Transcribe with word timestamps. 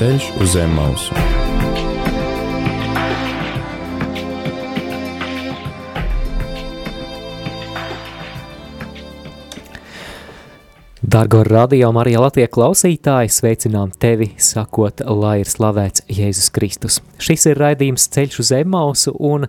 Ceļš 0.00 0.26
uz 0.40 0.52
zem 0.54 0.70
mausu. 0.72 1.12
Dargo 11.02 11.42
radio 11.44 11.90
Marija 11.92 12.22
Latvija 12.24 12.48
klausītāji, 12.48 13.28
sveicinām 13.28 13.92
tevi, 13.92 14.30
sakot, 14.40 15.02
lai 15.04 15.42
ir 15.42 15.50
slavēts 15.52 16.06
Jēzus 16.08 16.48
Kristus. 16.56 17.02
Šis 17.20 17.44
ir 17.50 17.60
raidījums 17.60 18.08
Ceļš 18.08 18.38
uz 18.40 18.52
Emmausu 18.56 19.12
un 19.20 19.44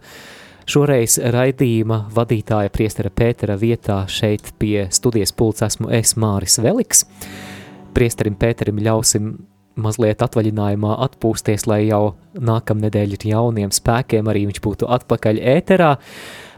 šoreiz 0.68 1.15
raidījuma 1.31 2.09
vadītāja 2.11 2.73
priestera 2.75 3.07
Pētera 3.07 3.55
vietā 3.55 4.02
šeit 4.11 4.52
pie 4.59 4.89
studijas 4.91 5.31
pults 5.31 5.63
esmu 5.70 5.93
es 5.95 6.18
Māris 6.20 6.59
Veliks. 6.59 7.05
Priesterim 7.95 8.36
Pēterim 8.36 8.83
ļausim 8.83 9.31
mazliet 9.79 10.21
atvaļinājumā 10.23 10.96
atpūsties, 11.05 11.68
lai 11.69 11.86
jau 11.87 12.15
nākamnedēļ 12.36 13.15
ir 13.18 13.27
jauniem 13.32 13.71
spēkiem 13.73 14.29
arī 14.32 14.46
viņš 14.50 14.61
būtu 14.63 14.89
atpakaļ 14.97 15.41
ēterā, 15.55 15.91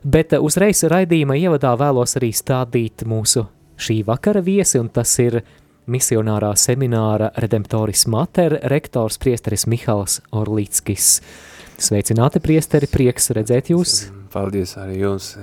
bet 0.03 0.35
uzreiz 0.39 0.83
raidījuma 0.89 1.37
ievadā 1.39 1.75
vēlos 1.79 2.17
arī 2.19 2.31
stādīt 2.35 3.05
mūsu 3.09 3.45
šī 3.77 4.01
vakara 4.07 4.43
viesi, 4.45 4.79
un 4.81 4.89
tas 4.93 5.13
ir 5.21 5.41
misionārā 5.89 6.53
semināra 6.59 7.31
Redemptoris 7.43 8.05
Mater 8.07 8.59
rektors 8.71 9.19
priesteris 9.21 9.67
Mihals 9.67 10.21
Orlīckis. 10.31 11.17
Sveicināti 11.83 12.39
priesteri, 12.39 12.87
prieks 12.87 13.31
redzēt 13.35 13.73
jūs. 13.73 14.03
Paldies 14.33 14.77
arī 14.79 15.01
jums, 15.01 15.33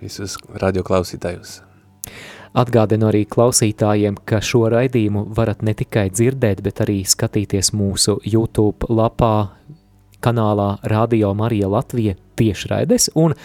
visus 0.00 0.36
radioklausītājus. 0.60 1.60
Atgādinu 2.50 3.06
arī 3.06 3.22
klausītājiem, 3.30 4.16
ka 4.26 4.40
šo 4.42 4.64
raidījumu 4.72 5.28
varat 5.36 5.60
ne 5.62 5.74
tikai 5.78 6.08
dzirdēt, 6.10 6.64
bet 6.66 6.82
arī 6.82 7.04
skatīties 7.06 7.70
mūsu 7.78 8.16
YouTube 8.26 8.88
lapā, 8.90 9.52
kanālā 10.20 10.80
Radio 10.90 11.30
Marija 11.34 11.68
Latvija 11.70 12.16
tiešraides, 12.40 13.12
un 13.14 13.36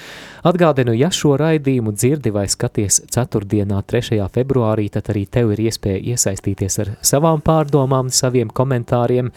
atgādinu, 0.44 0.96
ja 0.98 1.12
šo 1.14 1.36
raidījumu 1.38 1.94
dzirdi 1.94 2.34
vai 2.34 2.48
skaties 2.50 3.04
ceturtdienā 3.14 3.84
3. 3.86 4.20
februārī, 4.34 4.90
tad 4.90 5.14
arī 5.14 5.28
tev 5.30 5.54
ir 5.54 5.68
iespēja 5.68 6.02
iesaistīties 6.16 6.80
ar 6.82 6.94
savām 7.06 7.46
pārdomām, 7.46 8.10
saviem 8.10 8.50
komentāriem, 8.50 9.30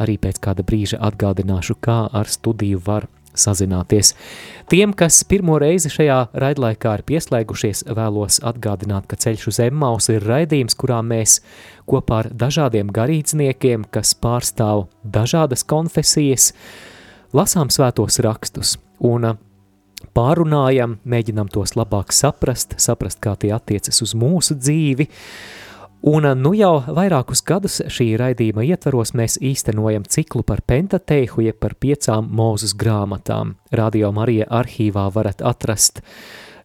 arī 0.00 0.16
pēc 0.22 0.40
kāda 0.40 0.64
brīža 0.64 1.02
atgādināšu, 1.04 1.76
kā 1.84 2.06
ar 2.08 2.32
studiju 2.32 2.80
var 2.86 3.10
sazināties. 3.34 4.12
Tiem, 4.70 4.94
kas 4.96 5.22
pirmo 5.28 5.58
reizi 5.60 5.90
šajā 5.92 6.18
raidlaikā 6.38 6.94
ir 6.98 7.04
pieslēgušies, 7.08 7.84
vēlos 7.92 8.40
atgādināt, 8.46 9.08
ka 9.10 9.18
Ceļš 9.20 9.46
uz 9.52 9.60
Emmaus 9.66 10.08
ir 10.12 10.24
raidījums, 10.26 10.76
kurā 10.78 11.00
mēs 11.06 11.40
kopā 11.88 12.22
ar 12.24 12.30
dažādiem 12.44 12.92
garīdzniekiem, 12.94 13.88
kas 13.92 14.14
pārstāv 14.18 14.86
dažādas 15.02 15.64
konfesijas, 15.68 16.52
lasām 17.36 17.72
svētos 17.72 18.20
rakstus 18.24 18.76
un 19.02 19.34
pārunājam, 20.16 20.98
mēģinam 21.04 21.50
tos 21.52 21.76
labāk 21.78 22.12
saprast, 22.14 22.76
saprast, 22.82 23.20
kā 23.22 23.34
tie 23.38 23.52
attiecas 23.54 24.02
uz 24.04 24.14
mūsu 24.18 24.56
dzīvi, 24.58 25.08
Un 26.02 26.24
nu 26.42 26.50
jau 26.58 26.80
vairākus 26.82 27.44
gadus 27.46 27.76
šī 27.86 28.08
raidījuma 28.18 28.64
ietvaros 28.66 29.12
mēs 29.14 29.36
īstenojam 29.38 30.02
ciklu 30.02 30.42
par 30.42 30.64
Pentateihu, 30.66 31.44
jeb 31.46 31.60
par 31.62 31.76
piecām 31.78 32.26
mūzus 32.26 32.74
grāmatām. 32.74 33.54
Radio 33.70 34.10
Marija 34.10 34.48
arhīvā 34.50 35.04
varat 35.14 35.44
atrast 35.46 36.02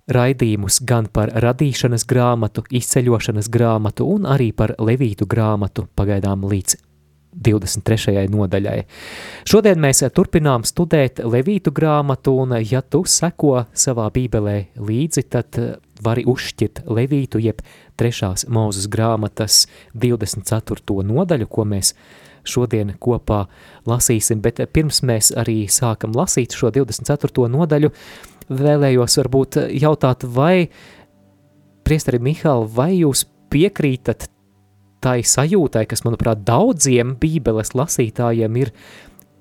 raidījumus 0.09 0.80
gan 0.89 1.11
par 1.13 1.30
radīšanas 1.38 2.08
grāmatu, 2.09 2.65
izceļošanas 2.81 3.52
grāmatu 3.53 4.09
un 4.09 4.25
arī 4.25 4.49
par 4.58 4.73
levītu 4.81 5.30
grāmatu 5.30 5.85
pagaidām 5.93 6.49
līdz 6.49 6.81
23. 7.38 8.25
nodaļai. 8.33 8.80
Šodien 9.45 9.77
mēs 9.81 10.02
turpinām 10.17 10.65
studēt 10.65 11.21
Levītu 11.21 11.69
grāmatu, 11.75 12.33
un 12.41 12.58
ja 12.65 12.81
tu 12.81 13.03
seko 13.05 13.67
savā 13.77 14.08
bībelē 14.14 14.58
līdzi, 14.81 15.27
tad 15.30 15.59
vari 16.03 16.23
uzšķirt 16.27 16.83
Levītu, 16.87 17.41
jeb 17.41 17.61
trešās 17.99 18.47
mūzes 18.52 18.87
grāmatas 18.91 19.65
24. 19.97 21.03
nodaļu, 21.08 21.49
ko 21.49 21.65
mēs 21.67 21.93
šodien 22.47 22.93
kopā 22.99 23.45
lasīsim, 23.89 24.41
bet 24.43 24.61
pirms 24.73 25.02
mēs 25.08 25.33
arī 25.37 25.65
sākam 25.71 26.15
lasīt 26.15 26.55
šo 26.55 26.71
24. 26.75 27.49
nodaļu, 27.52 27.91
vēlējos 28.47 29.19
varbūt 29.21 29.59
jautāt, 29.75 30.23
vai, 30.23 30.69
priestari 31.87 32.21
Mihāli, 32.23 32.69
vai 32.71 32.91
jūs 33.02 33.25
piekrītat 33.52 34.29
tai 35.03 35.19
sajūtai, 35.23 35.85
kas, 35.89 36.03
manuprāt, 36.08 36.41
daudziem 36.47 37.15
bībeles 37.21 37.75
lasītājiem 37.77 38.61
ir, 38.64 38.71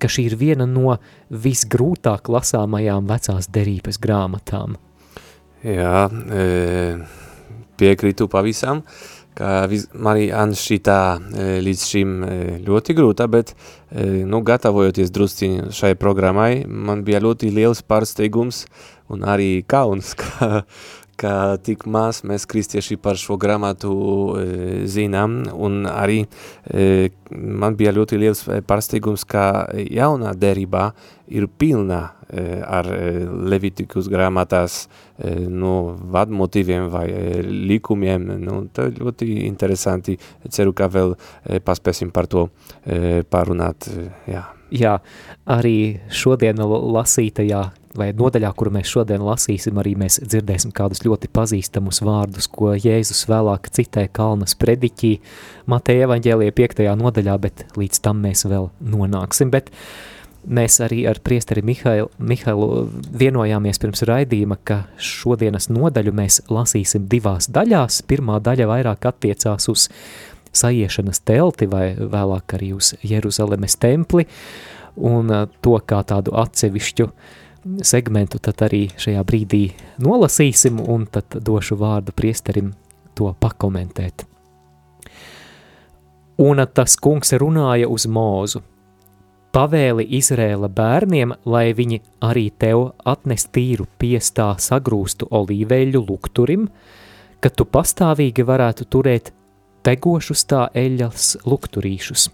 ka 0.02 0.10
šī 0.12 0.26
ir 0.30 0.36
viena 0.40 0.66
no 0.68 0.98
visgrūtāk 1.32 2.28
lasāmajām 2.32 3.08
vecās 3.08 3.48
derības 3.52 4.00
grāmatām. 4.02 4.76
Jā, 5.64 6.08
e, 6.10 6.42
piekrītu 7.80 8.28
pavisam, 8.28 8.82
ka 9.36 9.68
man 9.96 10.52
šķitā 10.56 10.98
e, 11.16 11.46
līdz 11.64 11.86
šim 11.88 12.12
e, 12.24 12.36
ļoti 12.66 12.96
grūta, 12.96 13.28
bet, 13.30 13.54
nu, 14.28 14.42
gatavojoties 14.44 15.12
drusciņi 15.14 15.72
šai 15.76 15.94
programmai, 15.96 16.66
man 16.66 17.04
bija 17.06 17.22
ļoti 17.24 17.52
liels 17.54 17.80
pārsteigums 17.86 18.64
un 19.08 19.24
arī 19.24 19.64
kauns, 19.68 20.12
ka, 20.20 20.66
ka 21.16 21.56
tik 21.64 21.86
maz 21.88 22.20
mēs 22.26 22.46
kristieši 22.48 22.98
par 23.00 23.18
šo 23.20 23.38
grāmatu 23.40 23.92
e, 24.36 24.44
zinām, 24.90 25.38
un 25.52 25.84
arī 25.88 26.22
e, 26.24 27.08
man 27.30 27.76
bija 27.78 27.94
ļoti 27.96 28.20
liels 28.20 28.44
pārsteigums, 28.68 29.24
ka 29.28 29.66
jaunā 29.74 30.34
derībā 30.36 30.90
ir 31.32 31.48
pilna 31.58 32.02
e, 32.04 32.15
ar 32.66 32.88
e, 32.90 33.12
Levitikus 33.52 34.10
grāmatās 34.10 34.84
e, 34.86 35.34
no 35.48 35.96
vadmotīviem 36.14 36.90
vai 36.92 37.06
likumiem, 37.46 38.26
nu, 38.42 38.58
tā 38.74 38.88
ļoti 38.94 39.30
interesanti, 39.46 40.18
ceru, 40.50 40.74
ka 40.76 40.90
vēl 40.92 41.16
paspēsim 41.64 42.10
par 42.14 42.30
to 42.30 42.48
parunāt, 43.30 43.88
jā. 44.26 44.46
Jā, 44.74 44.96
arī 45.46 46.00
šodien 46.10 46.58
lasītajā 46.58 47.60
vai 47.96 48.08
nodaļā, 48.16 48.50
kuru 48.56 48.72
mēs 48.76 48.90
šodien 48.90 49.22
lasīsim, 49.24 49.78
arī 49.80 49.94
mēs 49.98 50.18
dzirdēsim 50.24 50.72
kādus 50.76 51.04
ļoti 51.06 51.30
pazīstamus 51.32 52.02
vārdus, 52.04 52.48
ko 52.50 52.74
Jēzus 52.74 53.24
vēlāk 53.30 53.70
citē 53.76 54.06
Kalnas 54.12 54.56
prediķī 54.58 55.12
Mateja 55.70 56.08
evaņģēlija 56.08 56.56
5. 56.58 56.84
nodaļā, 56.98 57.38
bet 57.46 57.64
līdz 57.78 58.02
tam 58.04 58.22
mēs 58.26 58.46
vēl 58.50 58.70
nonāksim. 58.80 59.52
Bet 59.54 59.70
mēs 60.46 60.78
arī 60.84 61.02
ar 61.10 61.20
priesteri 61.24 61.62
Mihailu, 61.66 62.08
Mihailu 62.18 62.68
vienojāmies 63.18 63.80
pirms 63.82 64.04
raidījuma, 64.08 64.58
ka 64.64 64.82
šodienas 64.98 65.68
nodaļu 65.72 66.14
mēs 66.16 66.40
lasīsim 66.52 67.08
divās 67.10 67.50
daļās. 67.52 68.02
Pirmā 68.08 68.38
daļa 68.44 68.68
vairāk 68.70 69.08
attiecās 69.10 69.68
uz 69.72 69.88
saiešanas 70.56 71.20
telti 71.26 71.68
vai 71.70 71.90
vēlāk 71.96 72.56
arī 72.56 72.72
uz 72.76 72.94
Jeruzalemes 73.04 73.76
templi 73.82 74.26
un 74.96 75.32
to 75.60 75.76
kā 75.84 76.00
tādu 76.08 76.32
atsevišķu 76.40 77.10
segmentu 77.84 78.38
tad 78.42 78.62
arī 78.68 78.86
šajā 78.96 79.24
brīdī 79.26 79.64
nolasīsim 80.02 80.80
un 80.80 81.06
tad 81.10 81.38
došu 81.44 81.76
vārdu 81.80 82.14
priesterim 82.16 82.72
to 83.16 83.32
pakomentēt. 83.40 84.24
Un 86.38 86.60
tas 86.72 86.98
kungs 87.00 87.32
runāja 87.40 87.88
uz 87.88 88.04
mūzu. 88.06 88.60
Pavēli 89.56 90.04
Izrēla 90.18 90.68
bērniem, 90.68 91.30
lai 91.48 91.70
viņi 91.72 92.02
arī 92.20 92.50
tev 92.60 92.90
atnes 93.08 93.46
tīru 93.48 93.86
piestā 93.96 94.50
sagrūstu 94.60 95.30
olīveļu 95.32 96.02
lukturim, 96.10 96.66
ka 97.40 97.48
tu 97.48 97.64
pastāvīgi 97.64 98.44
varētu 98.44 98.84
turēt 98.92 99.32
tegošus 99.80 100.44
tā 100.52 100.66
eļas 100.76 101.38
lukturīšus. 101.48 102.28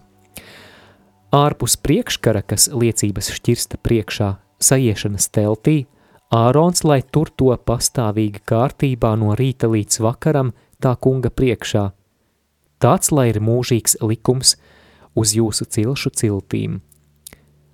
Ārpus 1.31 1.79
priekškara, 1.79 2.43
kas 2.43 2.67
liecības 2.75 3.31
šķirsta 3.39 3.79
priekšā, 3.79 4.33
saiešanas 4.59 5.31
teltī, 5.31 5.79
Ārons, 6.27 6.83
lai 6.83 7.05
tur 7.07 7.31
to 7.31 7.55
pastāvīgi 7.55 8.43
kārtībā 8.43 9.15
no 9.15 9.31
rīta 9.39 9.71
līdz 9.71 10.03
vakaram 10.03 10.51
tā 10.83 10.97
kunga 10.99 11.31
priekšā. 11.31 11.91
Tāds, 12.83 13.15
lai 13.15 13.29
ir 13.31 13.39
mūžīgs 13.39 14.01
likums 14.03 14.57
uz 15.15 15.39
jūsu 15.39 15.71
cilšu 15.71 16.19
ciltīm. 16.19 16.81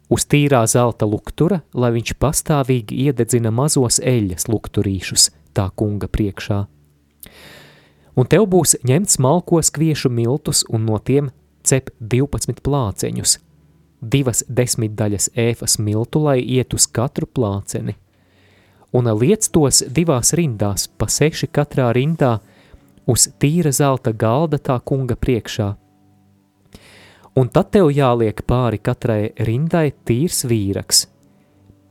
Uz 0.10 0.26
tīrā 0.26 0.64
zelta 0.66 1.06
luktura, 1.06 1.62
lai 1.74 1.92
viņš 1.94 2.16
pastāvīgi 2.18 2.98
iededzina 3.06 3.52
mazos 3.54 4.00
eļas 4.02 4.50
lukturīšus 4.50 5.30
tā 5.54 5.70
kunga 5.78 6.10
priekšā. 6.10 6.64
Un 8.18 8.28
tev 8.28 8.48
būs 8.50 8.80
ņemts 8.84 9.20
malkos 9.22 9.70
kviešu 9.72 10.10
miltus 10.10 10.66
un 10.70 10.90
no 10.90 10.98
tiem 10.98 11.30
cep 11.64 11.94
12 12.02 12.66
plāceņus– 12.66 13.38
divas 14.02 14.44
desmitdaļas 14.48 15.30
ēfas 15.36 15.78
miltu, 15.80 16.24
lai 16.24 16.40
iet 16.40 16.74
uz 16.74 16.88
katru 16.88 17.28
plāceni, 17.28 17.96
un 18.96 19.10
liec 19.20 19.46
tos 19.54 19.84
divās 19.84 20.34
rindās, 20.38 20.88
pa 20.88 21.10
seši 21.12 21.50
katrā 21.52 21.92
rindā, 21.96 22.40
uz 23.10 23.28
tīra 23.40 23.72
zelta 23.76 24.14
galda 24.14 24.58
tā 24.58 24.80
kunga 24.80 25.16
priekšā. 25.20 25.76
Un 27.38 27.50
tad 27.54 27.70
tev 27.76 27.92
jāliek 27.94 28.42
pāri 28.48 28.80
katrai 28.82 29.34
rindai 29.46 29.92
tīrs 30.06 30.46
vīraks, 30.50 31.06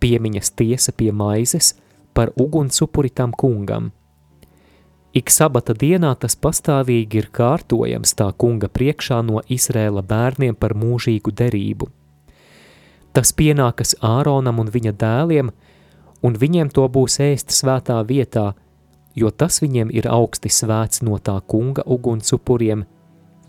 piemiņas 0.02 0.50
tiesa 0.58 0.92
pie 0.92 1.12
maizes 1.12 1.74
par 2.14 2.32
ugunsupuri 2.36 3.10
tam 3.14 3.32
kungam. 3.32 3.92
Ik 5.14 5.30
sabata 5.32 5.72
dienā 5.72 6.10
tas 6.20 6.36
pastāvīgi 6.36 7.22
ir 7.22 7.28
kārtojams 7.32 8.12
tā 8.18 8.26
kunga 8.36 8.68
priekšā 8.68 9.22
no 9.24 9.40
Izrēla 9.48 10.02
bērniem 10.04 10.58
par 10.58 10.74
mūžīgu 10.76 11.32
derību. 11.32 11.88
Tas 13.16 13.32
pienākas 13.32 13.96
Āronam 14.04 14.60
un 14.60 14.68
viņa 14.74 14.92
dēliem, 15.00 15.50
un 16.22 16.36
viņiem 16.42 16.68
to 16.74 16.84
būs 16.92 17.18
ēst 17.24 17.54
svētā 17.56 17.96
vietā, 18.06 18.52
jo 19.16 19.30
tas 19.30 19.62
viņiem 19.64 19.90
ir 19.90 20.10
augsti 20.12 20.52
svēts 20.52 21.02
no 21.02 21.16
tā 21.18 21.38
kunga 21.46 21.82
ugunsupuriem, 21.86 22.84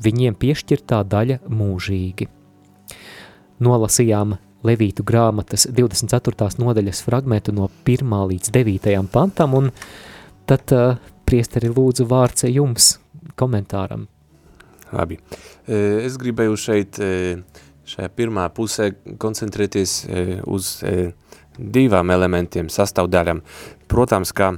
viņiem 0.03 0.37
piešķirtā 0.39 1.01
daļa 1.07 1.41
mūžīgi. 1.49 2.29
Nolasījām 3.63 4.37
Levītu 4.67 5.05
grāmatas 5.07 5.69
24. 5.71 6.49
nodaļas 6.59 6.99
fragmentu 7.05 7.53
no 7.55 7.69
1. 7.87 8.15
līdz 8.33 8.51
9. 8.55 8.95
pantam, 9.11 9.55
un 9.55 9.69
tad 10.49 10.73
uh, 10.75 10.97
priesteri 11.29 11.69
lūdzu 11.71 12.07
vārds 12.09 12.47
jums 12.49 12.97
komentāram. 13.39 14.07
Labi. 14.91 15.19
Es 15.69 16.15
gribēju 16.17 16.55
šeit, 16.57 16.97
šajā 17.89 18.09
pirmā 18.17 18.47
pusē 18.55 18.89
koncentrēties 19.21 19.99
uz 20.49 20.71
divām 21.59 22.13
elementiem, 22.15 22.71
sastāvdaļām. 22.73 23.43
Protams, 23.91 24.33
ka 24.33 24.55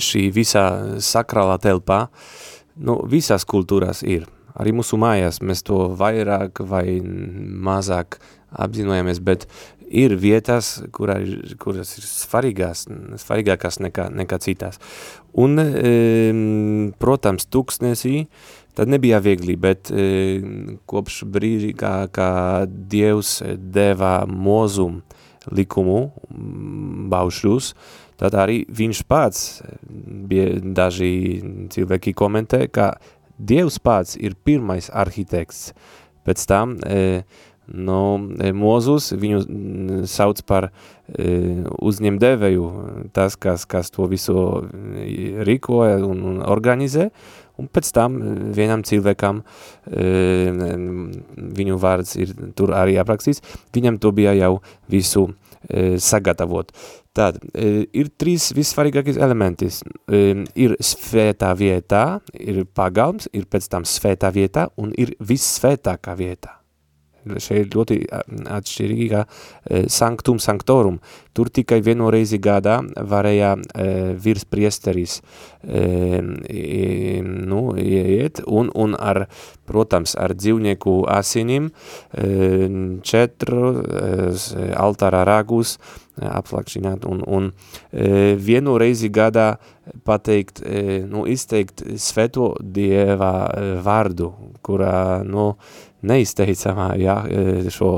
šī 0.00 0.22
visā 0.34 0.64
sakrālā 1.04 1.58
telpā, 1.62 2.06
nu, 2.80 3.00
visās 3.10 3.46
kultūrās 3.48 4.04
ir. 4.06 4.26
Arī 4.60 4.72
mūsu 4.74 4.98
mājās 5.00 5.40
mēs 5.46 5.62
to 5.66 5.84
vairāk 5.98 6.62
vai 6.66 6.98
mazāk 7.00 8.18
apzinojamies, 8.50 9.20
bet 9.22 9.46
ir 9.90 10.14
vietas, 10.18 10.78
kurā, 10.94 11.18
kuras 11.62 11.94
ir 11.98 12.06
svarīgās, 12.06 12.86
svarīgākās 13.22 13.80
nekā, 13.82 14.08
nekā 14.22 14.38
citās. 14.42 14.80
Un, 15.38 15.58
e, 15.60 15.94
protams, 17.02 17.46
tuksnesī, 17.50 18.24
tad 18.78 18.90
nebija 18.90 19.20
viegli, 19.22 19.56
bet 19.58 19.90
e, 19.90 20.06
kopš 20.90 21.22
brīži, 21.30 21.72
kā, 21.78 21.94
kā 22.14 22.30
Dievs 22.66 23.38
deva 23.58 24.24
mozum 24.26 25.00
likumu, 25.50 26.10
baušļus, 27.10 27.74
tad 28.20 28.36
arī 28.36 28.62
viņš 28.68 29.02
pats, 29.08 29.46
bija 30.30 30.60
daži 30.60 31.12
cilvēki 31.72 32.14
komentē, 32.16 32.66
ka 32.72 32.94
Dievs 33.40 33.78
pats 33.80 34.18
ir 34.20 34.34
pirmais 34.44 34.90
arhitekts, 34.92 35.70
pēc 36.28 36.42
tam 36.44 36.74
e, 36.84 37.22
Nu, 37.70 38.18
e, 38.42 38.50
Mozus 38.56 39.12
viņu 39.14 40.02
sauc 40.10 40.40
par 40.48 40.66
e, 40.70 40.70
uzņemdevēju, 41.78 42.64
tas, 43.14 43.36
kas, 43.38 43.66
kas 43.70 43.92
to 43.94 44.08
visu 44.10 44.34
e, 44.34 45.44
rīkoja 45.46 46.00
un, 46.06 46.24
un 46.32 46.40
organizē, 46.42 47.10
un 47.60 47.68
pēc 47.70 47.92
tam 47.94 48.16
vienam 48.56 48.82
cilvēkam 48.86 49.42
viņu 51.60 51.76
vārds 51.82 52.16
ir 52.16 52.32
tur 52.56 52.72
arī 52.72 52.96
aprakstīts, 53.02 53.44
viņam 53.76 53.98
to 54.00 54.14
bija 54.16 54.32
jau 54.38 54.54
visu 54.88 55.26
sagatavot. 56.00 56.72
Tad 57.16 57.40
ir 57.56 58.12
trīs 58.22 58.52
vissvarīgākais 58.54 59.18
elementis. 59.18 59.80
Ir 60.10 60.76
svētā 60.78 61.50
vietā, 61.58 62.04
ir 62.38 62.62
pagalms, 62.70 63.26
ir 63.34 63.50
pēc 63.50 63.66
tam 63.72 63.88
svētā 63.88 64.30
vietā 64.34 64.68
un 64.78 64.94
ir 64.94 65.16
vissvētākā 65.18 66.14
vietā 66.18 66.59
šeit 67.38 67.66
ir 67.66 67.72
ļoti 67.74 67.98
atšķirīgi 68.50 69.08
kā 69.12 69.24
e, 69.24 69.84
sanktum 69.92 70.40
sanktorum. 70.42 71.00
Tur 71.36 71.50
tikai 71.52 71.78
vienu 71.84 72.10
reizi 72.10 72.40
gadā 72.42 72.80
varēja 72.96 73.54
e, 73.56 73.88
virs 74.20 74.46
priesteris 74.50 75.20
e, 75.62 76.30
nu, 77.22 77.62
iet 77.78 78.42
un, 78.46 78.70
un 78.74 78.96
ar, 78.98 79.26
protams, 79.68 80.16
ar 80.18 80.34
dzīvnieku 80.34 81.04
asinim 81.10 81.70
četru 83.06 83.60
altāra 84.74 85.22
ragus 85.28 85.76
apslakšināt 86.20 87.06
un, 87.08 87.22
un 87.22 87.50
vienu 88.44 88.74
reizi 88.80 89.08
gadā 89.12 89.52
pateikt, 90.04 90.60
nu, 91.10 91.24
izteikt 91.30 91.84
sveto 92.02 92.52
dieva 92.60 93.32
vārdu, 93.84 94.32
kurā, 94.66 95.22
nu, 95.26 95.52
neizteicamā 96.06 96.92
jā, 97.00 97.16
e, 97.26 97.72
šo 97.72 97.90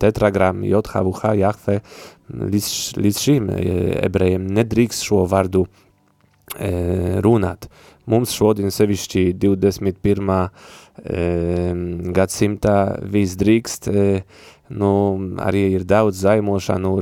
tetragramu 0.00 0.66
JHVH 0.68 1.34
Jahve 1.38 1.78
līdz, 2.28 2.70
līdz 2.98 3.20
šim 3.24 3.52
e, 3.54 3.60
ebrejiem 4.08 4.48
nedrīkst 4.58 5.06
šo 5.08 5.24
vārdu 5.30 5.66
e, 6.56 6.72
runāt. 7.24 7.68
Mums 8.08 8.32
šodien 8.32 8.72
sevišķi 8.72 9.34
21. 9.36 10.30
E, 10.98 11.24
gadsimtā 12.16 12.78
viss 13.12 13.36
drīkst 13.38 13.90
e, 13.92 14.06
nu, 14.68 14.90
arī 15.40 15.64
ir 15.76 15.84
daudz 15.88 16.20
zaimošanu, 16.24 16.92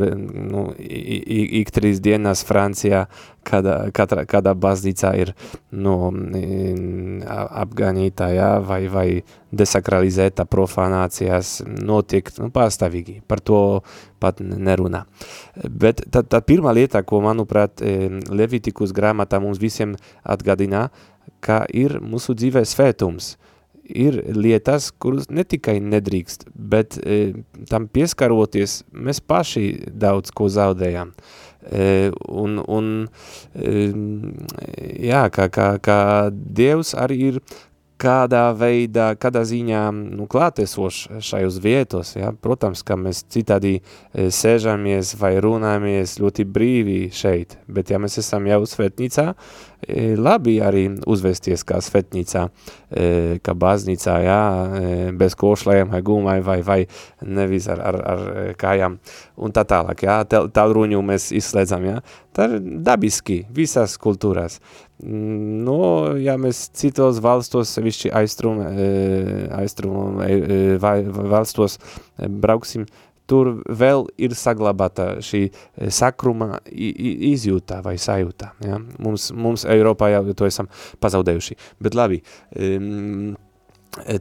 nu, 0.51 0.63
ik 0.79 1.71
trīs 1.75 2.01
dienās 2.03 2.45
Francijā, 2.47 3.07
kādā, 3.47 3.77
katra, 3.95 4.25
kādā 4.29 4.55
baznīcā 4.59 5.13
ir 5.19 5.33
nu, 5.75 5.97
apganītā, 7.63 8.31
jā, 8.37 8.51
vai, 8.67 8.81
vai 8.93 9.09
desakralizēta 9.57 10.47
profanācijas 10.51 11.59
notiek 11.67 12.31
nu, 12.39 12.51
pastāvīgi, 12.55 13.21
par 13.27 13.43
to 13.43 13.63
pat 14.23 14.41
nerunā. 14.41 15.05
Bet 15.67 16.05
tad, 16.11 16.31
tad 16.33 16.47
pirmā 16.49 16.75
lieta, 16.77 17.03
ko, 17.07 17.23
manuprāt, 17.25 17.83
Levitikus 18.31 18.95
grāmatā 18.97 19.41
mums 19.43 19.61
visiem 19.63 19.97
atgādina, 20.23 20.89
ka 21.43 21.65
ir 21.75 21.99
mūsu 22.03 22.39
dzīvē 22.39 22.65
svētums– 22.67 23.35
ir 23.89 24.21
lietas, 24.37 24.91
kuras 25.03 25.31
ne 25.31 25.45
tikai 25.45 25.79
nedrīkst, 25.83 26.49
bet 26.55 26.99
e, 27.03 27.35
tam 27.71 27.89
pieskaroties, 27.93 28.81
mēs 28.93 29.23
paši 29.23 29.67
daudz 29.93 30.35
ko 30.35 30.51
zaudējam. 30.53 31.15
E, 31.67 32.11
un, 32.29 32.61
un 32.63 32.91
e, 33.55 33.87
jā, 35.09 35.25
kā, 35.35 35.49
kā, 35.51 35.71
kā 35.83 36.03
Dievs 36.31 36.95
arī 36.99 37.23
ir 37.31 37.41
kādā 38.01 38.51
veidā, 38.57 39.11
kādā 39.19 39.43
ziņā 39.49 39.83
nu, 39.97 40.27
klātesošs 40.31 41.23
šajos 41.25 41.59
vietos. 41.65 42.13
Ja? 42.17 42.33
Protams, 42.33 42.85
ka 42.87 42.99
mēs 43.01 43.25
citādi 43.33 43.79
e, 43.79 44.29
sēžamies 44.33 45.15
vai 45.21 45.37
runājamies 45.43 46.19
ļoti 46.21 46.47
brīvi 46.53 46.99
šeit, 47.17 47.57
bet 47.69 47.93
ja 47.93 48.01
mēs 48.03 48.19
esam 48.21 48.49
jau 48.51 48.63
svētnīcā, 48.69 49.31
labi 50.19 50.57
arī 50.65 50.87
uzvesties 51.07 51.63
kā 51.67 51.79
svētnīcā, 51.85 52.47
e, 52.91 53.39
kā 53.45 53.55
baznīcā, 53.55 54.17
ja? 54.25 54.41
e, 54.81 54.95
bez 55.17 55.37
košlējiem 55.39 55.93
vai 55.95 56.03
gumai 56.07 56.39
vai, 56.45 56.59
vai 56.67 56.81
nevis 57.23 57.69
ar, 57.71 57.83
ar, 57.93 58.01
ar 58.15 58.25
kājām 58.59 58.99
un 59.37 59.55
tā 59.55 59.67
tālāk. 59.69 60.07
Ja? 60.07 60.21
Tālruņu 60.27 61.03
mēs 61.07 61.31
izslēdzam. 61.37 61.87
Ja? 61.87 62.01
Tā 62.37 62.51
ir 62.51 62.59
dabiski 62.85 63.45
visās 63.55 63.97
kultūrās. 64.01 64.59
Nu, 65.07 65.79
ja 66.17 66.39
mēs 66.41 66.67
citos 66.77 67.21
valstos, 67.25 67.69
sevišķi 67.77 68.15
aiztrum, 68.17 68.63
e, 68.65 68.87
aiztrum 69.59 70.23
e, 70.25 70.31
e, 70.33 70.77
valstos 70.81 71.77
brauksim, 72.17 72.87
tur 73.31 73.53
vēl 73.67 74.07
ir 74.23 74.35
saglabāta 74.39 75.17
šī 75.25 75.47
sakruma 75.93 76.61
izjūtā 76.73 77.81
vai 77.85 77.97
sajūtā. 78.01 78.53
Ja? 78.67 78.81
Mums, 79.03 79.31
mums 79.35 79.67
Eiropā 79.69 80.13
jau 80.15 80.23
to 80.37 80.49
esam 80.49 80.71
pazaudējuši. 81.03 81.59
Bet 81.83 81.99
labi, 81.99 82.23
um, 82.55 83.35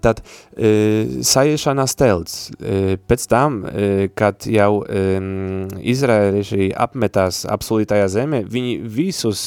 tad 0.02 0.22
e, 0.56 1.22
sajiešanās 1.26 1.96
telts. 2.00 2.36
E, 2.60 2.98
pēc 2.98 3.28
tam, 3.32 3.62
e, 3.66 4.08
kad 4.16 4.48
jau 4.50 4.84
e, 4.84 5.06
izrēlieši 5.94 6.72
apmetās 6.86 7.44
absolūtajā 7.50 8.08
zemē, 8.18 8.44
viņi 8.52 8.76
visus 8.98 9.46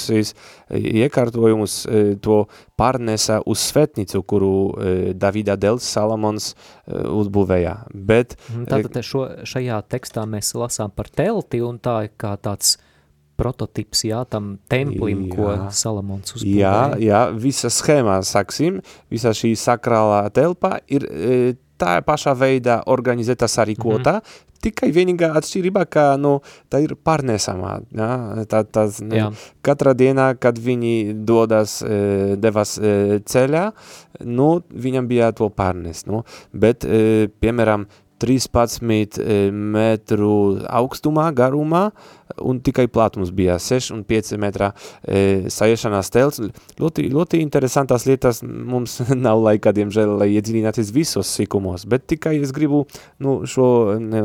iekārtojumus 0.71 1.79
e, 1.87 2.03
to 2.23 2.43
pārnesa 2.79 3.41
uz 3.49 3.63
svetnicu, 3.71 4.23
kuru 4.29 4.53
e, 4.55 4.97
Davida 5.19 5.57
Dels 5.61 5.87
Salamons 5.87 6.53
e, 6.53 6.57
uzbūvēja. 6.95 7.75
Bet, 7.95 8.37
mhm, 8.51 8.69
Tātad 8.71 9.01
šo, 9.07 9.25
šajā 9.49 9.81
tekstā 9.91 10.27
mēs 10.29 10.55
lasām 10.59 10.95
par 10.95 11.11
telti 11.11 11.63
un 11.65 11.81
tā 11.83 12.01
kā 12.21 12.37
tāds 12.43 12.77
prototips, 13.39 14.03
jā, 14.09 14.25
tam 14.31 14.57
templim, 14.71 15.29
jā. 15.29 15.37
ko 15.37 15.71
Salamons 15.75 16.35
uzbūvēja. 16.35 16.59
Jā, 16.59 16.99
jā, 17.03 17.23
visa 17.39 17.71
schēmā, 17.73 18.19
saksim, 18.27 18.83
visa 19.13 19.33
šī 19.37 19.55
sakrālā 19.59 20.25
telpā 20.35 20.79
ir 20.91 21.07
e, 21.07 21.39
tā 21.79 21.99
pašā 22.05 22.35
veidā 22.39 22.81
organizēta 22.91 23.49
sarīkotā, 23.51 24.19
mm 24.19 24.25
-hmm. 24.25 24.57
tikai 24.67 24.91
vienīgā 24.95 25.31
atšķirībā, 25.39 25.85
ka, 25.87 26.17
nu, 26.19 26.41
tā 26.71 26.83
ir 26.83 26.97
pārnesamā, 26.97 27.79
ja? 27.95 28.11
tā, 28.51 28.65
ne, 29.03 29.17
Jā. 29.17 29.31
katra 29.63 29.95
dienā, 29.95 30.35
kad 30.35 30.59
viņi 30.59 31.15
dodas, 31.25 31.83
e, 31.83 32.37
devas 32.37 32.79
e, 32.79 33.21
ceļā, 33.25 33.71
nu, 34.25 34.63
viņam 34.71 35.07
bija 35.07 35.33
to 35.33 35.49
pārnes, 35.49 36.07
nu, 36.07 36.25
bet, 36.53 36.85
e, 36.85 37.29
piemēram, 37.41 37.87
13 38.19 39.53
metru 39.53 40.59
augstumā, 40.67 41.31
garumā, 41.33 41.93
un 42.37 42.61
tikai 42.65 42.87
platums 42.93 43.31
bija 43.35 43.59
6 43.63 43.93
un 43.95 44.05
5 44.09 44.39
metrā 44.41 44.71
e, 45.03 45.49
saiešanās 45.53 46.11
telts. 46.15 46.43
Ļoti, 46.79 47.09
ļoti 47.13 47.41
interesantās 47.43 48.07
lietas 48.09 48.43
mums 48.45 48.99
nav 49.27 49.43
laika, 49.45 49.73
diemžēl, 49.77 50.17
lai 50.23 50.31
iedziļināties 50.37 50.93
visos 50.95 51.31
sikumos, 51.39 51.87
bet 51.89 52.07
tikai 52.11 52.37
es 52.43 52.53
gribu 52.57 52.85
nu, 53.25 53.41
šo 53.49 53.99
ne, 54.03 54.23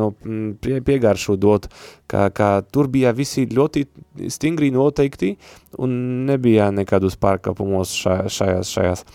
pie, 0.64 0.80
piegāršu 0.86 1.38
dot, 1.42 1.70
ka, 2.12 2.28
ka 2.36 2.50
tur 2.70 2.90
bija 2.92 3.14
visi 3.16 3.46
ļoti 3.50 3.86
stingri 4.34 4.70
noteikti 4.74 5.34
un 5.82 5.96
nebija 6.28 6.70
nekādus 6.76 7.18
pārkāpumos 7.22 7.96
šajās, 8.04 8.36
šajās, 8.38 8.74
šajās, 8.76 9.06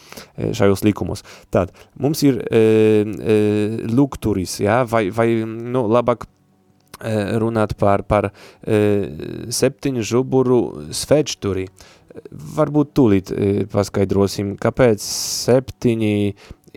šajos 0.58 0.82
likumos. 0.86 1.22
Tātad, 1.54 1.76
mums 2.00 2.24
ir 2.26 2.40
e, 2.48 2.62
e, 3.04 3.38
lukturis, 3.92 4.58
ja, 4.64 4.82
vai, 4.88 5.08
vai 5.14 5.30
nu, 5.44 5.86
labāk 5.92 6.26
runāt 7.42 7.76
par, 7.78 8.02
par 8.02 8.30
septiņu 8.64 10.04
žuburu 10.06 10.60
svečturi. 10.94 11.68
Varbūt 12.58 12.94
tūlīt 12.98 13.32
paskaidrosim, 13.70 14.56
kāpēc 14.58 15.02
septiņi 15.04 16.14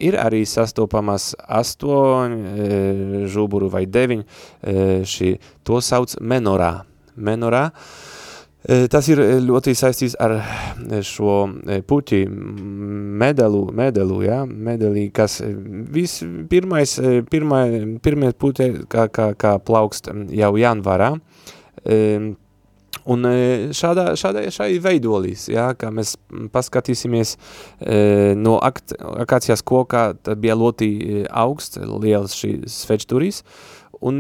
ir 0.01 0.17
arī 0.21 0.43
sastopamas 0.45 1.31
astoņi 1.41 3.27
žuburu 3.31 3.69
vai 3.73 3.85
deviņi, 3.89 4.25
šī, 5.07 5.33
to 5.67 5.81
sauc 5.81 6.15
menorā. 6.21 6.83
Menorā, 7.21 7.69
Tas 8.61 9.07
ir 9.09 9.17
ļoti 9.41 9.73
saistīts 9.73 10.13
ar 10.21 10.35
šo 11.01 11.37
puķi 11.89 12.19
medelu, 12.29 13.63
medelu, 13.73 14.19
ja, 14.21 14.43
medelī, 14.45 15.07
kas 15.09 15.39
vis 15.41 16.19
pirmais, 16.51 16.93
pirmā, 17.31 17.63
pirmie 18.05 18.29
puķi, 18.37 18.69
kā, 18.91 19.07
kā, 19.09 19.31
kā 19.33 19.55
plaukst 19.65 20.11
jau 20.37 20.51
janvarā, 20.61 21.09
un 23.09 23.29
šādā, 23.81 24.11
šādā, 24.21 24.45
šai 24.53 24.69
veidolīs, 24.83 25.47
ja, 25.49 25.71
kā 25.73 25.89
mēs 25.89 26.13
paskatīsimies 26.53 27.33
no 28.37 28.59
ak 28.61 28.83
akācijas 29.25 29.65
kokā, 29.65 30.11
tad 30.21 30.41
bija 30.43 30.59
ļoti 30.61 30.91
augsts, 31.25 31.81
liels 31.81 32.37
šī 32.37 32.59
svečturīs, 32.69 33.41
Un 34.01 34.17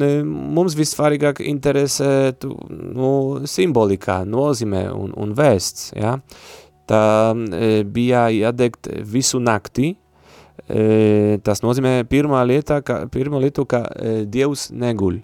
mums 0.53 0.75
vissvarīgāk 0.77 1.41
interesē 1.49 2.35
nu, 2.45 3.11
simbolikā, 3.49 4.19
nozīmē 4.29 4.83
un, 4.93 5.15
un 5.17 5.33
vēsts. 5.37 5.89
Ja? 5.97 6.19
Tā 6.89 7.01
e, 7.33 7.71
bija 7.87 8.27
jādegt 8.35 8.91
visu 9.09 9.41
nakti. 9.41 9.95
E, 10.69 11.39
tas 11.41 11.63
nozīmē 11.65 12.03
pirmā 12.09 12.43
lieta, 12.45 12.81
ka, 12.85 13.05
pirmā 13.11 13.41
lieta, 13.41 13.65
ka 13.65 13.85
e, 13.95 14.13
Dievs 14.29 14.69
neguļ. 14.69 15.21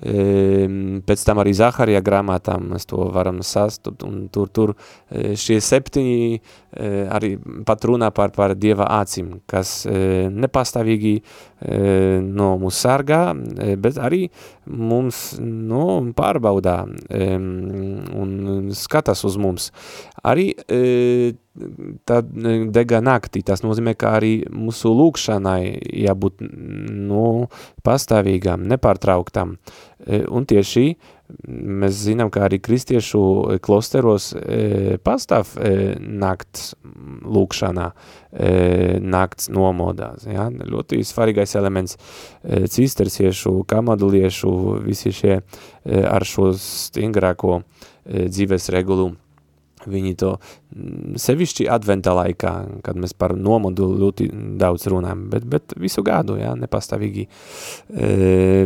Pēc 0.00 1.22
tam 1.28 1.42
arī 1.42 1.52
Zaharija 1.56 2.00
grāmatā 2.00 2.54
mēs 2.62 2.86
to 2.88 3.10
varam 3.12 3.42
sastupt, 3.44 4.00
un 4.06 4.28
tur, 4.32 4.48
tur 4.48 4.72
šie 5.10 5.58
septiņi 5.60 6.40
arī 7.12 7.34
pat 7.68 7.84
runā 7.84 8.08
par, 8.14 8.32
par 8.32 8.54
Dieva 8.56 8.86
acīm, 9.00 9.42
kas 9.50 9.82
nepastāvīgi 9.84 11.14
no 12.24 12.54
mūs 12.62 12.80
sargā, 12.80 13.20
bet 13.76 14.00
arī 14.00 14.22
mums 14.70 15.34
no, 15.40 16.00
pārbaudā 16.16 16.78
un 17.20 18.72
skatās 18.72 19.26
uz 19.28 19.36
mums. 19.40 19.68
Arī 20.24 20.54
tad 22.06 22.30
dega 22.70 23.00
naktī, 23.02 23.42
tas 23.46 23.64
nozīmē, 23.64 23.96
ka 23.98 24.14
arī 24.20 24.34
mūsu 24.54 24.92
lūkšanai 24.94 25.62
jābūt 26.04 26.44
no, 26.46 27.48
pastāvīgām, 27.86 28.62
nepārtrauktam. 28.70 29.56
Un 30.30 30.46
tieši 30.48 30.84
mēs 31.50 31.98
zinām, 32.06 32.30
ka 32.32 32.44
arī 32.46 32.60
kristiešu 32.62 33.22
klosteros 33.62 34.30
pastāv 35.06 35.50
nakts 36.00 36.72
lūkšanā, 37.26 37.88
nakts 39.02 39.50
nomodās. 39.52 40.26
Ja? 40.30 40.48
Ļoti 40.50 41.02
svarīgais 41.06 41.56
elements 41.58 41.98
cistersiešu, 42.46 43.56
kamaduliešu, 43.70 44.52
visi 44.86 45.14
šie 45.14 45.40
ar 46.06 46.26
šo 46.26 46.52
stingrāko 46.58 47.60
dzīves 48.06 48.70
regulu 48.74 49.10
Viņi 49.88 50.12
to 50.20 50.34
sevišķi 51.20 51.64
adventa 51.72 52.12
laikā, 52.14 52.52
kad 52.84 52.98
mēs 53.00 53.14
par 53.16 53.32
nomodu 53.36 53.88
ļoti 53.98 54.28
daudz 54.60 54.84
runājam, 54.92 55.24
bet, 55.32 55.46
bet 55.48 55.74
visu 55.80 56.04
gadu, 56.06 56.36
jā, 56.38 56.52
nepastāvīgi. 56.60 57.24
E, 57.26 58.10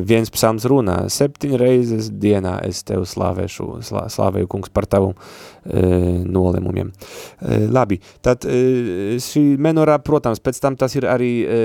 viens 0.05 0.33
psalms 0.35 0.67
runā, 0.71 0.99
septiņ 1.13 1.57
reizes 1.61 2.11
dienā 2.11 2.57
es 2.67 2.83
tev 2.89 3.07
slāvēšu, 3.09 3.69
slā, 3.87 4.05
slāvēju 4.13 4.51
kungs 4.51 4.75
par 4.75 4.89
tavu 4.91 5.15
e, 5.15 5.87
nolemumiem. 6.27 6.91
E, 6.91 7.63
labi, 7.71 8.01
tad 8.25 8.45
e, 8.49 9.17
šī 9.23 9.47
menorā, 9.63 10.01
protams, 10.05 10.43
pēc 10.45 10.61
tam 10.67 10.79
tas 10.81 10.99
ir 10.99 11.09
arī 11.09 11.33
e, 11.47 11.65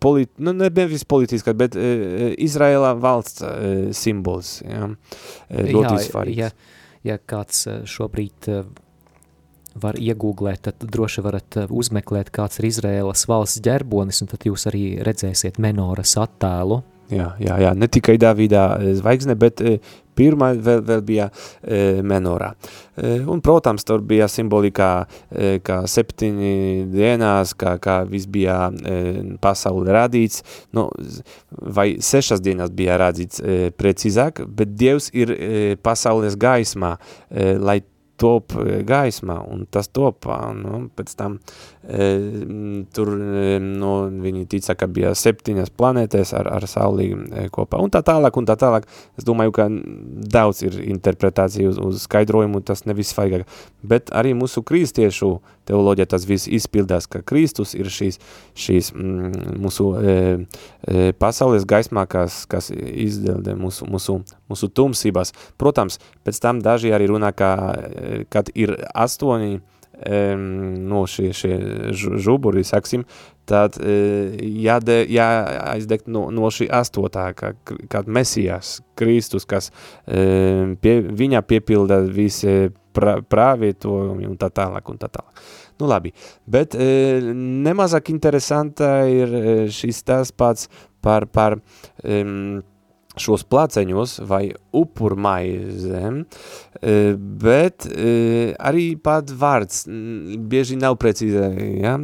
polit, 0.00 0.32
nu, 0.40 0.56
nevis 0.56 1.04
politiskā, 1.04 1.54
bet 1.54 1.76
e, 1.76 2.32
Izraela 2.42 2.96
valsts 2.98 3.44
e, 3.44 3.74
simbols, 3.96 4.62
jā, 4.64 4.88
e, 5.50 5.68
ļoti 5.68 5.98
jā, 5.98 6.06
svarīgs. 6.08 6.46
Ja 6.46 6.80
ja 7.06 7.18
kāds 7.18 7.66
šobrīd 7.88 8.50
var 9.82 9.96
iegūglēt, 9.96 10.66
tad 10.68 10.84
droši 10.92 11.24
varat 11.24 11.56
uzmeklēt, 11.72 12.30
kāds 12.34 12.60
ir 12.60 12.68
Izraēlas 12.68 13.24
valsts 13.30 13.62
ģerbonis, 13.64 14.20
un 14.24 14.30
tad 14.32 14.44
jūs 14.46 14.66
arī 14.70 14.84
redzēsiet 15.04 15.60
menoras 15.62 16.16
attēlu. 16.20 16.82
Jā, 17.12 17.32
jā, 17.42 17.58
jā, 17.60 17.72
ne 17.76 17.88
tikai 17.92 18.16
Davidā 18.20 18.64
zvaigzne, 18.96 19.36
bet 19.36 19.60
pirmā 20.18 20.52
vēl, 20.60 20.82
vēl 20.86 21.02
bija 21.06 21.28
e, 21.28 22.00
menorā. 22.04 22.52
E, 22.96 23.14
un, 23.28 23.40
protams, 23.44 23.84
tur 23.88 24.02
bija 24.06 24.28
simbolika, 24.30 24.90
e, 25.30 25.54
kā 25.64 25.82
septiņi 25.88 26.54
dienās, 26.92 27.54
kā, 27.58 27.76
kā 27.82 28.02
viss 28.08 28.30
bija 28.32 28.58
e, 28.70 28.98
pasauli 29.42 29.94
radīts, 29.96 30.42
nu, 30.76 30.88
vai 31.78 31.92
sešas 32.02 32.42
dienas 32.44 32.72
bija 32.76 32.98
radīts 33.02 33.40
e, 33.40 33.62
precīzāk, 33.76 34.44
bet 34.48 34.76
Dievs 34.76 35.10
ir 35.16 35.32
e, 35.32 35.64
pasaules 35.82 36.36
gaismā, 36.40 36.96
e, 37.30 37.54
lai 37.60 37.80
top 38.20 38.54
gaismā, 38.86 39.38
un 39.50 39.64
tas 39.70 39.88
topā, 39.90 40.38
nu, 40.54 40.84
pēc 40.96 41.14
tam 41.18 41.38
e, 41.82 42.08
tur, 42.94 43.10
e, 43.16 43.56
nu, 43.62 43.92
viņi 44.22 44.44
tica, 44.52 44.76
ka 44.78 44.88
bija 44.90 45.14
septiņas 45.18 45.72
planētēs 45.78 46.34
ar, 46.38 46.50
ar 46.58 46.66
Saulī 46.70 47.10
e, 47.12 47.46
kopā, 47.52 47.80
un 47.82 47.92
tā 47.92 48.04
tālāk, 48.06 48.38
un 48.38 48.48
tā 48.48 48.56
tālāk, 48.60 48.86
es 49.18 49.26
domāju, 49.26 49.54
ka 49.56 49.68
daudz 50.36 50.62
ir 50.66 50.78
interpretācija 50.84 51.72
uz, 51.72 51.80
uz 51.82 52.04
skaidrojumu, 52.06 52.62
tas 52.66 52.86
nevis 52.86 53.14
svaigāk, 53.14 53.48
bet 53.82 54.12
arī 54.14 54.36
mūsu 54.38 54.62
kristiešu 54.66 55.34
teoloģija 55.68 56.08
tas 56.14 56.26
viss 56.26 56.50
izpildās, 56.50 57.06
ka 57.10 57.22
Kristus 57.26 57.76
ir 57.78 57.90
šīs, 57.92 58.18
šīs 58.58 58.90
mm, 58.94 59.58
mūsu 59.62 59.88
e, 59.98 60.14
e, 60.86 61.12
pasaules 61.18 61.66
gaismā, 61.68 62.04
kas, 62.10 62.42
kas 62.50 62.70
izdeldē 62.74 63.54
mūsu, 63.58 63.86
mūsu, 63.90 64.18
mūsu 64.50 64.70
tumsībās. 64.74 65.34
Protams, 65.60 66.00
pēc 66.26 66.40
tam 66.42 66.62
daži 66.64 66.92
arī 66.94 67.08
runā, 67.12 67.30
ka, 67.36 67.52
kad 68.32 68.50
ir 68.54 68.76
astoņi 68.94 69.60
no 70.02 71.04
šie, 71.06 71.30
šie 71.36 71.56
žuburi, 71.92 72.64
saksim, 72.66 73.04
tad 73.46 73.76
uh, 73.78 74.34
jāde, 74.40 75.02
jāaizdegt 75.10 76.08
no, 76.10 76.26
no 76.34 76.50
šī 76.50 76.68
astotā, 76.72 77.28
ka, 77.38 77.52
kad 77.92 78.08
Mesijas, 78.10 78.80
Kristus, 78.98 79.46
kas 79.48 79.70
um, 80.06 80.74
pie, 80.80 80.96
viņa 81.06 81.42
piepilda 81.46 82.00
visi 82.08 82.72
pra, 82.96 83.18
pravietojumi 83.22 84.26
un 84.28 84.38
tā 84.40 84.50
tālāk 84.54 84.90
un 84.90 85.00
tā 85.00 85.10
tālāk. 85.12 85.44
Nu 85.80 85.88
labi, 85.90 86.12
bet 86.46 86.76
e, 86.78 86.86
nemazāk 87.64 88.12
interesanta 88.12 89.00
ir 89.10 89.32
šis 89.72 90.02
tās 90.06 90.30
pats 90.30 90.68
par, 91.02 91.26
par 91.26 91.56
um, 92.04 92.60
šos 93.20 93.44
placeņos 93.44 94.20
vai 94.28 94.54
upurmaizēm, 94.72 96.22
bet 97.42 97.86
arī 98.56 98.86
pat 99.04 99.32
vārds 99.36 99.84
bieži 100.52 100.78
nav 100.80 100.96
precīzi, 101.02 101.42
ja? 101.82 101.96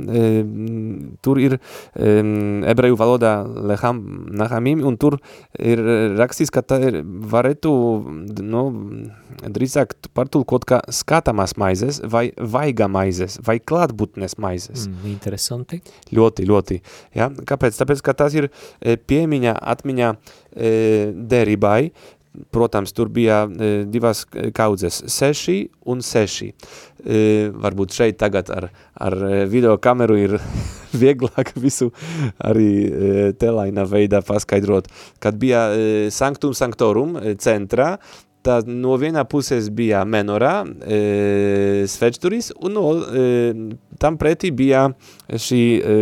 tur 1.24 1.40
ir 1.40 1.56
ebreju 1.88 2.98
valodā 3.00 3.32
leham 3.72 4.02
nahamim, 4.28 4.84
un 4.84 4.98
tur 5.00 5.18
ir 5.56 5.82
rakstīts, 6.18 6.52
ka 6.52 6.64
tā 6.66 6.80
ir 6.90 7.00
varētu, 7.04 7.72
nu, 8.44 8.64
drīzāk 9.46 9.94
partulkot 10.16 10.66
kā 10.68 10.80
skatāmās 10.92 11.56
maizes 11.60 12.02
vai 12.04 12.28
vaiga 12.36 12.88
maizes 12.90 13.38
vai 13.46 13.58
klātbūtnes 13.60 14.36
maizes. 14.42 14.86
Mm, 14.88 15.08
interesanti. 15.12 15.80
Ļoti, 16.14 16.46
ļoti. 16.48 16.80
Ja? 17.16 17.30
Kāpēc? 17.30 17.78
Tāpēc, 17.78 18.02
ka 18.04 18.16
tas 18.18 18.36
ir 18.38 18.50
piemiņa, 18.82 19.56
atmiņā 19.74 20.12
derībai, 20.58 21.90
protams, 22.54 22.92
tur 22.94 23.08
bija 23.10 23.40
divas 23.90 24.24
kaudzes, 24.54 25.00
seši 25.10 25.56
un 25.90 26.02
seši. 26.04 26.50
Varbūt 27.58 27.94
šeit 27.96 28.18
tagad 28.20 28.50
ar, 28.54 28.68
ar 28.94 29.16
video 29.50 29.76
kameru 29.82 30.18
ir 30.18 30.36
vieglāk 31.02 31.54
visu 31.58 31.90
arī 32.38 32.70
telaina 33.40 33.86
veidā 33.88 34.22
paskaidrot, 34.26 34.90
kad 35.22 35.38
bija 35.40 35.66
Sanctum 36.14 36.54
Sanctorum 36.58 37.16
centrā, 37.42 37.96
Tā 38.48 38.62
no 38.64 38.94
vienā 38.96 39.26
puses 39.28 39.66
bija 39.76 40.00
menorā, 40.08 40.62
e, 40.80 41.84
svečturis, 41.90 42.48
un 42.64 42.72
no, 42.72 42.84
e, 42.96 43.24
tam 44.00 44.16
pretī 44.16 44.48
bija 44.56 44.86
šī 45.28 45.60
e, 45.76 45.96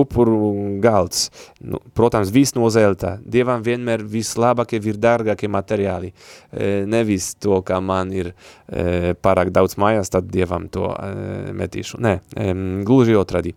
upuru 0.00 0.78
galds. 0.80 1.26
Nu, 1.60 1.82
protams, 1.92 2.32
viss 2.32 2.56
no 2.56 2.70
zelta. 2.72 3.18
Dievam 3.20 3.60
vienmēr 3.66 4.06
vislabākie 4.08 4.80
ir 4.80 4.96
dārgākie 5.02 5.50
materiāli. 5.52 6.14
E, 6.14 6.70
nevis 6.88 7.34
to, 7.36 7.60
kā 7.66 7.82
man 7.84 8.14
ir 8.16 8.32
e, 8.32 9.12
pārāk 9.20 9.52
daudz 9.52 9.76
mājās, 9.76 10.08
tad 10.16 10.32
Dievam 10.32 10.70
to 10.72 10.88
e, 10.94 11.52
metīšu. 11.60 12.00
Nē, 12.00 12.14
e, 12.40 12.54
gluži 12.88 13.20
otrādi. 13.20 13.52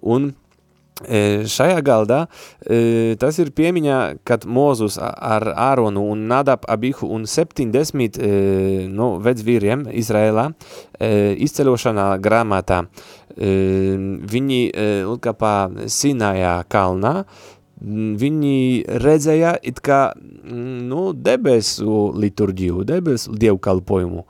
Un 0.00 0.32
šajā 1.00 1.80
galdā 1.82 2.26
e, 2.62 3.14
tas 3.20 3.38
ir 3.42 3.52
piemiņā, 3.56 3.98
kad 4.28 4.44
Mozus 4.46 4.98
ar 5.00 5.46
Āronu 5.56 6.04
un 6.12 6.26
Nadab 6.30 6.66
Abihu 6.70 7.08
un 7.14 7.24
70 7.26 8.18
e, 8.18 8.32
nu, 8.92 9.16
vecvīriem 9.22 9.86
Izrēlā 9.90 10.50
izceļošanā 11.02 12.06
grāmatā 12.22 12.82
viņi 13.32 14.60
Ulkapā 15.08 15.56
Sinājā 15.90 16.60
kalnā 16.70 17.14
viņi 17.82 18.58
redzēja 19.02 19.56
it 19.66 19.80
kā 19.82 20.12
nu, 20.14 21.08
debesu 21.16 22.12
liturģiju, 22.14 22.84
debesu 22.86 23.34
dievkalpojumu. 23.34 24.22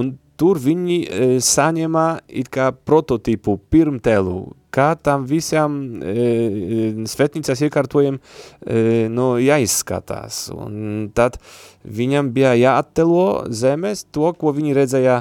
Un 0.00 0.10
tur 0.38 0.60
viņi 0.62 0.98
saņēma 1.42 2.06
it 2.40 2.50
kā 2.54 2.70
prototipu 2.72 3.56
pirmtēlu, 3.72 4.38
kā 4.74 4.92
tam 5.02 5.24
visam 5.28 5.76
e, 6.02 6.94
svetnīcās 7.08 7.62
iekārtojam 7.66 8.18
e, 8.18 9.08
nu, 9.12 9.30
jāizskatās. 9.42 10.48
Un 10.54 11.08
tad 11.16 11.38
viņam 11.84 12.32
bija 12.36 12.54
jāattelo 12.58 13.48
zemes 13.50 14.04
to, 14.14 14.30
ko 14.38 14.52
viņi 14.56 14.76
redzēja 14.78 15.20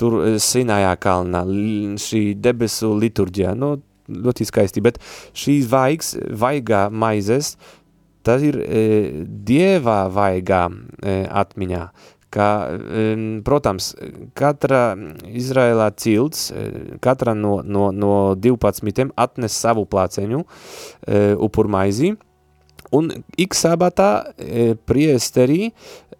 tur 0.00 0.20
e, 0.20 0.34
Sinājā 0.42 0.94
kalnā, 1.02 1.44
šī 2.02 2.24
debesu 2.38 2.92
liturģijā. 3.00 3.56
Nu, 3.58 3.74
ļoti 4.12 4.46
skaisti, 4.48 4.82
bet 4.84 4.98
šīs 5.38 5.68
vaigs, 5.72 6.16
vaigā 6.38 6.88
maizes, 6.90 7.56
tas 8.26 8.42
ir 8.44 8.58
e, 8.60 8.82
dievā 9.46 10.04
vaigā 10.12 10.66
e, 10.68 11.22
atmiņā 11.42 11.86
ka, 12.32 12.48
protams, 13.44 13.92
katra 14.38 14.82
Izraēlā 15.28 15.90
cilts, 16.00 16.48
katra 17.04 17.34
no, 17.36 17.58
no, 17.64 17.90
no 17.92 18.12
12 18.38 19.12
atnes 19.20 19.56
savu 19.64 19.84
plāceņu 19.90 20.42
e, 20.42 21.20
upurmaizi, 21.36 22.14
un 22.92 23.10
ik 23.40 23.56
sabatā 23.56 24.10
e, 24.36 24.72
priesterī, 24.88 25.72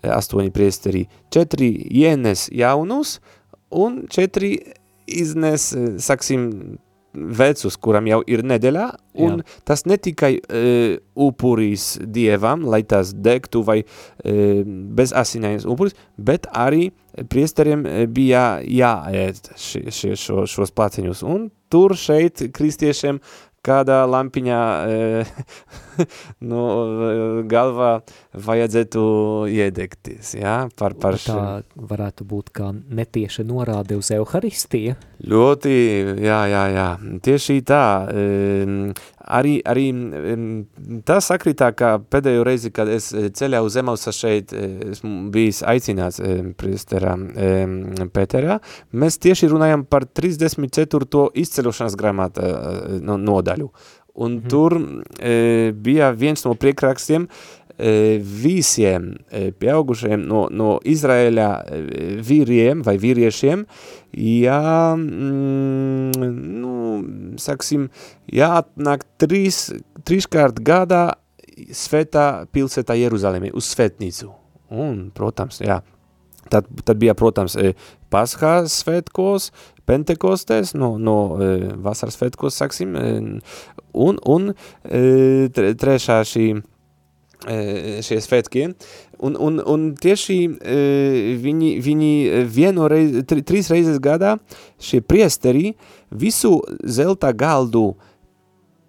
astoņi 0.02 0.52
priesterī, 0.54 1.06
četri 1.32 1.70
ienes 2.02 2.48
jaunus, 2.52 3.18
un 3.70 4.02
četri 4.12 4.56
iznes, 5.06 5.70
e, 5.72 5.94
saksim, 6.02 6.48
vecus, 7.12 7.76
kuram 7.76 8.08
jau 8.08 8.20
ir 8.30 8.44
nedēļā, 8.46 8.86
un 9.20 9.40
Jā. 9.40 9.46
tas 9.68 9.84
ne 9.88 9.98
tikai 10.00 10.32
uh, 10.40 10.96
upurīs 11.14 11.94
dievam, 12.02 12.66
lai 12.72 12.82
tas 12.88 13.12
degtu 13.12 13.62
vai 13.66 13.82
uh, 13.82 14.62
bez 14.96 15.14
asinainas 15.16 15.68
upuris, 15.68 15.96
bet 16.16 16.48
arī 16.52 16.90
priesteriem 17.28 17.84
bija 18.08 18.62
jāēd 18.64 19.52
ši, 19.60 19.86
ši, 19.92 20.12
šo, 20.16 20.44
šos 20.48 20.72
placiņus. 20.72 21.24
Un 21.28 21.50
tur 21.72 21.92
šeit 21.98 22.46
kristiešiem 22.56 23.20
kādā 23.62 24.02
lampiņā 24.10 24.60
e, 24.90 25.24
nu, 26.50 26.62
galvā 27.50 27.92
vajadzētu 28.32 29.02
iedegties, 29.52 30.34
jā, 30.40 30.56
par, 30.78 30.96
par 31.00 31.18
Tā 31.22 31.62
varētu 31.76 32.26
būt 32.28 32.50
kā 32.54 32.70
netieša 32.72 33.44
norāde 33.46 33.96
uz 33.98 34.10
Euharistiju. 34.14 34.96
Ļoti, 35.28 35.74
jā, 36.24 36.40
jā, 36.50 36.62
jā, 36.74 36.86
tieši 37.22 37.58
tā, 37.68 37.82
arī, 39.38 39.54
arī 39.68 39.86
tas 41.06 41.28
sakritā, 41.30 41.70
ka 41.76 41.94
pēdējo 42.02 42.42
reizi, 42.46 42.72
kad 42.74 42.90
es 42.90 43.10
ceļā 43.12 43.62
uz 43.62 43.78
Emausa 43.78 44.14
šeit 44.14 44.54
esmu 44.56 45.30
bijis 45.34 45.62
aicināts 45.66 46.20
priesterā 46.58 47.14
Pēterā, 48.12 48.58
mēs 48.92 49.20
tieši 49.22 49.50
runājam 49.52 49.86
par 49.88 50.08
34. 50.08 51.28
izceļošanas 51.44 51.98
grāmata 51.98 52.52
no, 53.02 53.18
nodaļu. 53.20 53.70
Un 54.14 54.38
mhm. 54.38 54.48
tur 54.52 54.76
e, 55.18 55.72
bija 55.72 56.10
viens 56.12 56.44
no 56.44 56.52
priekrakstiem, 56.58 57.24
e, 57.78 58.18
visiem 58.20 59.12
e, 59.30 59.46
pieaugušiem 59.56 60.26
no, 60.28 60.44
no 60.52 60.74
Izraēļā 60.84 61.48
e, 61.64 61.80
vīriem 62.20 62.84
vai 62.84 62.98
vīriešiem, 63.00 63.64
jā, 64.20 64.60
mm, 64.98 66.28
nu, 66.60 66.74
saksim, 67.40 67.88
jāatnāk 68.28 69.06
trīs, 69.22 69.64
trīskārt 70.04 70.60
gadā 70.60 71.06
svētā 71.72 72.44
pilsētā 72.52 72.96
Jeruzalemē 73.00 73.52
uz 73.56 73.72
svētnīcu. 73.72 74.28
Un, 74.72 75.08
protams, 75.12 75.60
jā, 75.60 75.82
tad, 76.50 76.66
tad 76.84 76.98
bija, 77.02 77.14
protams, 77.18 77.56
e, 77.56 77.74
Paskās 78.12 78.80
svētkos, 78.82 79.50
Pentekostēs, 79.88 80.74
no, 80.78 80.94
no 80.98 81.16
vasaras 81.82 82.18
svētkos, 82.18 82.54
saksim, 82.60 82.92
un, 83.92 84.20
un 84.30 84.52
trešā 85.82 86.20
šī 86.28 86.46
šie 87.42 88.20
svētki. 88.22 88.68
Un, 89.22 89.36
un, 89.38 89.58
un 89.66 89.86
tieši 89.98 90.36
viņi, 91.42 91.70
viņi 91.82 92.12
vieno 92.50 92.88
reizi, 92.90 93.22
tri, 93.26 93.42
trīs 93.46 93.70
reizes 93.70 94.00
gadā 94.02 94.36
šie 94.82 95.02
priesteri 95.02 95.74
visu 96.10 96.60
zelta 96.82 97.32
galdu 97.32 97.92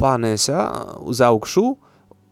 panesa 0.01 0.69
uz 1.01 1.21
augšu 1.21 1.75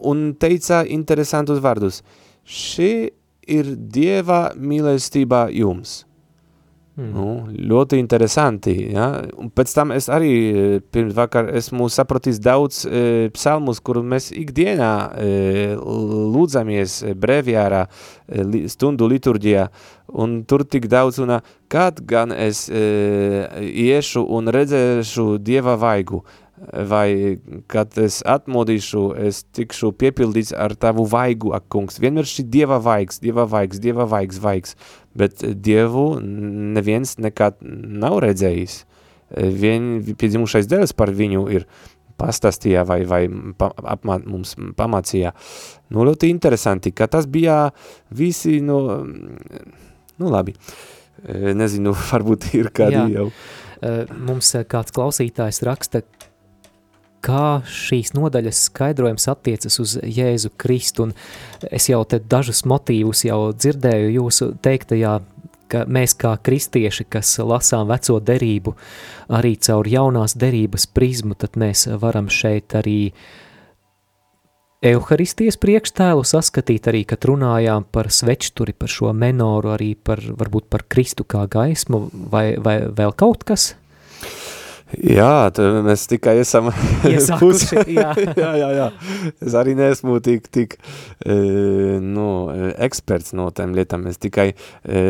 un 0.01 0.31
teica 0.33 0.81
interesantus 0.85 1.61
vārdus. 1.61 2.01
Šī 2.45 3.11
ir 3.47 3.75
Dieva 3.75 4.51
mīlestībā 4.55 5.47
jums. 5.55 6.01
Mm. 6.99 7.11
Nu, 7.15 7.25
ļoti 7.71 7.95
interesanti. 8.01 8.73
Ja? 8.91 9.07
Un 9.39 9.47
pēc 9.55 9.71
tam 9.73 9.93
es 9.95 10.09
arī 10.11 10.33
pirms 10.91 11.15
vakar 11.15 11.47
esmu 11.55 11.87
sapratis 11.89 12.41
daudz 12.43 12.83
e, 12.85 13.29
psalmus, 13.31 13.79
kur 13.79 14.01
mēs 14.03 14.29
ikdienā 14.35 14.91
e, 15.15 15.29
lūdzamies 15.79 16.97
breviārā 17.15 17.85
e, 17.87 18.67
stundu 18.71 19.07
liturģijā, 19.07 19.69
un 20.19 20.41
tur 20.43 20.65
tik 20.67 20.89
daudz 20.91 21.21
un 21.23 21.37
kad 21.71 22.03
gan 22.03 22.35
es 22.35 22.65
e, 22.67 22.83
iešu 23.87 24.25
un 24.27 24.51
redzēšu 24.51 25.37
Dieva 25.39 25.77
vaigu, 25.79 26.25
vai 26.69 27.39
kad 27.71 27.95
es 28.01 28.19
atmodīšu, 28.27 29.03
es 29.27 29.41
tikšu 29.55 29.91
piepildīts 29.97 30.53
ar 30.53 30.75
tavu 30.79 31.07
vaigu, 31.09 31.55
ak 31.57 31.65
kungs. 31.73 31.97
Vienmēr 32.01 32.27
šī 32.29 32.45
dieva 32.53 32.77
vaigs, 32.83 33.21
dieva 33.23 33.47
vaigs, 33.49 33.81
dieva 33.81 34.05
vaigs, 34.09 34.41
vaigs, 34.43 34.75
bet 35.17 35.41
dievu 35.41 36.05
neviens 36.21 37.17
nekad 37.21 37.57
nav 37.61 38.19
redzējis. 38.25 38.83
Vien 39.31 39.95
piedzimušais 40.03 40.67
dēls 40.69 40.93
par 40.93 41.13
viņu 41.15 41.47
ir 41.55 41.65
pastāstīja 42.21 42.83
vai, 42.85 43.01
vai 43.09 43.23
pa, 43.57 43.71
apmā, 43.95 44.19
mums 44.27 44.53
pamācīja. 44.77 45.33
Nu, 45.89 46.05
ļoti 46.05 46.29
interesanti, 46.29 46.93
ka 46.93 47.09
tas 47.11 47.25
bija 47.31 47.71
visi, 48.13 48.59
nu, 48.61 48.77
nu 50.21 50.31
labi, 50.31 50.55
nezinu, 51.57 51.95
varbūt 52.11 52.51
ir 52.59 52.71
kādi 52.75 52.99
Jā. 52.99 53.07
jau. 53.17 53.29
Mums 54.27 54.51
kāds 54.69 54.93
klausītājs 54.93 55.63
raksta, 55.65 56.03
kā 57.23 57.61
šīs 57.69 58.13
nodaļas 58.17 58.65
skaidrojums 58.69 59.27
attiecas 59.31 59.79
uz 59.83 59.97
Jēzu 60.01 60.51
Kristu, 60.61 61.09
un 61.09 61.13
es 61.71 61.89
jau 61.89 62.01
te 62.05 62.19
dažus 62.19 62.63
motīvus 62.69 63.25
jau 63.27 63.51
dzirdēju 63.53 64.15
jūsu 64.17 64.51
teiktajā, 64.65 65.19
ka 65.71 65.85
mēs 65.87 66.15
kā 66.19 66.33
kristieši, 66.43 67.05
kas 67.11 67.37
lasām 67.39 67.87
veco 67.91 68.17
derību, 68.19 68.75
arī 69.37 69.55
caur 69.63 69.87
jaunās 69.87 70.35
derības 70.39 70.89
prizmu, 70.91 71.37
tad 71.39 71.55
mēs 71.59 71.87
varam 72.01 72.27
šeit 72.31 72.75
arī 72.81 73.13
Euharistijas 74.81 75.59
priekštēlu 75.61 76.23
saskatīt 76.25 76.87
arī, 76.89 77.03
kad 77.05 77.21
runājām 77.29 77.85
par 77.93 78.09
svečturi, 78.09 78.73
par 78.73 78.89
šo 78.89 79.11
menoru, 79.13 79.75
arī 79.75 79.91
par, 79.93 80.17
varbūt 80.17 80.71
par 80.73 80.87
Kristu 80.89 81.21
kā 81.21 81.45
gaismu, 81.45 82.07
vai, 82.33 82.55
vai 82.57 82.79
vēl 82.89 83.13
kaut 83.13 83.45
kas? 83.45 83.75
Jā, 84.99 85.51
mēs 85.85 86.03
tikai 86.11 86.35
esam 86.41 86.67
Iesākuši, 87.07 87.83
jā. 87.95 88.11
jā, 88.43 88.51
jā, 88.59 88.69
jā. 88.75 88.87
Es 89.39 89.55
arī 89.57 89.75
neesmu 89.79 90.19
tik, 90.23 90.49
tik 90.51 90.77
e, 90.77 91.35
nu, 92.03 92.27
eksperts 92.75 93.35
no 93.37 93.47
tām 93.55 93.75
lietām. 93.77 94.05
Es 94.11 94.19
tikai 94.21 94.51
e, 94.51 95.03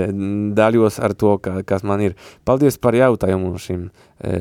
daļos 0.58 1.02
ar 1.02 1.16
to, 1.18 1.36
ka, 1.42 1.62
kas 1.68 1.86
man 1.88 2.06
ir. 2.06 2.18
Paldies 2.48 2.78
par 2.82 2.98
jautājumu 2.98 3.56
šim 3.62 3.88
e, 3.88 4.36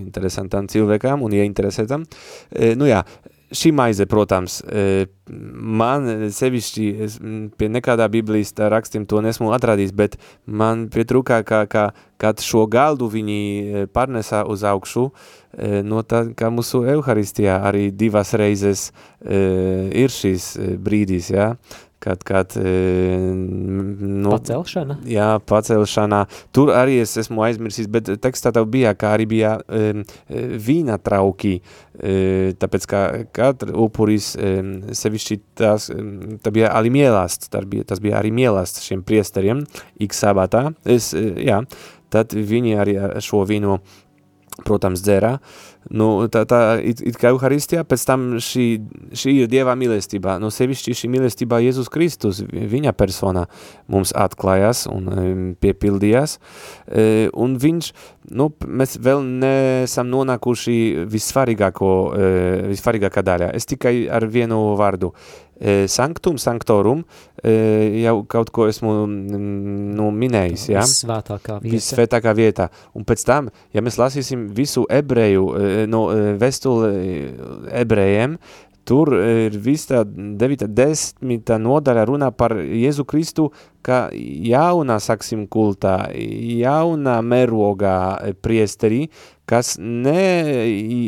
interesantam 0.00 0.70
cilvēkam 0.70 1.22
un 1.26 1.38
ieinteresētam. 1.38 2.08
E, 2.50 2.74
nu 2.78 2.90
jā, 2.90 3.04
šī 3.50 3.72
maize, 3.74 4.06
protams, 4.06 4.60
e, 4.62 5.06
man 5.28 6.06
sevišķi, 6.34 6.86
pie 7.58 7.68
nekādā 7.72 8.06
biblijas 8.10 8.54
rakstiem 8.54 9.06
to 9.10 9.20
nesmu 9.24 9.52
atradījis, 9.56 9.92
bet 9.96 10.16
man 10.46 10.88
pietrūkā, 10.92 11.42
kā, 11.46 11.64
kā, 11.70 11.90
kad 12.20 12.42
šo 12.44 12.66
galdu 12.70 13.10
viņi 13.10 13.40
e, 13.40 13.84
pārnesā 13.90 14.44
uz 14.48 14.64
augšu, 14.66 15.08
e, 15.10 15.82
no 15.86 16.04
tā, 16.06 16.24
kā 16.38 16.50
mūsu 16.54 16.84
Euharistijā 16.94 17.60
arī 17.70 17.90
divas 17.90 18.34
reizes 18.38 18.90
ir 19.20 20.12
šīs 20.14 20.54
brīdīs, 20.80 21.30
ja? 21.34 21.52
Kad, 22.00 22.22
kad 22.24 22.54
nu, 22.56 24.30
pacelšana? 24.32 24.96
Jā, 25.08 25.28
pacelšanā. 25.46 26.22
Tur 26.56 26.72
arī 26.74 26.98
es 27.04 27.12
esmu 27.20 27.44
aizmirsis, 27.44 27.90
bet 27.92 28.08
tekstā 28.24 28.52
tev 28.56 28.68
bija, 28.72 28.94
kā 28.98 29.12
arī 29.16 29.28
bija 29.30 29.52
um, 29.60 30.02
vīna 30.66 30.96
trauki, 31.04 31.58
um, 31.60 32.50
tāpēc 32.60 32.88
kā 32.90 33.02
katra 33.36 33.76
upuris 33.84 34.32
um, 34.40 34.74
sevišķi 34.96 35.40
tās, 35.60 35.90
um, 35.94 36.38
tā 36.42 36.52
bija 36.54 36.72
arī 36.76 36.92
mielasts, 36.94 37.52
tas 37.52 37.68
bija, 37.68 37.86
tas 37.92 38.00
bija 38.02 38.18
arī 38.20 38.32
mielasts 38.34 38.86
šiem 38.88 39.04
priesteriem, 39.06 39.66
ik 40.00 40.16
sabatā, 40.16 40.70
es, 40.88 41.12
jā, 41.14 41.60
tad 42.10 42.32
viņi 42.32 42.78
arī 42.80 42.96
šo 43.24 43.44
vīnu, 43.48 43.76
protams, 44.64 45.04
dzērā, 45.04 45.36
uh, 45.36 45.69
Nu, 45.90 46.06
tā, 46.30 46.44
tā 46.46 46.60
it, 46.86 47.00
it 47.02 47.16
kā 47.18 47.32
Euharistijā, 47.34 47.82
pēc 47.88 48.04
tam 48.06 48.26
šī, 48.38 48.66
šī 49.16 49.32
ir 49.42 49.48
Dievā 49.50 49.74
mīlestībā. 49.78 50.36
No 50.38 50.52
sevišķi 50.54 50.94
šī 50.94 51.10
mīlestībā 51.10 51.58
Jēzus 51.64 51.90
Kristus, 51.90 52.44
viņa 52.46 52.92
personā 52.94 53.48
mums 53.90 54.14
atklājās 54.14 54.84
un 54.90 55.10
um, 55.10 55.42
piepildījās. 55.58 56.36
E, 56.86 57.08
un 57.34 57.58
viņš, 57.58 57.90
nu, 58.38 58.52
mēs 58.70 59.00
vēl 59.02 59.26
nesam 59.42 60.12
nonākuši 60.14 60.78
vissvarīgāko, 61.10 61.92
e, 62.14 62.32
vissvarīgākā 62.70 63.26
daļā. 63.26 63.50
Es 63.58 63.66
tikai 63.66 64.04
ar 64.06 64.30
vienu 64.30 64.62
vārdu 64.78 65.10
sanktum, 65.90 66.38
sanktorum, 66.40 67.04
jau 67.44 68.14
kaut 68.30 68.50
ko 68.54 68.66
esmu 68.70 68.94
nu, 69.08 70.08
minējis, 70.16 70.64
ja? 70.72 70.84
Vissvētākā 70.86 71.58
vieta. 71.60 71.74
Vissvētākā 71.74 72.34
vietā. 72.36 72.70
Un 72.96 73.04
pēc 73.08 73.24
tam, 73.28 73.50
ja 73.76 73.84
mēs 73.84 74.00
lasīsim 74.00 74.48
visu 74.56 74.86
ebreju, 74.88 75.44
no 75.90 76.06
e, 76.14 76.34
vestuli 76.40 77.30
ebrejiem, 77.82 78.38
tur 78.90 79.12
ir 79.14 79.54
viss 79.62 79.86
tā 79.90 80.02
9. 80.04 80.66
desmita 80.74 81.58
nodaļa 81.60 82.04
runā 82.08 82.30
par 82.34 82.56
Jēzu 82.58 83.04
Kristu, 83.08 83.50
kā 83.86 84.08
jaunā, 84.14 84.98
saksim, 85.02 85.46
kultā, 85.50 86.10
jaunā 86.14 87.20
merogā 87.22 88.18
priesterī, 88.42 89.08
kas 89.48 89.76
negājā, 89.80 91.04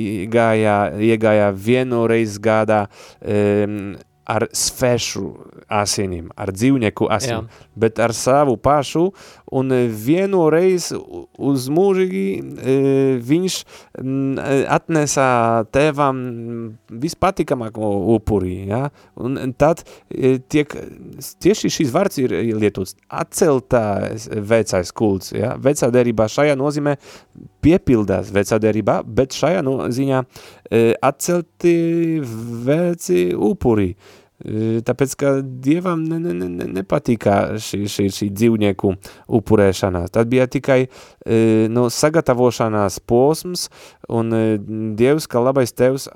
iegājā 1.10 1.50
vienoreiz 1.54 2.38
gadā 2.42 2.86
um, 2.86 3.94
ar 4.32 4.46
svešu 4.56 5.26
asinīm, 5.72 6.30
ar 6.36 6.52
dzīvnieku 6.54 7.08
asinīm, 7.12 7.48
bet 7.78 8.00
ar 8.02 8.14
savu 8.16 8.56
pašu, 8.60 9.10
un 9.52 9.72
vienoreiz 10.06 10.90
uz 10.92 11.68
mūžīgi 11.72 12.24
e, 12.40 12.76
viņš 13.20 13.58
atnesā 14.72 15.28
tevam 15.74 16.22
vispatīkamāko 17.04 17.90
upurī, 18.16 18.54
ja? 18.70 18.86
un 19.20 19.52
tad 19.58 19.84
e, 20.08 20.38
tiek, 20.40 20.72
tieši 21.44 21.72
šis 21.76 21.92
vārds 21.92 22.20
ir 22.22 22.36
lietots, 22.62 22.96
atceltā 23.12 23.84
vecais 24.32 24.94
kults, 24.96 25.34
ja? 25.36 25.54
vecā 25.60 25.90
derībā 25.92 26.28
šajā 26.32 26.56
nozīmē 26.58 26.96
piepildās 27.62 28.32
vecā 28.34 28.58
derībā, 28.62 29.00
bet 29.04 29.36
šajā 29.36 29.62
noziņā 29.66 30.24
e, 30.24 30.82
atcelti 31.04 31.76
veci 32.66 33.28
upuri, 33.36 33.92
tāpēc, 34.42 35.14
ka 35.18 35.32
Dievam 35.42 36.02
ne, 36.08 36.18
ne, 36.22 36.34
ne, 36.34 36.66
nepatīkā 36.80 37.36
šī, 37.62 37.84
šī, 37.90 38.06
šī 38.12 38.28
dzīvnieku 38.34 38.94
upurēšanās. 39.38 40.12
Tad 40.14 40.30
bija 40.32 40.48
tikai 40.50 40.80
no 41.72 41.88
sagatavošanās 41.92 42.98
posms, 43.06 43.68
un 44.10 44.32
Dievs, 44.98 45.28
kā 45.30 45.42
labais 45.42 45.74
tevs, 45.76 46.08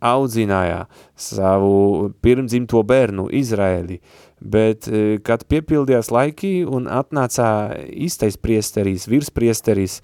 audzināja 0.00 0.84
savu 1.16 2.10
pirmdzimto 2.24 2.82
bērnu 2.86 3.30
Izraeli, 3.40 4.00
bet 4.40 4.88
kad 5.24 5.44
piepildījās 5.48 6.12
laiki 6.12 6.52
un 6.64 6.88
atnāca 6.88 7.48
īstais 7.88 8.38
priesteris, 8.40 9.08
virspriesteris 9.10 10.00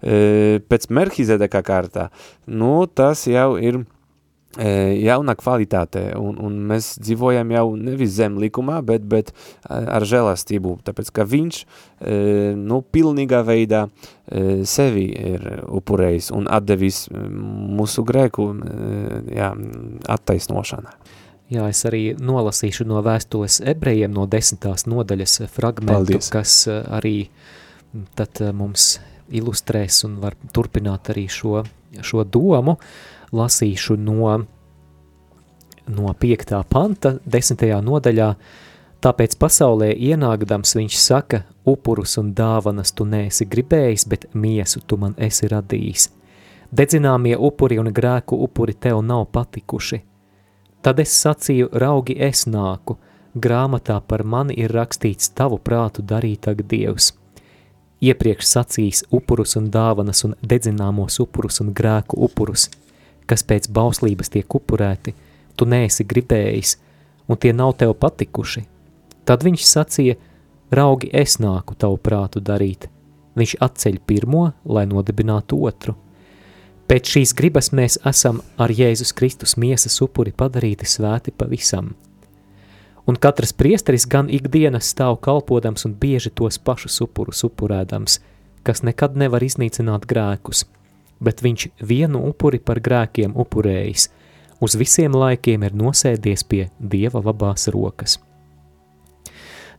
pēc 0.00 0.90
Merhizedeka 0.90 1.62
kārtā, 1.66 2.10
nu, 2.46 2.84
tas 2.86 3.26
jau 3.30 3.54
ir 3.58 3.82
jauna 4.58 5.36
kvalitāte, 5.38 6.02
un, 6.18 6.38
un 6.42 6.56
mēs 6.70 6.96
dzīvojam 6.98 7.52
jau 7.54 7.66
nevis 7.78 8.16
zem 8.16 8.38
likumā, 8.42 8.80
bet, 8.82 9.04
bet 9.06 9.30
ar 9.68 10.02
žēlastību, 10.02 10.80
tāpēc, 10.86 11.12
ka 11.14 11.26
viņš, 11.28 11.60
nu, 12.58 12.80
pilnīgā 12.82 13.44
veidā 13.46 13.84
sevi 14.66 15.06
ir 15.14 15.46
upurējis 15.70 16.32
un 16.34 16.50
atdevis 16.50 17.04
mūsu 17.14 18.02
grēku, 18.06 18.48
jā, 19.30 19.52
attaisnošanai. 20.18 20.96
Jā, 21.50 21.66
es 21.70 21.82
arī 21.86 22.02
nolasīšu 22.14 22.86
no 22.86 23.00
vēstules 23.02 23.58
ebrejiem 23.70 24.12
no 24.14 24.26
desmitās 24.30 24.86
nodaļas 24.86 25.40
fragmentu, 25.50 26.18
Paldies. 26.18 26.30
kas 26.30 26.58
arī 26.70 27.14
tad 28.18 28.42
mums 28.54 28.96
ilustrēs 29.30 30.04
un 30.06 30.20
var 30.22 30.36
turpināt 30.54 31.10
arī 31.10 31.26
šo, 31.30 31.64
šo 32.06 32.22
domu. 32.26 32.76
Uh, 32.78 33.09
lasīšu 33.32 33.96
no, 33.96 34.44
no 35.86 36.14
5. 36.20 36.64
panta, 36.68 37.16
10. 37.26 37.64
nodaļā. 37.84 38.34
Tāpēc 39.00 39.36
pasaulē 39.40 39.94
ienākdams 39.96 40.74
viņš 40.76 40.96
saka, 41.00 41.44
upurus 41.64 42.18
un 42.20 42.34
dāvanas 42.36 42.92
tu 42.92 43.06
neesi 43.08 43.46
gribējis, 43.48 44.04
bet 44.08 44.26
miesu 44.34 44.82
tu 44.84 44.98
man 45.00 45.14
esi 45.16 45.48
radījis. 45.48 46.10
Dedzināmie 46.70 47.32
upuri 47.36 47.80
un 47.80 47.88
grēku 47.94 48.36
upuri 48.44 48.74
tev 48.74 49.00
nav 49.02 49.24
patikuši. 49.32 50.02
Tad 50.84 51.00
es 51.00 51.14
sacīju, 51.16 51.70
raugi 51.72 52.14
es 52.20 52.44
nāku, 52.46 52.98
grāmatā 53.34 53.98
par 54.06 54.24
mani 54.24 54.54
ir 54.60 54.72
rakstīts 54.72 55.32
tavu 55.36 55.58
prātu 55.58 56.04
darītag 56.04 56.62
Dievs. 56.68 57.14
Iepriekš 58.00 58.46
sacījis 58.48 59.02
upurus 59.12 59.56
un 59.60 59.66
dāvanas 59.72 60.24
un 60.28 60.36
dedzināmos 60.40 61.18
upurus 61.24 61.60
un 61.64 61.72
grēku 61.72 62.20
upurus– 62.28 62.68
kas 63.30 63.46
pēc 63.46 63.70
bauslības 63.70 64.32
tiek 64.34 64.58
upurēti, 64.58 65.14
tu 65.54 65.68
neesi 65.68 66.06
gribējis, 66.08 66.76
un 67.30 67.38
tie 67.38 67.52
nav 67.54 67.76
tev 67.78 67.94
patikuši. 68.02 68.64
Tad 69.28 69.44
viņš 69.46 69.66
sacīja, 69.66 70.16
raugi 70.74 71.10
es 71.14 71.38
nāku 71.42 71.76
tavu 71.78 72.00
prātu 72.02 72.42
darīt. 72.42 72.88
Viņš 73.38 73.56
atceļ 73.62 74.00
pirmo, 74.06 74.50
lai 74.66 74.86
nodibinātu 74.90 75.60
otru. 75.68 75.94
Pēc 76.90 77.12
šīs 77.12 77.34
gribas 77.38 77.70
mēs 77.70 78.00
esam 78.06 78.40
ar 78.58 78.72
Jēzus 78.74 79.14
Kristus 79.14 79.54
miesas 79.54 80.00
upuri 80.02 80.32
padarīti 80.34 80.88
svēti 80.90 81.30
pavisam. 81.30 81.92
Un 83.06 83.16
katrs 83.16 83.54
priesteris 83.54 84.08
gan 84.10 84.26
ikdienas 84.30 84.90
stāv 84.90 85.20
kalpodams 85.22 85.86
un 85.86 85.94
bieži 85.94 86.34
tos 86.34 86.58
pašus 86.58 86.98
upurus 87.06 87.44
upurēdams, 87.46 88.18
kas 88.66 88.82
nekad 88.82 89.16
nevar 89.22 89.46
iznīcināt 89.46 90.10
grēkus– 90.10 90.66
bet 91.20 91.42
viņš 91.44 91.68
vienu 91.86 92.24
upuri 92.30 92.60
par 92.62 92.80
grēkiem 92.80 93.36
upurējis, 93.38 94.08
uz 94.60 94.76
visiem 94.80 95.16
laikiem 95.16 95.64
ir 95.68 95.76
nosēdies 95.76 96.44
pie 96.48 96.66
Dieva 96.78 97.22
labās 97.24 97.68
rokas. 97.72 98.18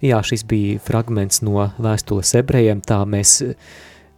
Jā, 0.02 0.18
šis 0.26 0.42
bija 0.50 0.82
fragments 0.82 1.44
no 1.46 1.68
vēstules 1.78 2.34
ebrejiem, 2.40 2.80
tā 2.82 3.04
mēs, 3.06 3.36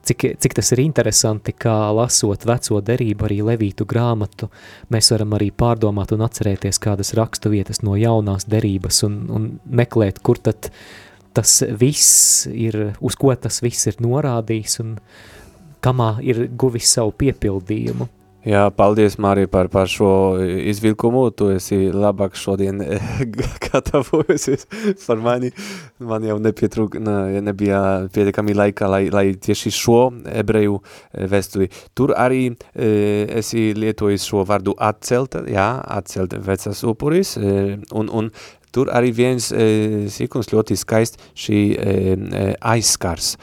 cik, 0.07 0.29
cik 0.39 0.55
tas 0.55 0.71
ir 0.71 0.79
interesanti, 0.85 1.51
kā 1.51 1.75
lasot 1.91 2.45
veco 2.47 2.79
derību 2.79 3.27
arī 3.27 3.41
levītu 3.51 3.87
grāmatu, 3.87 4.47
mēs 4.93 5.11
varam 5.11 5.35
arī 5.35 5.49
pārdomāt 5.51 6.15
un 6.15 6.23
atcerēties 6.23 6.79
kādas 6.83 7.11
rakstu 7.19 7.51
vietas 7.51 7.83
no 7.83 7.97
jaunās 7.99 8.47
derības 8.47 9.03
un, 9.09 9.19
un 9.27 9.49
meklēt, 9.67 10.23
kur 10.23 10.39
tad 10.39 10.71
tas 11.35 11.59
viss 11.75 12.45
ir, 12.47 12.93
uz 13.03 13.17
ko 13.19 13.33
tas 13.35 13.59
viss 13.65 13.89
ir 13.89 13.99
norādījis 14.05 14.79
un, 14.85 14.95
kamā 15.83 16.17
ir 16.23 16.45
guvis 16.57 16.91
savu 16.95 17.15
piepildījumu. 17.23 18.09
Jā, 18.43 18.65
paldies, 18.75 19.13
Mārija, 19.23 19.47
par, 19.47 19.69
par 19.71 19.87
šo 19.87 20.07
izvilkumu. 20.67 21.21
Tu 21.31 21.45
esi 21.53 21.77
labāk 21.95 22.35
šodien 22.35 22.81
gatavojusies 23.69 24.67
par 25.05 25.21
mani. 25.23 25.53
Man 26.03 26.25
jau 26.27 26.35
nepietrūk, 26.43 26.97
ne, 26.99 27.39
nebija 27.45 27.79
pietiekami 28.11 28.55
laika, 28.57 28.89
lai, 28.91 29.05
lai 29.15 29.29
tieši 29.39 29.71
šo 29.77 29.99
ebreju 30.43 30.81
vēstuli. 31.31 31.69
Tur 31.95 32.11
arī 32.19 32.49
e, 32.51 32.89
esi 33.39 33.69
lietojis 33.79 34.27
šo 34.27 34.43
vārdu 34.49 34.75
atcelt, 34.75 35.39
jā, 35.47 35.69
atcelt 35.95 36.35
vecas 36.43 36.83
upuris, 36.83 37.37
e, 37.39 37.77
un, 37.95 38.11
un 38.11 38.27
tur 38.73 38.89
arī 38.93 39.11
viens 39.15 39.51
e, 39.53 40.07
sīkums 40.11 40.49
ļoti 40.53 40.77
skaisti 40.79 41.29
šī 41.37 41.59
e, 41.73 41.93
e 42.41 42.45
aizskars. 42.73 43.35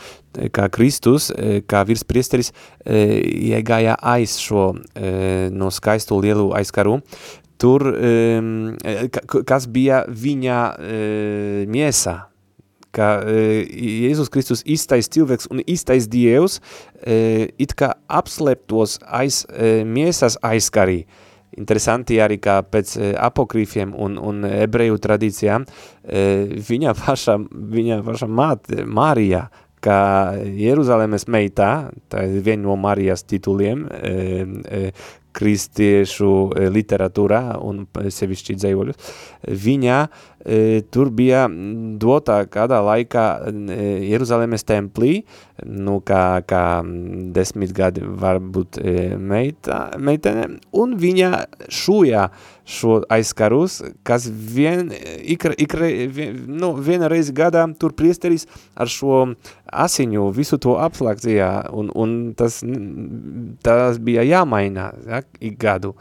Kā 0.55 0.69
Kristus, 0.71 1.31
e, 1.35 1.61
kā 1.67 1.83
virspriesteris, 1.87 2.53
e, 2.85 3.03
iegāja 3.51 3.97
aiz 3.99 4.37
šo 4.39 4.73
e, 4.95 5.51
no 5.51 5.73
skaistu 5.75 6.21
lielu 6.23 6.51
aizkaru, 6.55 7.01
tur, 7.61 7.83
kas 9.45 9.67
bija 9.69 9.99
viņa 10.09 10.61
miesa, 11.69 12.15
ka 12.97 13.09
Jēzus 13.29 14.31
Kristus 14.33 14.63
īstais 14.65 15.11
cilvēks 15.13 15.51
un 15.53 15.61
īstais 15.69 16.09
Dievs 16.09 16.57
it 17.05 17.75
kā 17.77 17.91
apslēptos 18.09 18.97
aiz 19.05 19.43
miesas 19.85 20.39
aizkarī. 20.41 21.03
Interesanti 21.59 22.21
arī, 22.23 22.37
kā 22.43 22.61
pēc 22.63 22.93
apokrīfiem 23.19 23.95
un, 23.99 24.21
un 24.23 24.45
ebreju 24.47 25.01
tradīcijām 25.03 25.65
viņa 26.69 26.95
paša, 27.01 27.35
viņa 27.75 27.99
paša 28.07 28.29
māte, 28.31 28.85
Mārija, 28.87 29.49
ka 29.85 30.37
Jeruzalemes 30.61 31.27
meitā, 31.31 31.91
tā 32.13 32.27
ir 32.29 32.45
viena 32.45 32.67
no 32.69 32.77
Marijas 32.81 33.25
tituliem, 33.29 33.87
e, 33.89 34.13
e, 34.13 34.83
kristiešu 35.37 36.31
e, 36.59 36.67
literatūrā 36.75 37.43
un 37.65 37.85
sevišķi 37.89 38.59
dzēvoļus, 38.61 39.13
viņa 39.65 39.99
e, 40.01 40.09
tur 40.91 41.11
bija 41.13 41.45
dotā 42.01 42.39
kādā 42.49 42.79
laikā 42.81 43.25
e, 43.45 43.89
Jeruzalemes 44.09 44.65
templī, 44.65 45.25
nu 45.67 45.99
kā, 46.01 46.41
kā 46.49 46.63
desmit 47.37 47.75
gadi 47.77 48.01
varbūt 48.01 48.79
e, 48.81 48.95
meita, 49.17 49.83
meitene, 50.01 50.47
un 50.73 50.97
viņa 51.01 51.45
šūjā 51.69 52.25
šo 52.71 53.01
aizkarus, 53.13 53.81
kas 54.07 54.31
vien, 54.31 54.95
ikra, 55.35 55.53
ikra, 55.61 55.91
vien, 56.09 56.41
nu, 56.49 56.73
viena 56.79 57.11
reizi 57.11 57.35
gadā 57.37 57.67
tur 57.77 57.93
priesteris 57.99 58.47
ar 58.79 58.89
šo 58.89 59.35
asiņu 59.69 60.31
visu 60.37 60.57
to 60.63 60.79
apslāgzīja, 60.81 61.51
un, 61.77 61.93
un 61.93 62.17
tas, 62.39 62.63
tas 63.67 64.01
bija 64.01 64.25
jāmaina 64.25 64.91
ja, 65.05 65.23
ik 65.41 65.61
gadu. 65.61 65.95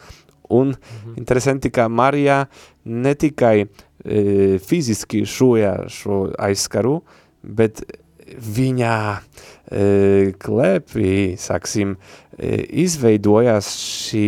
Un 0.50 0.72
mhm. 0.74 1.14
interesanti, 1.18 1.70
ka 1.70 1.88
Marija 1.90 2.46
ne 2.86 3.14
tikai 3.14 3.68
e, 4.06 4.58
fiziski 4.64 5.26
šoja 5.28 5.74
šo 5.92 6.28
aizskaru, 6.40 7.00
bet 7.44 7.84
viņa 8.38 8.96
e, 9.16 10.32
klēpī, 10.42 11.14
saksim, 11.40 11.96
e, 12.38 12.60
izveidojās 12.84 13.70
šī 13.80 14.26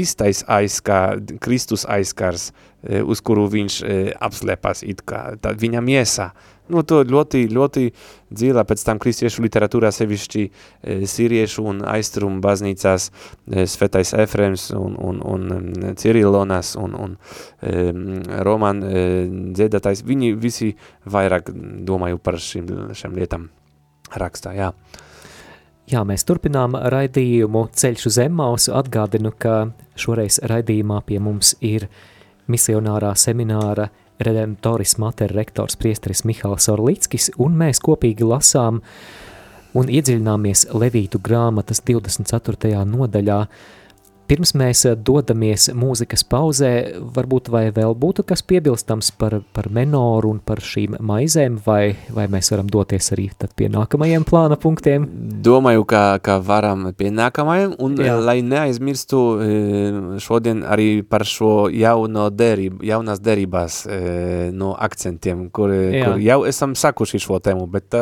īstais 0.00 0.44
aizskar, 0.48 1.20
Kristus 1.42 1.86
aizskars, 1.88 2.50
e, 2.82 3.02
uz 3.02 3.22
kuru 3.24 3.48
viņš 3.52 3.80
e, 3.82 3.98
apslēpās 4.28 4.84
it 4.86 5.04
kā, 5.08 5.36
tā 5.42 5.54
viņa 5.58 5.84
miesā. 5.84 6.32
Nu, 6.68 6.82
to 6.84 7.00
ļoti, 7.08 7.46
ļoti 7.48 7.84
dzīvā 8.28 8.64
pēc 8.68 8.82
tam 8.84 9.00
kristiešu 9.00 9.42
literatūrā 9.46 9.90
sevišķi 9.94 10.42
e, 10.44 10.98
siriešu 11.08 11.64
un 11.70 11.80
aiztrumu 11.88 12.42
baznīcās 12.44 13.08
e, 13.08 13.64
Svetais 13.70 14.12
Efrems 14.12 14.68
un, 14.76 14.98
un, 15.00 15.22
un 15.24 15.94
Cirilonas 15.98 16.74
un, 16.80 16.96
un 16.98 17.16
e, 17.62 17.88
Roman 18.44 18.84
dziedātājs, 19.56 20.04
viņi 20.04 20.34
visi 20.36 20.74
vairāk 21.08 21.48
domāju 21.88 22.20
par 22.20 22.36
šim, 22.42 22.68
šiem 22.92 23.16
lietām 23.16 23.48
rakstā, 24.18 24.52
jā. 24.56 24.72
Jā, 25.88 26.02
mēs 26.04 26.26
turpinām 26.28 26.74
raidījumu 26.92 27.62
Ceļš 27.72 28.02
uz 28.10 28.18
Emmausu. 28.20 28.74
Atgādinu, 28.76 29.32
ka 29.32 29.70
šoreiz 29.96 30.36
raidījumā 30.44 31.00
pie 31.08 31.16
mums 31.16 31.54
ir 31.64 31.86
misionārā 32.52 33.14
semināra 33.16 33.88
Redemptoris 34.18 34.96
Mater 34.98 35.32
rektors 35.34 35.76
priesteris 35.78 36.24
Mihāls 36.26 36.68
Orlickis, 36.72 37.30
un 37.38 37.54
mēs 37.58 37.80
kopīgi 37.84 38.26
lasām 38.26 38.80
un 39.78 39.90
iedziļināmies 39.92 40.68
Levītu 40.74 41.20
grāmatas 41.22 41.82
24. 41.86 42.84
nodaļā, 42.88 43.40
Pirms 44.28 44.50
mēs 44.60 44.82
eh, 44.84 44.92
dodamies 44.92 45.70
mūzikas 45.72 46.20
pauzē, 46.28 46.70
varbūt 47.16 47.46
vai 47.48 47.62
vēl 47.72 47.94
būtu 47.96 48.26
kas 48.28 48.42
piebilstams 48.44 49.08
par, 49.16 49.38
par 49.56 49.70
menoru 49.72 50.34
un 50.34 50.40
par 50.44 50.60
šīm 50.60 50.98
maizēm, 51.00 51.56
vai, 51.64 51.94
vai 52.12 52.26
mēs 52.28 52.50
varam 52.52 52.68
doties 52.68 53.08
arī 53.16 53.30
tad 53.40 53.54
pie 53.56 53.70
nākamajiem 53.72 54.26
plāna 54.28 54.58
punktiem? 54.60 55.06
Domāju, 55.44 55.86
ka, 55.88 56.02
ka 56.20 56.36
varam 56.44 56.90
pie 56.98 57.08
nākamajiem, 57.14 57.72
un 57.80 57.96
Jā. 58.04 58.18
lai 58.20 58.42
neaizmirstu 58.44 59.22
eh, 59.40 60.00
šodien 60.20 60.60
arī 60.68 60.90
par 61.08 61.24
šo 61.28 61.70
jauno 61.72 62.26
derību, 62.28 62.82
jaunās 62.84 63.22
derībās 63.24 63.78
eh, 63.88 64.50
no 64.52 64.74
akcentiem, 64.76 65.46
kur, 65.48 65.72
Jā. 65.72 66.04
kur 66.04 66.20
jau 66.20 66.42
esam 66.50 66.76
sakuši 66.76 67.22
šo 67.24 67.40
tēmu, 67.48 67.64
bet 67.72 67.96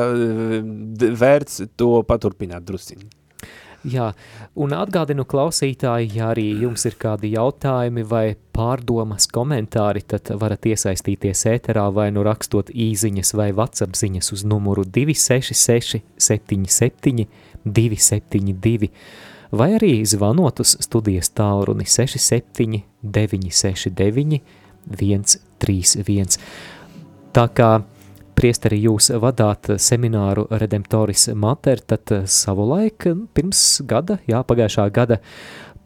vērts 1.22 1.62
to 1.78 2.00
paturpināt 2.08 2.66
drusciņi. 2.66 3.06
Jā, 3.86 4.08
un 4.58 4.72
atgādinu 4.74 5.22
klausītāji, 5.30 6.08
ja 6.16 6.32
arī 6.32 6.48
jums 6.58 6.82
ir 6.88 6.96
kādi 6.98 7.30
jautājumi 7.36 8.02
vai 8.10 8.24
pārdomas 8.56 9.28
komentāri, 9.30 10.02
tad 10.02 10.32
varat 10.40 10.66
iesaistīties 10.66 11.44
ēterā 11.52 11.84
vai 11.94 12.08
nu 12.10 12.24
rakstot 12.26 12.72
īziņas 12.74 13.30
vai 13.38 13.52
WhatsApp 13.54 13.94
ziņas 13.94 14.32
uz 14.34 14.42
numuru 14.48 14.82
266 14.82 16.02
77 16.18 17.28
272 17.62 18.90
vai 19.54 19.70
arī 19.78 19.92
zvanot 20.02 20.60
uz 20.66 20.74
studijas 20.82 21.30
tālruni 21.30 21.86
67 21.86 22.82
969 23.02 24.40
131. 24.90 26.40
Tā 27.34 27.46
kā 27.54 27.70
priesteri 28.36 28.78
jūs 28.84 29.10
vadāt 29.22 29.72
semināru 29.82 30.46
Redemptoris 30.50 31.30
Mater, 31.34 31.80
tad 31.80 32.12
savulaik 32.30 33.08
pirms 33.34 33.62
gada, 33.88 34.20
jā, 34.28 34.42
pagājušā 34.46 34.90
gada 34.94 35.20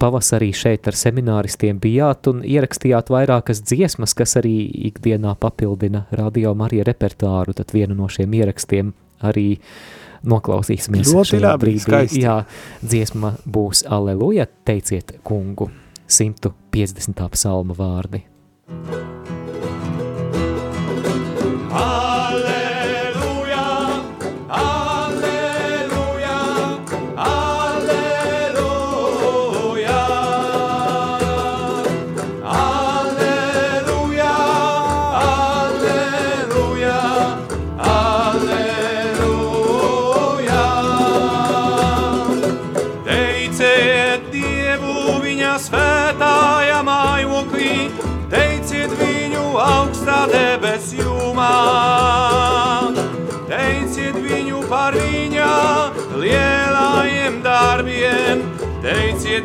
pavasarī 0.00 0.50
šeit 0.56 0.88
ar 0.88 0.96
semināristiem 0.96 1.80
bijāt 1.80 2.30
un 2.30 2.40
ierakstījāt 2.46 3.12
vairākas 3.12 3.62
dziesmas, 3.68 4.14
kas 4.16 4.38
arī 4.40 4.54
ikdienā 4.90 5.34
papildina 5.40 6.06
Radio 6.16 6.54
Marija 6.56 6.86
repertāru, 6.88 7.54
tad 7.56 7.74
vienu 7.76 7.98
no 7.98 8.08
šiem 8.12 8.34
ierakstiem 8.40 8.94
arī 9.28 9.46
noklausīsimies 10.30 11.12
Ļoti 11.12 11.34
šajā 11.34 11.44
labi, 11.44 11.66
brīdī. 11.66 11.84
Skaisti. 11.84 12.24
Jā, 12.24 12.40
dziesma 12.80 13.34
būs 13.44 13.84
Aleluja, 13.88 14.48
teiciet 14.68 15.18
kungu, 15.24 15.70
150. 16.08 17.24
psalma 17.36 17.76
vārdi. 17.76 18.24
Ah! 21.70 21.99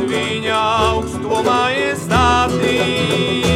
Viņa 0.04 0.60
augsto 0.90 1.44
majestātī. 1.48 3.55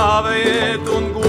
Slavējiet 0.00 0.86
un 0.96 1.19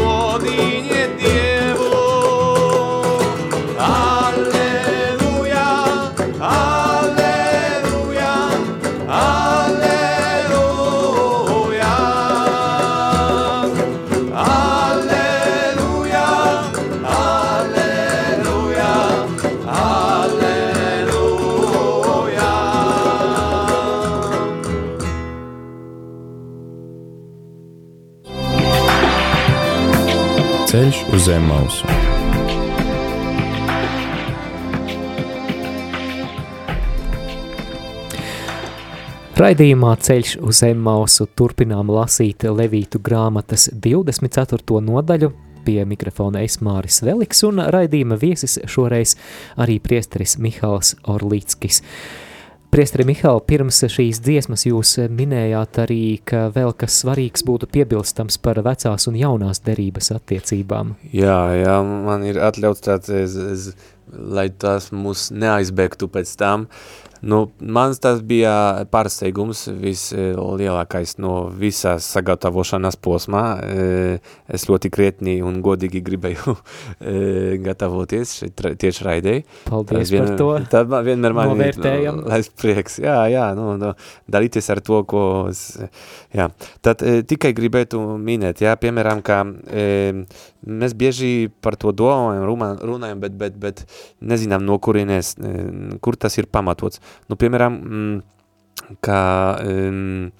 Ceļš 30.71 30.99
uz 31.12 31.25
zem 31.27 31.43
mausu. 31.51 31.84
Raidījumā 39.36 39.91
Ceļš 39.99 40.38
uz 40.39 40.62
Emmausu 40.63 41.27
turpinām 41.36 41.91
lasīt 41.91 42.47
Levītu 42.47 43.03
grāmatas 43.03 43.67
24. 43.84 44.79
nodaļu. 44.88 45.34
Pie 45.67 45.81
mikrofona 45.84 46.45
Esmāris 46.47 47.03
Veliks 47.03 47.43
un 47.49 47.60
raidījuma 47.60 48.15
viesis 48.23 48.62
šoreiz 48.63 49.17
arī 49.60 49.81
priesteris 49.84 50.39
Mihāls 50.39 50.95
Orlīckis. 51.03 51.84
Priesteri 52.71 53.03
Mihāli, 53.03 53.41
pirms 53.43 53.81
šīs 53.91 54.21
dziesmas 54.23 54.62
jūs 54.63 54.93
minējāt 55.12 55.81
arī, 55.84 56.03
ka 56.23 56.45
vēl 56.55 56.71
kas 56.79 57.01
svarīgs 57.01 57.43
būtu 57.43 57.67
piebilstams 57.67 58.38
par 58.39 58.62
vecās 58.63 59.10
un 59.12 59.17
jaunās 59.19 59.60
derības 59.65 60.13
attiecībām. 60.15 60.93
Jā, 61.12 61.36
jā, 61.60 61.73
man 61.84 62.23
ir 62.23 62.39
atļauts 62.39 62.86
tāds, 62.86 63.12
es, 63.12 63.36
es, 63.36 63.65
lai 64.07 64.47
tās 64.55 64.88
mūs 64.95 65.25
neaizbēgtu 65.36 66.07
pēc 66.15 66.31
tam. 66.39 66.69
Nu, 67.21 67.51
mans 67.62 67.99
tas 68.01 68.21
bija 68.25 68.51
pārsteigums 68.89 69.67
vislielākais 69.81 71.15
no 71.21 71.36
visās 71.53 72.07
sagatavošanās 72.15 72.97
posmā. 73.01 73.43
Eh, 73.62 74.29
Es 74.51 74.65
ļoti 74.67 74.89
krietni 74.91 75.38
un 75.45 75.62
godīgi 75.63 76.01
gribēju 76.03 76.53
eh, 76.99 77.53
gatavoties 77.63 78.34
tieši 78.60 79.05
raidēji. 79.07 79.45
Paldies 79.69 80.10
Tas 80.10 80.12
par 80.12 80.34
to. 80.39 80.47
Tā 80.73 80.81
man 80.91 81.05
vienmēr 81.07 81.36
man 81.38 81.53
ir, 81.62 81.77
nu, 81.77 82.25
lai 82.27 82.41
prieks, 82.62 82.97
jā, 82.99 83.15
jā, 83.31 83.45
nu, 83.55 83.69
nu, 83.79 83.93
dalīties 84.31 84.67
ar 84.73 84.81
to, 84.84 84.99
ko 85.07 85.23
es, 85.51 85.62
jā. 86.36 86.49
Tad 86.84 87.03
e, 87.05 87.21
tikai 87.27 87.53
gribētu 87.57 88.01
minēt, 88.19 88.62
jā, 88.65 88.73
piemēram, 88.81 89.21
ka 89.25 89.39
e, 89.71 89.86
mēs 90.67 90.95
bieži 90.99 91.31
par 91.63 91.77
to 91.79 91.93
domājam, 91.95 92.43
runā- 92.49 92.75
runājam, 92.91 93.23
bet, 93.23 93.38
bet, 93.39 93.55
bet 93.62 93.86
nezinām, 94.19 94.65
no 94.67 94.77
kurienes, 94.84 95.34
e, 95.39 95.53
kur 96.03 96.19
tas 96.19 96.36
ir 96.41 96.49
pamatots. 96.51 96.99
Nu, 97.30 97.38
piemēram, 97.39 97.80
mm, 97.82 98.21
ka 99.06 99.19
um, 99.63 100.32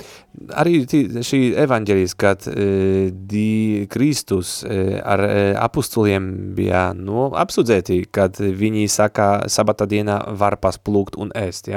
arī 0.56 0.82
šī 1.26 1.42
evaņģēlijas, 1.66 2.16
kad 2.20 2.48
uh, 2.50 3.10
di 3.12 3.88
Kristus 3.92 4.62
uh, 4.64 4.98
ar 5.04 5.26
uh, 5.26 5.40
apustuliem 5.62 6.30
bija 6.58 6.90
nu, 6.98 7.30
apsudzēti, 7.38 8.04
kad 8.14 8.40
viņi 8.40 8.88
saka, 8.92 9.32
sabata 9.52 9.88
dienā 9.90 10.22
var 10.40 10.60
pasplūkt 10.62 11.20
un 11.22 11.34
ēst, 11.38 11.72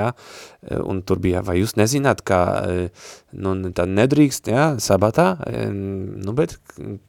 Eh, 0.65 0.81
un 0.81 1.03
tur 1.05 1.19
bija, 1.21 1.43
vai 1.45 1.59
jūs 1.59 1.75
nezināt, 1.77 2.23
ka 2.25 2.39
nu, 3.37 3.53
tā 3.77 3.85
nedrīkst, 3.91 4.49
jā, 4.49 4.67
sabatā, 4.81 5.27
nu, 5.75 6.33
bet 6.37 6.57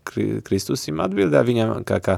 Kri- 0.08 0.42
Kristus 0.46 0.84
viņam 0.88 1.04
atbildē 1.06 1.44
viņam, 1.48 1.72
ka, 1.88 2.00
ka 2.04 2.18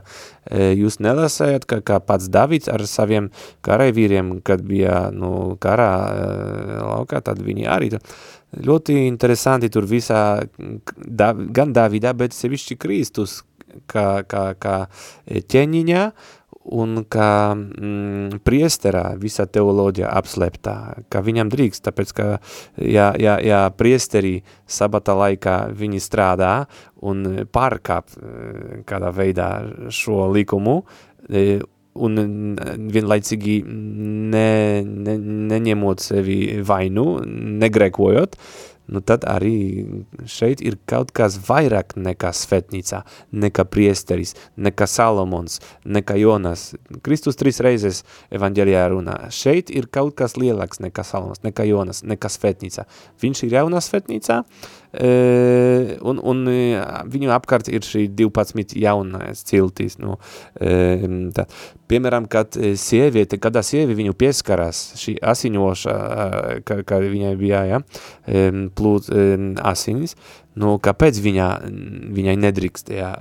jūs 0.49 0.97
nelasējat, 1.03 1.67
ka, 1.69 1.81
ka 1.85 1.99
pats 2.01 2.29
Davids 2.33 2.71
ar 2.71 2.85
saviem 2.89 3.29
karavīriem, 3.67 4.39
kad 4.47 4.63
bija, 4.65 5.07
nu, 5.13 5.57
karā 5.61 5.91
laukā, 6.87 7.21
tad 7.21 7.43
viņi 7.45 7.69
arī 7.69 7.93
tur 7.93 8.01
ļoti 8.55 8.95
interesanti 9.07 9.69
tur 9.73 9.87
visā, 9.89 10.23
da, 10.97 11.33
gan 11.33 11.73
Davidā, 11.75 12.13
bet 12.17 12.35
sevišķi 12.35 12.79
Kristus, 12.79 13.41
kā, 13.91 14.23
kā, 14.27 14.49
kā 14.59 14.77
ķeņiņā, 15.27 16.03
un 16.67 17.03
kā 17.07 17.55
mm, 17.55 18.41
priesterā 18.45 19.13
visa 19.19 19.45
teoloģija 19.47 20.09
apslēptā, 20.19 20.75
ka 21.11 21.21
viņam 21.23 21.51
drīkst, 21.53 21.85
tāpēc, 21.85 22.13
ka 22.17 22.27
ja, 22.75 23.11
ja, 23.19 23.37
ja 23.43 23.61
priesterī 23.71 24.41
sabata 24.67 25.15
laikā 25.17 25.57
viņi 25.77 26.03
strādā 26.03 26.53
un 27.07 27.45
pārkāp 27.53 28.11
eh, 28.17 28.83
kādā 28.87 29.13
veidā 29.15 29.49
šo 29.93 30.27
likumu, 30.33 30.81
eh, 31.29 31.63
un 32.05 32.55
vienlaicīgi 32.93 33.59
ne, 33.67 34.47
ne, 34.85 35.17
neņemot 35.51 36.03
sevi 36.03 36.39
vainu, 36.67 37.05
negrēkojot, 37.63 38.37
nu 38.87 39.01
tad 39.03 39.25
arī 39.27 39.83
šeit 40.29 40.61
ir 40.63 40.77
kaut 40.87 41.11
kas 41.15 41.35
vairāk 41.47 41.97
nekā 41.99 42.31
svetnīcā, 42.35 43.01
nekā 43.35 43.65
priesteris, 43.67 44.33
nekā 44.55 44.87
Salomons, 44.87 45.59
nekā 45.83 46.15
Jonas. 46.21 46.69
Kristus 47.03 47.39
trīs 47.39 47.59
reizes 47.63 48.03
evaņģēlijā 48.33 48.85
runā. 48.93 49.17
Šeit 49.33 49.71
ir 49.73 49.89
kaut 49.91 50.15
kas 50.19 50.37
lielāks 50.39 50.81
nekā 50.83 51.03
Salomons, 51.07 51.43
nekā 51.43 51.67
Jonas, 51.67 52.03
nekā 52.07 52.31
svetnīcā. 52.31 52.87
Viņš 53.23 53.43
ir 53.43 53.57
jaunā 53.59 53.83
svetnīcā, 53.83 54.39
e, 54.43 54.86
un, 54.97 56.21
un 56.21 56.43
viņu 57.11 57.33
apkārt 57.35 57.69
ir 57.71 57.85
šī 57.85 58.07
12 58.17 58.77
jaunais 58.79 59.43
ciltīs. 59.47 59.97
Nu, 60.01 60.17
tā. 60.57 61.47
Piemēram, 61.87 62.25
kad 62.27 62.57
sieviete, 62.79 63.39
kādā 63.39 63.61
sievi 63.63 63.95
viņu 63.95 64.15
pieskarās, 64.19 64.81
šī 64.99 65.17
asiņoša, 65.23 65.93
ka, 66.67 66.81
ka 66.87 66.99
viņai 67.03 67.35
bija, 67.39 67.61
ja, 67.69 67.79
plūt 68.75 69.07
asinis, 69.63 70.17
nu, 70.57 70.73
kāpēc 70.83 71.21
viņā, 71.23 71.47
viņai 72.17 72.35
nedrīkst 72.43 72.91
ja, 72.95 73.13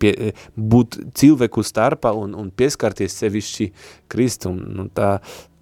pie, 0.00 0.32
būt 0.56 0.98
cilvēku 1.18 1.62
starpā 1.66 2.12
un, 2.16 2.34
un 2.38 2.50
pieskarties 2.50 3.18
sevišķi 3.22 3.68
Kristum. 4.10 4.58
Nu, 4.74 4.88
tā, 4.94 5.18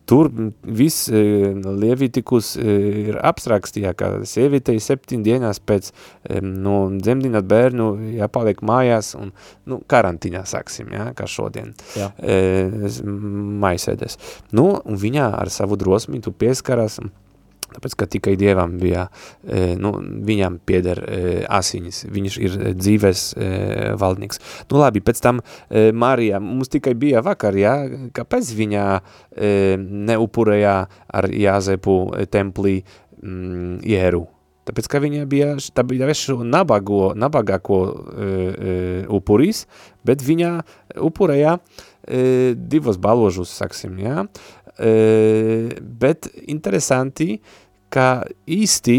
tur 0.07 0.31
viss 0.62 1.09
e, 1.11 1.21
Lievitikus 1.66 2.53
e, 2.57 2.77
ir 3.11 3.19
apsrakstīja, 3.27 3.92
ka 3.99 4.11
sievietei 4.29 4.79
septiņ 4.83 5.25
dienās 5.27 5.59
pēc 5.66 5.90
e, 5.90 6.40
no 6.45 6.77
dzemdināt 6.95 7.49
bērnu 7.51 7.88
jāpaliek 8.21 8.62
mājās 8.66 9.12
un 9.19 9.33
nu, 9.66 9.81
karantīnā 9.90 10.45
sāksim, 10.47 10.92
ja, 10.95 11.09
kā 11.19 11.27
šodien 11.31 11.75
Jā. 11.99 12.12
e, 12.23 12.38
s- 12.88 13.03
maisēdes. 13.05 14.19
Nu, 14.55 14.69
un 14.85 14.99
viņā 15.03 15.29
ar 15.42 15.51
savu 15.53 15.77
drosmi 15.81 16.23
tu 16.25 16.33
pieskaras, 16.33 17.01
tāpēc, 17.76 17.96
ka 18.00 18.08
tikai 18.10 18.36
Dievam 18.40 18.76
bija, 18.80 19.06
e, 19.44 19.74
nu, 19.80 19.92
viņam 20.26 20.58
pieder 20.66 21.02
e, 21.04 21.22
asiņas, 21.44 22.04
viņš 22.12 22.38
ir 22.42 22.56
e, 22.56 22.74
dzīves 22.76 23.24
valdnieks. 24.00 24.40
Nu 24.70 24.81
labi, 24.81 25.02
pēc 25.04 25.20
tam 25.22 25.40
Marija, 25.96 26.40
mums 26.42 26.70
tikai 26.72 26.94
bija 26.98 27.22
vakar, 27.24 27.56
ja, 27.58 27.74
kāpēc 28.16 28.52
viņa 28.56 28.85
neupurēja 30.06 30.77
ar 31.20 31.29
Jāzepu 31.31 31.98
templī 32.33 32.79
mm, 32.81 33.83
jēru? 33.87 34.24
Tāpēc, 34.66 34.88
ka 34.90 35.00
viņa 35.02 35.27
bija, 35.31 35.52
tā 35.77 35.85
bija 35.87 36.10
šo 36.16 36.40
nabago, 36.42 37.12
nabagāko 37.14 37.81
upuris, 39.14 39.62
bet 40.06 40.24
viņa 40.27 40.52
upurēja 41.06 41.58
divos 42.56 42.98
baložus, 42.98 43.52
saksim, 43.54 44.00
ja? 44.02 44.27
bet 44.77 46.27
interesanti, 46.52 47.38
ka 47.92 48.26
īsti, 48.50 48.96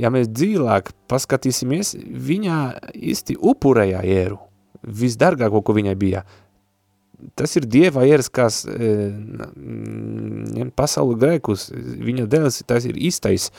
ja 0.00 0.10
mēs 0.14 0.30
dzīvāk 0.30 0.92
paskatīsimies, 1.10 1.94
viņa 1.98 2.58
īsti 2.94 3.38
upurēja 3.38 4.04
jēru, 4.06 4.38
visdargāko, 4.82 5.62
ko 5.62 5.78
viņai 5.78 5.96
bija. 5.98 6.26
tas 7.34 7.56
ir 7.56 7.66
dieva 7.66 8.04
ieras, 8.06 8.28
kas 8.30 8.62
ņem 10.54 10.70
pasauli 10.76 11.18
grēkus, 11.18 11.72
viņa 11.74 12.28
dēls, 12.30 12.62
tas 12.66 12.86
ir 12.86 12.94
īstais 12.94 13.50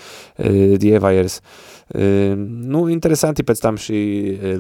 dieva 0.80 1.12
ieras. 1.12 1.42
Nu, 1.90 2.84
interesanti 2.94 3.42
pēc 3.42 3.62
tam 3.64 3.78
šī 3.82 4.00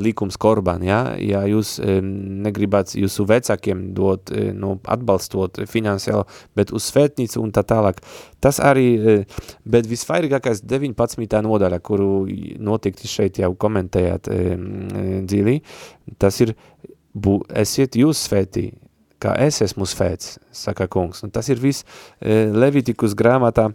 likums 0.02 0.38
korban, 0.42 0.82
ja, 0.82 1.14
ja 1.22 1.44
jūs 1.46 1.76
negribat 1.86 2.96
jūsu 2.98 3.28
vecākiem 3.30 3.84
dot, 3.94 4.32
nu, 4.58 4.72
atbalstot 4.90 5.62
finansiāli, 5.70 6.26
bet 6.58 6.74
uz 6.74 6.88
svētnīcu 6.90 7.44
un 7.44 7.54
tā 7.54 7.62
tālāk. 7.70 8.02
Tas 8.42 8.58
arī, 8.64 9.28
bet 9.62 9.90
visvairīgākais 9.92 10.64
19. 10.66 11.42
nodaļa, 11.46 11.80
kuru 11.86 12.26
noteikti 12.58 13.12
šeit 13.12 13.38
jau 13.44 13.52
komentējāt 13.54 14.32
dzīvī, 15.30 15.60
tas 16.18 16.40
ir, 16.42 16.56
bu, 17.14 17.44
esiet 17.54 18.00
jūs 18.00 18.24
svētī, 18.26 18.72
kā 19.22 19.36
es 19.44 19.62
esmu 19.62 19.86
svēts, 19.90 20.40
saka 20.56 20.88
kungs. 20.90 21.22
Un 21.28 21.30
tas 21.36 21.46
ir 21.52 21.62
viss 21.62 21.86
Levitikus 22.24 23.14
grāmatā, 23.20 23.70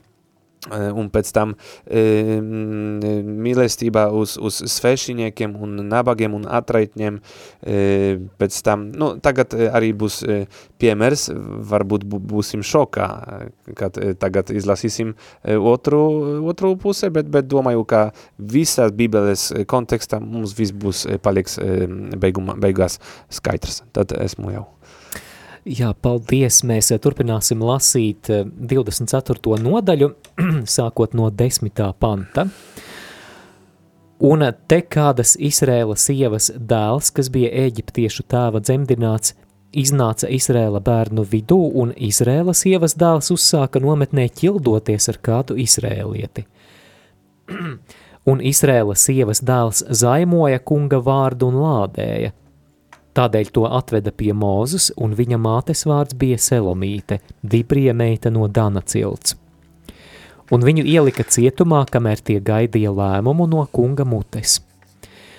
un 0.73 1.11
pēc 1.13 1.31
tam 1.37 1.55
e, 1.85 2.41
mīlestībā 2.41 4.07
uz, 4.17 4.37
uz 4.41 4.61
svešiniekiem 4.73 5.57
un 5.61 5.77
nabagiem 5.91 6.37
un 6.39 6.47
atraitņiem, 6.49 7.19
e, 7.61 7.79
pēc 8.41 8.61
tam, 8.65 8.89
nu, 8.97 9.15
tagad 9.25 9.55
arī 9.55 9.93
būs 9.97 10.23
e, 10.25 10.39
piemērs, 10.81 11.29
varbūt 11.71 12.07
būsim 12.09 12.65
šokā, 12.65 13.09
kad 13.79 13.99
e, 14.01 14.15
tagad 14.21 14.53
izlasīsim 14.55 15.15
e, 15.15 15.57
otru, 15.57 16.03
otru 16.49 16.75
puse, 16.81 17.11
bet, 17.15 17.29
bet 17.33 17.49
domāju, 17.51 17.85
ka 17.89 18.07
visās 18.39 18.95
bībeles 18.97 19.51
kontekstā 19.71 20.21
mums 20.23 20.57
viss 20.59 20.75
būs 20.75 21.07
paliks 21.25 21.59
e, 21.61 21.89
beiguma, 22.21 22.57
beigās 22.61 23.01
skaidrs, 23.33 23.83
tad 23.93 24.17
esmu 24.17 24.55
jau. 24.55 24.69
Jā, 25.65 25.95
paldies. 25.97 26.59
Mēs 26.69 26.91
eh, 26.93 26.99
turpināsim 27.01 27.63
lasīt 27.65 28.29
24. 28.29 29.39
Eh, 29.57 29.63
nodaļu, 29.65 30.11
sākot 30.77 31.17
no 31.17 31.31
10. 31.33 31.73
panta. 31.99 32.45
Un 34.25 34.45
te 34.69 34.79
kādas 34.85 35.35
Izrēla 35.41 35.97
sievas 36.01 36.51
dēls, 36.55 37.11
kas 37.17 37.33
bija 37.33 37.49
eģiptiešu 37.65 38.27
tēva 38.29 38.61
dzemdināts, 38.61 39.35
iznāca 39.73 40.29
Izrēla 40.31 40.85
bērnu 40.85 41.25
vidū, 41.33 41.59
un 41.81 41.97
Izrēla 41.97 42.53
sievas 42.55 42.95
dēls 43.01 43.33
uzsāka 43.35 43.81
nometnē 43.81 44.29
ķildoties 44.37 45.11
ar 45.15 45.21
kādu 45.25 45.57
Izrēlieti. 45.65 46.45
un 48.31 48.45
Izrēla 48.53 49.01
sievas 49.01 49.41
dēls 49.41 49.81
zaimoja 49.89 50.61
kunga 50.61 51.01
vārdu 51.01 51.49
un 51.49 51.63
lādēja– 51.65 52.37
Tādēļ 53.15 53.51
to 53.55 53.63
atveda 53.71 54.11
pie 54.11 54.33
Mūzes, 54.35 54.89
un 54.99 55.13
viņa 55.15 55.39
mātes 55.39 55.85
vārds 55.87 56.17
bija 56.19 56.39
Selomīte, 56.41 57.21
Dibrija 57.47 57.95
meita 57.95 58.33
no 58.35 58.49
Dana 58.51 58.83
cilts. 58.83 59.37
Un 60.51 60.67
viņu 60.67 60.83
ielika 60.83 61.23
cietumā, 61.23 61.85
kamēr 61.87 62.21
tie 62.21 62.41
gaidīja 62.43 62.91
lēmumu 62.91 63.47
no 63.51 63.63
kunga 63.71 64.05
mutes. 64.05 64.59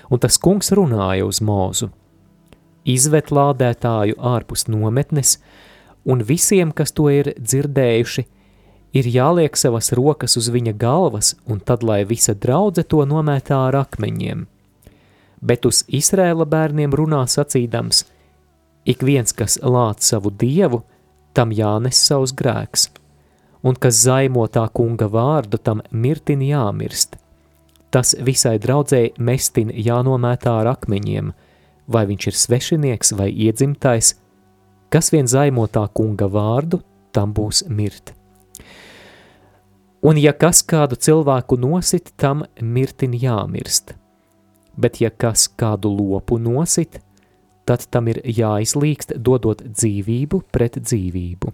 Un 0.08 0.24
tas 0.24 0.40
kungs 0.40 0.72
runāja 0.72 1.28
uz 1.28 1.42
Mūzu. 1.44 1.92
Izvet 2.88 3.34
lādētāju 3.36 4.16
ārpus 4.24 4.70
nometnes, 4.72 5.36
un 6.08 6.24
visiem, 6.24 6.72
kas 6.72 6.96
to 6.96 7.10
ir 7.12 7.34
dzirdējuši, 7.36 8.26
ir 8.96 9.12
jāliek 9.12 9.60
savas 9.60 9.92
rokas 9.98 10.40
uz 10.40 10.48
viņa 10.54 10.78
galvas, 10.80 11.36
un 11.44 11.60
tad, 11.60 11.84
lai 11.84 12.06
visa 12.08 12.38
draudze 12.38 12.88
to 12.88 13.04
nomētā 13.04 13.66
ar 13.68 13.84
akmeņiem– 13.84 14.48
bet 15.46 15.66
uz 15.70 15.84
Izrēla 15.88 16.48
bērniem 16.50 16.94
runā 16.98 17.24
sacīdams, 17.30 18.04
ik 18.90 19.04
viens, 19.06 19.34
kas 19.34 19.60
lāc 19.62 20.06
savu 20.06 20.32
dievu, 20.34 20.82
tam 21.38 21.54
jānes 21.54 22.00
savus 22.08 22.34
grēks, 22.38 22.90
un 23.66 23.78
kas 23.78 24.02
zaimo 24.06 24.46
tā 24.48 24.66
kunga 24.74 25.10
vārdu, 25.12 25.60
tam 25.62 25.84
mirtin 25.92 26.44
jāmirst. 26.46 27.18
Tas 27.94 28.14
visai 28.28 28.58
draudzēji 28.60 29.16
mestin 29.24 29.72
jānomētā 29.72 30.58
ar 30.62 30.74
akmeņiem, 30.76 31.32
vai 31.88 32.04
viņš 32.10 32.28
ir 32.28 32.38
svešinieks 32.42 33.14
vai 33.16 33.30
iedzimtais, 33.32 34.16
kas 34.92 35.12
vien 35.14 35.30
zaimo 35.30 35.68
tā 35.72 35.86
kunga 35.94 36.28
vārdu, 36.32 36.82
tam 37.16 37.34
būs 37.36 37.66
mirt. 37.70 38.14
Un 40.06 40.20
ja 40.22 40.36
kas 40.38 40.62
kādu 40.62 40.98
cilvēku 41.02 41.58
nosit, 41.58 42.12
tam 42.18 42.44
mirtin 42.62 43.16
jāmirst– 43.18 43.96
bet 44.78 45.02
ja 45.02 45.10
kas 45.10 45.48
kādu 45.48 45.92
lopu 45.92 46.38
nosit, 46.38 47.00
tad 47.66 47.86
tam 47.90 48.10
ir 48.12 48.22
jāizlīkst, 48.24 49.16
dodot 49.18 49.64
dzīvību 49.66 50.42
pret 50.52 50.78
dzīvību. 50.82 51.54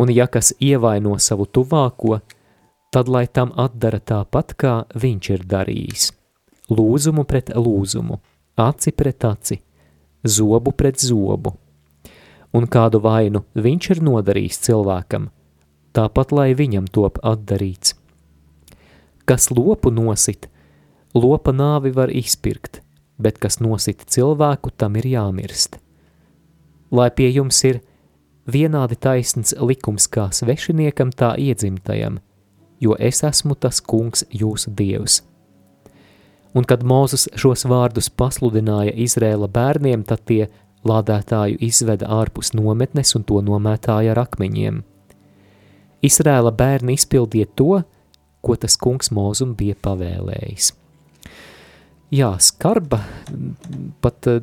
Un 0.00 0.10
ja 0.10 0.26
kas 0.26 0.54
ievaino 0.60 1.18
savu 1.20 1.46
tuvāko, 1.46 2.20
tad 2.92 3.08
lai 3.08 3.26
tam 3.26 3.52
atdara 3.56 4.00
tāpat, 4.00 4.54
kā 4.56 4.74
viņš 4.94 5.30
ir 5.34 5.44
darījis. 5.48 6.12
Lūzumu 6.72 7.26
pret 7.28 7.52
lūzumu, 7.56 8.18
aci 8.56 8.92
pret 8.96 9.24
aci, 9.28 9.58
zobu 10.24 10.72
pret 10.72 11.00
zobu. 11.00 11.56
Un 12.52 12.68
kādu 12.68 13.00
vainu 13.00 13.44
viņš 13.56 13.90
ir 13.94 14.02
nodarījis 14.04 14.60
cilvēkam, 14.68 15.28
tāpat 15.96 16.32
lai 16.32 16.52
viņam 16.56 16.88
top 16.92 17.20
atdarīts. 17.24 17.96
Kas 19.24 19.50
lopu 19.54 19.92
nosit, 19.94 20.48
Lopa 21.14 21.52
nāvi 21.52 21.90
var 21.92 22.08
izpirkt, 22.08 22.78
bet 23.20 23.36
kas 23.36 23.58
nosita 23.60 24.06
cilvēku, 24.08 24.70
tam 24.72 24.96
ir 24.96 25.10
jāmirst. 25.10 25.76
Lai 26.88 27.10
pie 27.12 27.28
jums 27.28 27.58
ir 27.68 27.82
vienādi 28.48 28.96
taisns 28.96 29.52
likums 29.60 30.08
kā 30.08 30.30
svešiniekam, 30.32 31.12
tā 31.12 31.34
iedzimtajam, 31.36 32.16
jo 32.80 32.96
es 32.96 33.20
esmu 33.28 33.58
tas 33.60 33.82
kungs 33.84 34.24
jūsu 34.32 34.72
dievs. 34.72 35.20
Un 36.56 36.64
kad 36.64 36.80
Mūzes 36.80 37.28
šos 37.36 37.68
vārdus 37.68 38.08
pasludināja 38.08 38.96
Izrēla 38.96 39.52
bērniem, 39.52 40.08
tad 40.08 40.24
tie 40.24 40.46
lādētāju 40.88 41.60
izveda 41.60 42.08
ārpus 42.08 42.54
nometnes 42.56 43.12
un 43.20 43.28
to 43.28 43.44
nomētāja 43.44 44.16
ar 44.16 44.24
akmeņiem. 44.24 44.80
Izrēla 46.02 46.56
bērni 46.56 46.96
izpildīja 46.96 47.52
to, 47.52 47.82
ko 48.40 48.56
tas 48.56 48.80
kungs 48.80 49.12
Mūzum 49.12 49.52
bija 49.60 49.76
pavēlējis 49.76 50.78
jā, 52.12 52.32
skarba, 52.42 53.02
pat 54.04 54.28
eh, 54.30 54.42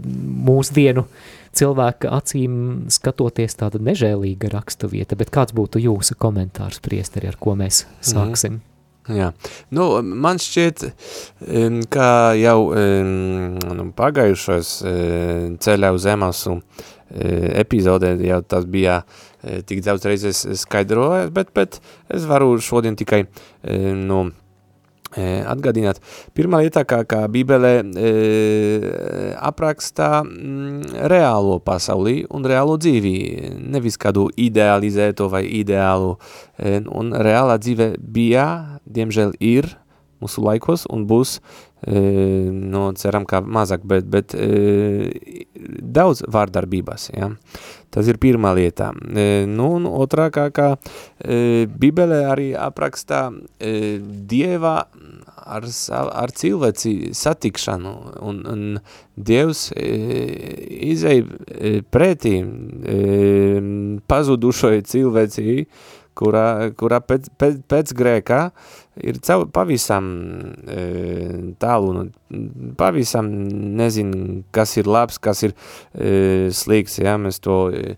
mūsdienu 0.50 1.06
cilvēka 1.60 2.12
acīm 2.20 2.56
skatoties 2.94 3.58
tāda 3.60 3.82
nežēlīga 3.84 4.52
rakstuvieta, 4.54 5.18
bet 5.20 5.32
kāds 5.34 5.56
būtu 5.58 5.82
jūsu 5.82 6.18
komentārs, 6.20 6.82
priesteri, 6.84 7.32
ar 7.32 7.40
ko 7.42 7.56
mēs 7.60 7.86
mhm. 7.86 8.10
sāksim? 8.14 8.60
Mm. 8.60 8.66
Jā, 9.10 9.32
nu, 9.74 9.86
man 10.04 10.38
šķiet, 10.38 10.84
ka 11.90 12.10
jau 12.38 12.60
nu, 12.70 13.86
pagājušos 13.98 14.74
ceļā 15.66 15.90
uz 15.96 16.06
Emasu 16.12 16.60
epizodē 17.10 18.12
jau 18.22 18.38
tas 18.46 18.68
bija 18.70 19.00
tik 19.66 19.82
daudz 19.86 20.06
reizes 20.06 20.44
skaidrojis, 20.62 21.32
bet, 21.34 21.50
bet 21.58 21.80
es 22.14 22.28
varu 22.30 22.60
šodien 22.62 23.00
tikai, 23.00 23.24
nu, 23.98 24.28
atgādināt. 25.18 26.00
Pirmā 26.38 26.62
lieta, 26.64 26.84
kā, 26.86 27.02
kā 27.10 27.24
Bībele 27.32 27.72
e, 27.82 28.12
aprakstā 29.42 30.22
mm, 30.22 31.00
reālo 31.10 31.58
pasaulī 31.66 32.24
un 32.30 32.46
reālo 32.46 32.78
dzīvi, 32.78 33.16
nevis 33.74 33.98
kādu 34.02 34.28
idealizēto 34.38 35.30
vai 35.32 35.46
ideālu. 35.62 36.18
E, 36.58 36.80
un 36.86 37.14
reālā 37.14 37.58
dzīve 37.62 37.96
bija, 38.00 38.80
diemžēl 38.86 39.34
ir 39.40 39.72
mūsu 40.20 40.44
laikos 40.44 40.86
un 40.92 41.06
būs, 41.10 41.38
e, 41.88 42.00
no 42.52 42.90
ceram, 43.00 43.26
kā 43.30 43.42
mazāk, 43.42 43.86
bet, 43.88 44.08
bet 44.12 44.36
e, 44.36 45.42
daudz 45.82 46.26
vārdarbības, 46.28 47.10
ja. 47.16 47.32
Tas 47.90 48.10
ir 48.10 48.20
pirmā 48.22 48.54
lieta. 48.58 48.92
E, 48.94 49.46
nu, 49.50 49.72
un 49.80 49.88
otrā, 49.90 50.30
kā, 50.34 50.50
kā 50.54 50.70
e, 50.76 51.66
Bībele 51.66 52.22
arī 52.30 52.52
aprakstā 52.58 53.30
e, 53.58 53.98
Dieva 54.00 54.76
ar, 55.50 55.66
ar 56.24 56.34
cilvēci 56.36 57.14
satikšanu, 57.18 57.94
un, 58.30 58.42
un 58.50 58.66
Dievs 59.30 59.70
e, 59.74 59.88
izēja 60.92 61.26
e, 61.26 61.74
pretī 61.90 62.36
e, 62.44 63.00
pazudušai 64.10 64.78
cilvēci, 64.88 65.58
kurā, 66.18 66.72
kurā 66.78 67.00
pēc, 67.04 67.30
pēc, 67.40 67.60
pēc 67.70 67.94
grēkā 67.98 68.40
ir 69.10 69.20
caur, 69.26 69.48
pavisam 69.54 70.08
e, 70.68 70.88
tālu, 71.62 71.92
nu, 71.98 72.42
pavisam 72.80 73.30
nezinu, 73.80 74.42
kas 74.56 74.78
ir 74.80 74.90
labs, 74.90 75.20
kas 75.22 75.46
ir 75.48 75.54
e, 75.54 76.50
slikts, 76.56 77.00
ja, 77.04 77.18
mēs 77.22 77.42
to 77.44 77.62
e, 77.72 77.96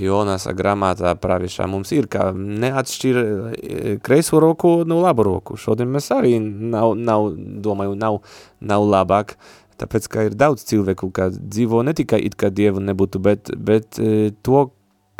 Jonasa 0.00 0.54
grāmatā 0.56 1.12
pravišā 1.20 1.66
mums 1.68 1.90
ir, 1.92 2.06
ka 2.10 2.30
neatšķir 2.32 3.20
e, 3.20 3.96
kreiso 4.04 4.40
roku 4.40 4.78
no 4.88 5.02
labu 5.02 5.26
roku. 5.26 5.58
Šodien 5.60 5.90
mēs 5.92 6.08
arī 6.14 6.38
nav, 6.40 6.94
nav 6.96 7.32
domāju, 7.36 7.98
nav, 7.98 8.20
nav 8.62 8.86
labāk 8.86 9.36
tāpēc, 9.80 10.08
ka 10.08 10.26
ir 10.28 10.36
daudz 10.38 10.64
cilvēku, 10.68 11.10
kā 11.14 11.28
dzīvo 11.34 11.82
ne 11.86 11.94
tikai 11.96 12.22
it 12.24 12.36
kā 12.40 12.50
Dievu 12.54 12.82
nebūtu, 12.84 13.20
bet, 13.22 13.52
bet 13.56 14.00
e, 14.00 14.30
to, 14.46 14.68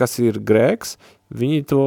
kas 0.01 0.19
ir 0.23 0.41
grēks, 0.45 0.97
viņi 1.35 1.63
to 1.71 1.83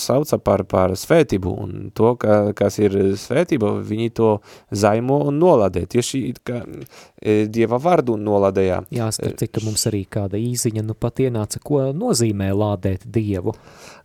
sauca 0.00 0.38
par, 0.40 0.64
par 0.68 0.94
svētību, 0.96 1.52
un 1.64 1.90
to, 1.96 2.14
ka, 2.20 2.52
kas 2.56 2.78
ir 2.80 2.96
svētība, 3.20 3.74
viņi 3.84 4.12
to 4.16 4.30
zaimo 4.70 5.18
un 5.28 5.40
noladē, 5.42 5.84
tieši 5.90 6.22
kā 6.46 6.62
e, 6.64 7.44
Dieva 7.52 7.80
vārdu 7.82 8.16
noladējā. 8.20 8.82
Jā, 8.94 9.10
starp 9.14 9.36
cik, 9.42 9.52
ka 9.56 9.64
mums 9.66 9.84
arī 9.90 10.04
kāda 10.08 10.40
īziņa 10.40 10.86
nu 10.86 10.96
pat 10.98 11.20
ienāca, 11.24 11.60
ko 11.62 11.84
nozīmē 11.96 12.52
lādēt 12.56 13.04
Dievu. 13.04 13.54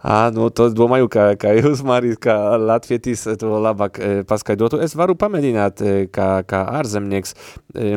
À, 0.03 0.27
nu, 0.33 0.49
to 0.53 0.69
domāju, 0.75 1.09
ka, 1.11 1.31
ka 1.39 1.55
jūs, 1.57 1.81
Marijas, 1.87 2.19
kā 2.23 2.35
latvietis, 2.61 3.25
to 3.39 3.57
labāk 3.63 4.01
e, 4.01 4.11
paskaidrotu. 4.27 4.81
Es 4.83 4.95
varu 4.99 5.17
pamēģināt, 5.19 5.81
e, 5.81 5.97
kā, 6.13 6.29
kā 6.47 6.63
ārzemnieks, 6.81 7.33
e, 7.73 7.95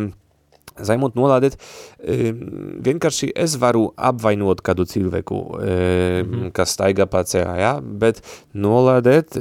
zaimot 0.87 1.16
nolādēt, 1.18 1.57
e, 1.57 1.99
vienkārši 2.01 3.30
es 3.36 3.57
varu 3.61 3.90
apvainot 3.96 4.62
kādu 4.64 4.86
cilvēku, 4.88 5.38
mm 5.59 6.30
-hmm. 6.30 6.53
kas 6.57 6.74
staigā 6.76 7.07
pa 7.07 7.22
ceļā, 7.24 7.57
ja? 7.61 7.72
bet 7.80 8.22
nolādēt, 8.55 9.36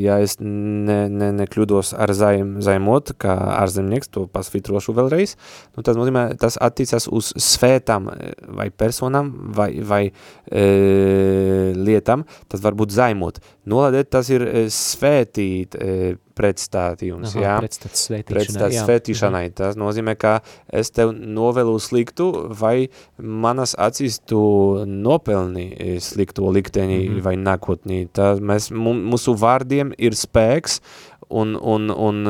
ja 0.00 0.18
es 0.20 0.36
ne, 0.40 1.08
ne, 1.08 1.32
nekļūdos 1.32 1.94
ar 1.96 2.12
zaim, 2.12 2.60
zaimot, 2.62 3.12
kā 3.18 3.36
ārzemnieks, 3.62 4.10
to 4.10 4.26
pasvitrošu 4.26 4.92
vēlreiz, 4.92 5.36
nu, 5.76 5.82
tas 5.82 5.96
nozīmē, 5.96 6.36
tas 6.38 6.58
atticas 6.60 7.08
uz 7.08 7.32
svētām 7.36 8.10
vai 8.48 8.70
personām 8.70 9.32
vai, 9.56 9.80
vai 9.80 10.12
e, 10.50 11.72
lietām, 11.76 12.24
tas 12.48 12.60
var 12.60 12.74
būt 12.74 12.90
zaimot. 12.90 13.40
Nolādēt, 13.66 14.10
tas 14.10 14.30
ir 14.30 14.68
svētīt, 14.70 15.74
e, 15.74 16.14
pretstātījums, 16.36 17.32
Aha, 17.32 17.42
jā. 17.42 17.54
Pretstats 17.64 18.02
svētīšanai, 18.08 18.34
Pretstats 18.34 18.76
jā. 18.76 18.84
svētīšanai. 18.84 19.44
Tas 19.56 19.78
nozīmē, 19.80 20.16
ka 20.20 20.34
es 20.68 20.92
tev 20.92 21.14
novelu 21.16 21.76
sliktu 21.86 22.30
vai 22.60 22.88
manas 23.18 23.76
acīs 23.78 24.20
tu 24.26 24.40
nopelni 24.86 25.98
slikto 26.00 26.50
likteni 26.52 26.98
mm 26.98 27.14
-hmm. 27.14 27.22
vai 27.22 27.36
nākotnī. 27.36 28.06
Tā 28.12 28.36
mēs, 28.40 28.70
mūsu 28.70 29.36
vārdiem 29.38 29.92
ir 29.98 30.12
spēks 30.14 30.80
un, 31.28 31.54
un, 31.56 31.90
un 31.90 32.22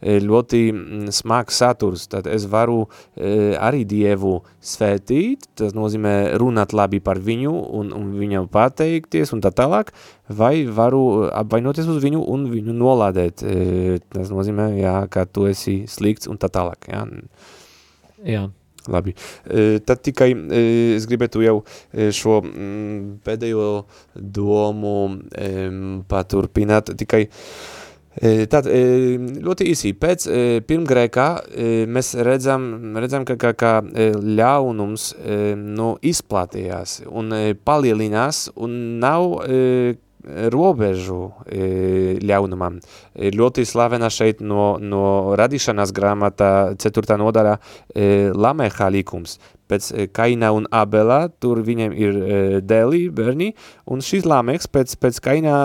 ļoti 0.00 0.60
smags 1.14 1.60
saturs. 1.60 2.06
Tad 2.10 2.28
es 2.30 2.46
varu 2.50 2.86
arī 3.16 3.84
Dievu 3.88 4.38
svētīt, 4.60 5.48
tas 5.58 5.74
nozīmē 5.76 6.14
runāt 6.40 6.74
labi 6.76 7.00
par 7.04 7.20
viņu 7.24 7.54
un, 7.80 7.92
un 7.96 8.12
viņam 8.18 8.48
pateikties 8.52 9.32
un 9.36 9.42
tā 9.44 9.52
tālāk, 9.54 9.92
vai 10.28 10.66
varu 10.66 11.28
apvainoties 11.32 11.88
uz 11.88 12.02
viņu 12.04 12.24
un 12.28 12.48
viņu 12.52 12.76
nolādēt. 12.76 13.44
Tas 14.12 14.32
nozīmē, 14.32 14.70
jā, 14.80 15.00
ka 15.12 15.26
tu 15.26 15.48
esi 15.50 15.82
slikts 15.88 16.30
un 16.30 16.40
tā 16.40 16.50
tālāk. 16.52 16.88
Jā. 16.90 17.04
Jā. 18.26 18.48
Labi. 18.88 19.14
Tad 19.84 20.04
tikai 20.04 20.30
es 20.96 21.08
gribētu 21.08 21.42
jau 21.44 21.56
šo 22.14 22.40
pēdējo 23.26 23.72
domu 24.38 24.94
paturpināt, 26.08 26.94
tikai 26.98 27.26
Tad 28.18 28.66
ļoti 28.66 29.66
īsi, 29.70 29.92
pēc 29.94 30.24
pirmgrēkā 30.66 31.26
mēs 31.86 32.08
redzam, 32.26 32.64
redzam 32.98 33.22
ka, 33.28 33.36
ka, 33.38 33.52
ka 33.54 33.72
ļaunums 33.84 35.04
nu, 35.60 35.92
izplatījās 36.02 36.96
un 37.06 37.30
palielinās 37.68 38.48
un 38.58 38.74
nav 39.04 39.38
robežu 40.52 41.32
ļaunumam. 42.24 42.80
Ļoti 43.14 43.66
slavena 43.68 44.10
šeit 44.12 44.42
no, 44.44 44.76
no 44.80 45.36
radīšanas 45.38 45.92
grāmatā 45.94 46.50
4. 46.78 47.18
nodaļā 47.20 47.54
Lameha 48.34 48.90
likums. 48.94 49.38
Pēc 49.68 49.90
Kaina 50.16 50.48
un 50.56 50.64
Abela, 50.72 51.26
tur 51.28 51.58
viņiem 51.60 51.92
ir 51.92 52.14
dēli, 52.64 53.02
bērni, 53.12 53.50
un 53.92 54.00
šis 54.00 54.24
Lameks 54.24 54.64
pēc, 54.72 54.94
pēc 54.96 55.18
Kaina 55.20 55.56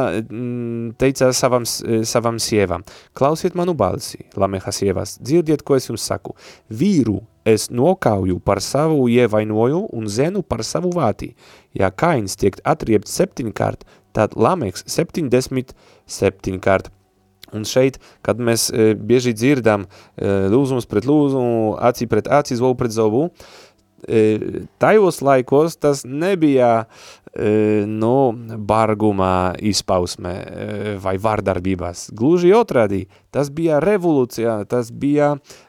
teica 1.00 1.30
savam, 1.32 1.64
savam 1.64 2.36
sievam, 2.44 2.84
klausiet 3.16 3.56
manu 3.56 3.72
balsi, 3.80 4.26
Lameha 4.36 4.76
sievas, 4.76 5.16
dzirdiet, 5.24 5.64
ko 5.64 5.80
es 5.80 5.88
jums 5.88 6.04
saku. 6.04 6.36
Vīru 6.68 7.22
es 7.48 7.70
nokauju 7.72 8.42
par 8.44 8.60
savu 8.64 9.08
ievainoju 9.08 9.86
un 9.96 10.12
zenu 10.12 10.44
par 10.44 10.68
savu 10.68 10.92
vāti. 10.92 11.32
Ja 11.72 11.88
Kains 11.88 12.36
tiek 12.36 12.60
atriept 12.68 13.08
septiņkārt, 13.08 13.88
tad 14.16 14.38
Lameks 14.40 14.86
77 14.90 16.60
kārt. 16.64 16.92
Un 17.54 17.68
šeit, 17.70 18.00
kad 18.26 18.40
mēs 18.42 18.70
e, 18.74 18.94
bieži 18.98 19.36
dzirdam 19.38 19.86
e, 19.86 20.32
lūzums 20.50 20.90
pret 20.90 21.06
lūzumu, 21.06 21.76
aci 21.78 22.10
pret 22.10 22.30
aci, 22.32 22.58
zobu 22.58 22.80
pret 22.80 22.96
zobu, 22.96 23.28
e, 24.08 24.64
tajos 24.82 25.22
laikos 25.22 25.78
tas 25.78 26.02
nebija 26.06 26.72
e, 27.34 27.86
no 27.86 28.34
bargumā 28.58 29.54
izpausmē 29.62 30.34
e, 30.34 30.96
vai 31.04 31.16
vārdarbībās. 31.22 32.08
Gluži 32.18 32.56
otrādi, 32.58 33.06
tas 33.34 33.54
bija 33.54 33.82
revolūcija, 33.84 34.64
tas 34.70 34.90
bija 34.90 35.36
e, 35.38 35.63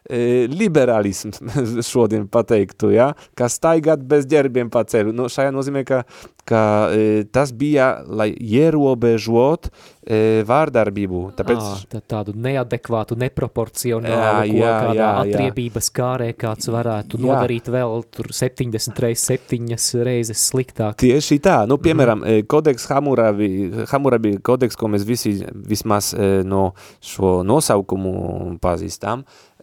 liberālisms, 0.50 1.40
šodien 1.92 2.28
pateiktu, 2.28 2.92
ja? 2.94 3.12
ka 3.38 3.48
staigāt 3.52 4.04
bez 4.04 4.28
ģerbiem 4.30 4.70
pa 4.72 4.84
ceļu. 4.88 5.14
Nu, 5.16 5.30
šajā 5.32 5.52
nozīmē, 5.54 5.84
ka, 5.88 6.02
ka 6.48 6.62
e, 6.92 7.24
tas 7.32 7.54
bija, 7.56 8.02
lai 8.04 8.30
ierobežot 8.34 9.70
e, 9.70 10.42
vārdarbību. 10.48 11.22
Tāpēc... 11.38 11.62
À, 11.62 11.78
tā, 11.96 12.02
tādu 12.16 12.36
neadekvātu, 12.36 13.16
neproporcionālu, 13.20 14.12
Jā, 14.14 14.60
jā, 14.60 14.74
kādā 14.84 14.94
jā, 14.98 15.08
jā. 15.08 15.24
atriebības 15.24 15.90
kārē 15.94 16.30
kāds 16.36 16.68
varētu 16.72 17.20
Jā. 17.20 17.24
nodarīt 17.24 17.70
vēl 17.72 18.04
tur 18.12 18.28
70 18.34 19.04
reizes, 19.04 19.24
7 19.48 20.04
reizes 20.04 20.44
sliktāk. 20.50 20.98
Tieši 21.00 21.40
tā, 21.44 21.62
nu, 21.70 21.80
piemēram, 21.80 22.24
mm 22.24 22.52
kodeks 22.54 22.86
Hamurabi, 22.90 23.48
Hamurabi 23.90 24.36
kodeks, 24.44 24.76
ko 24.78 24.88
mēs 24.92 25.04
visi 25.06 25.34
vismaz 25.54 26.12
e, 26.14 26.42
no 26.46 26.72
šo 27.04 27.42
nosaukumu 27.46 28.58
pazīstam, 28.62 29.24
e, 29.24 29.53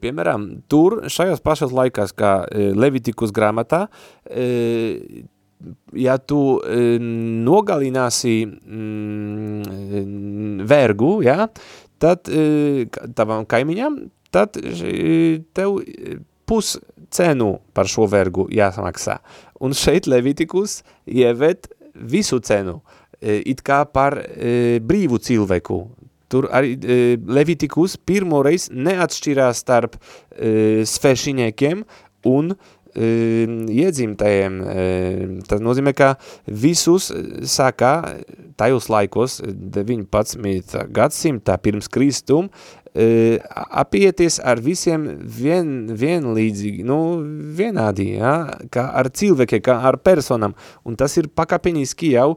piemēram, 0.00 0.46
tur 0.70 1.02
šajos 1.12 1.40
pašos 1.44 1.72
laikās, 1.76 2.14
kā 2.16 2.32
e, 2.48 2.70
Levitikus 2.76 3.32
grāmatā, 3.36 3.86
e, 4.24 5.24
ja 5.96 6.16
tu 6.18 6.60
e, 6.64 6.98
nogalināsi 7.44 8.46
mm, 8.48 9.62
vergu, 10.68 11.22
ja, 11.26 11.48
tad 12.00 12.28
e, 12.32 12.86
tavam 13.16 13.44
kaimiņam, 13.48 13.98
tad 14.34 14.56
e, 14.56 15.40
tev 15.56 15.80
e, 15.84 16.18
pus 16.48 16.78
cenu 17.14 17.58
par 17.76 17.90
šo 17.90 18.06
vergu 18.10 18.48
jāsamaksā. 18.52 19.18
Un 19.60 19.76
šeit 19.76 20.08
Levitikus 20.10 20.80
ieved 21.06 21.68
visu 21.94 22.40
cenu, 22.44 22.80
e, 23.20 23.40
it 23.52 23.62
kā 23.66 23.84
par 23.92 24.18
e, 24.18 24.80
brīvu 24.80 25.20
cilvēku. 25.22 25.82
Tur 26.30 26.48
arī 26.54 26.76
e, 26.78 26.98
Levitikus 27.18 27.96
pirmoreiz 28.06 28.68
neatšķirās 28.70 29.64
starp 29.64 29.96
e, 29.98 30.84
svešiniekiem 30.86 31.82
un 32.30 32.52
e, 32.54 33.08
iedzimtajiem. 33.80 34.60
Tas 35.50 35.64
nozīmē, 35.64 35.94
ka 35.98 36.14
visus 36.46 37.10
saka 37.50 37.94
tajos 38.60 38.90
laikos, 38.92 39.40
19. 39.46 40.86
gadsimtā 40.94 41.56
pirms 41.62 41.88
Kristum, 41.90 42.50
apieties 42.90 44.40
ar 44.42 44.58
visiem 44.62 45.04
vien, 45.22 45.68
vienlīdzīgi, 45.94 46.82
nu, 46.86 46.98
vienādi, 47.56 48.08
ja? 48.18 48.34
kā 48.72 48.88
ar 48.98 49.10
cilvēkiem, 49.14 49.62
kā 49.62 49.76
ar 49.86 50.00
personam, 50.02 50.56
un 50.84 50.98
tas 50.98 51.14
ir 51.20 51.28
pakāpeniski 51.30 52.12
jau, 52.16 52.34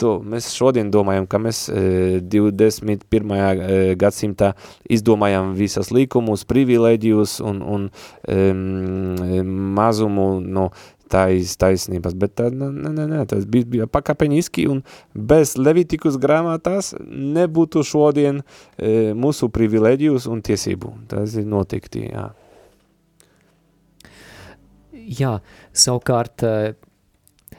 to 0.00 0.16
mēs 0.26 0.50
šodien 0.56 0.90
domājam, 0.90 1.28
ka 1.30 1.38
mēs 1.42 1.68
e, 1.70 2.18
21. 2.20 3.06
e, 3.06 3.78
gadsimtā 4.00 4.54
izdomājam 4.90 5.54
visas 5.58 5.92
likumus, 5.94 6.46
privileģijus 6.48 7.38
un, 7.44 7.62
un 7.62 7.86
e, 8.26 8.50
mazumu 9.44 10.28
no 10.42 10.70
tais, 11.14 11.54
taisnības, 11.60 12.16
bet 12.18 12.34
tā, 12.40 12.50
nē, 12.50 12.70
nē, 12.90 13.08
nē, 13.10 13.24
tas 13.30 13.46
bija, 13.50 13.68
bija 13.70 13.88
pakāpeniski 13.90 14.66
un 14.70 14.82
bez 15.14 15.54
Levitikus 15.60 16.18
grāmatās 16.20 16.92
nebūtu 17.00 17.84
šodien 17.86 18.42
e, 18.42 19.12
mūsu 19.14 19.50
privileģijus 19.54 20.26
un 20.30 20.42
tiesību. 20.44 20.94
Tas 21.10 21.36
ir 21.38 21.46
notikti, 21.50 22.08
jā. 22.10 22.30
Jā, 25.04 25.36
savukārt, 25.76 26.42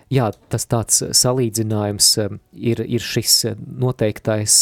jā, 0.10 0.28
tas 0.49 0.66
tāds 0.72 1.03
salīdzinājums 1.14 2.08
ir, 2.58 2.82
ir 2.82 3.03
šis 3.03 3.43
noteiktais, 3.60 4.56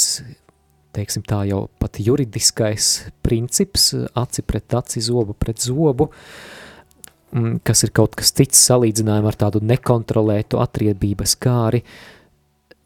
teiksim 0.93 1.23
tā 1.25 1.45
jau 1.47 1.65
pat 1.81 2.01
juridiskais 2.03 2.89
princips, 3.25 3.93
aci 4.19 4.43
pret 4.45 4.75
aci, 4.77 5.01
zobu 5.05 5.37
pret 5.37 5.63
zobu, 5.63 6.09
mm, 6.11 6.52
kas 7.63 7.83
ir 7.83 7.91
kaut 7.95 8.15
kas 8.15 8.31
cits 8.31 8.59
salīdzinājumā 8.69 9.31
ar 9.33 9.39
tādu 9.45 9.61
nekontrolētu 9.65 10.59
atriebības 10.61 11.35
kāri. 11.41 11.83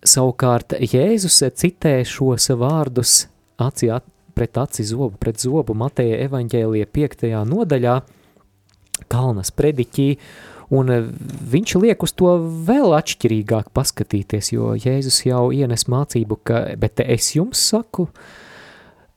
Savukārt 0.07 0.77
Jēzus 0.79 1.41
citē 1.57 1.99
šos 2.07 2.51
vārdus 2.55 3.25
at- 3.59 4.07
pret 4.37 4.57
aci 4.57 4.83
zobu, 4.85 5.17
pret 5.17 5.41
zobu 5.41 5.73
Mateja 5.73 6.19
evaņģēlija 6.27 6.85
5. 6.93 7.45
nodaļā, 7.49 8.01
Kalnas 9.09 9.49
prediķī, 9.53 10.17
un 10.77 10.91
viņš 11.53 11.73
liek 11.81 12.03
uz 12.05 12.13
to 12.17 12.35
vēl 12.67 12.93
atšķirīgāk 12.97 13.71
paskatīties, 13.73 14.51
jo 14.53 14.75
Jēzus 14.77 15.23
jau 15.25 15.47
ienes 15.53 15.87
mācību, 15.89 16.37
ka, 16.43 16.63
bet 16.77 17.01
es 17.05 17.31
jums 17.35 17.61
saku, 17.71 18.07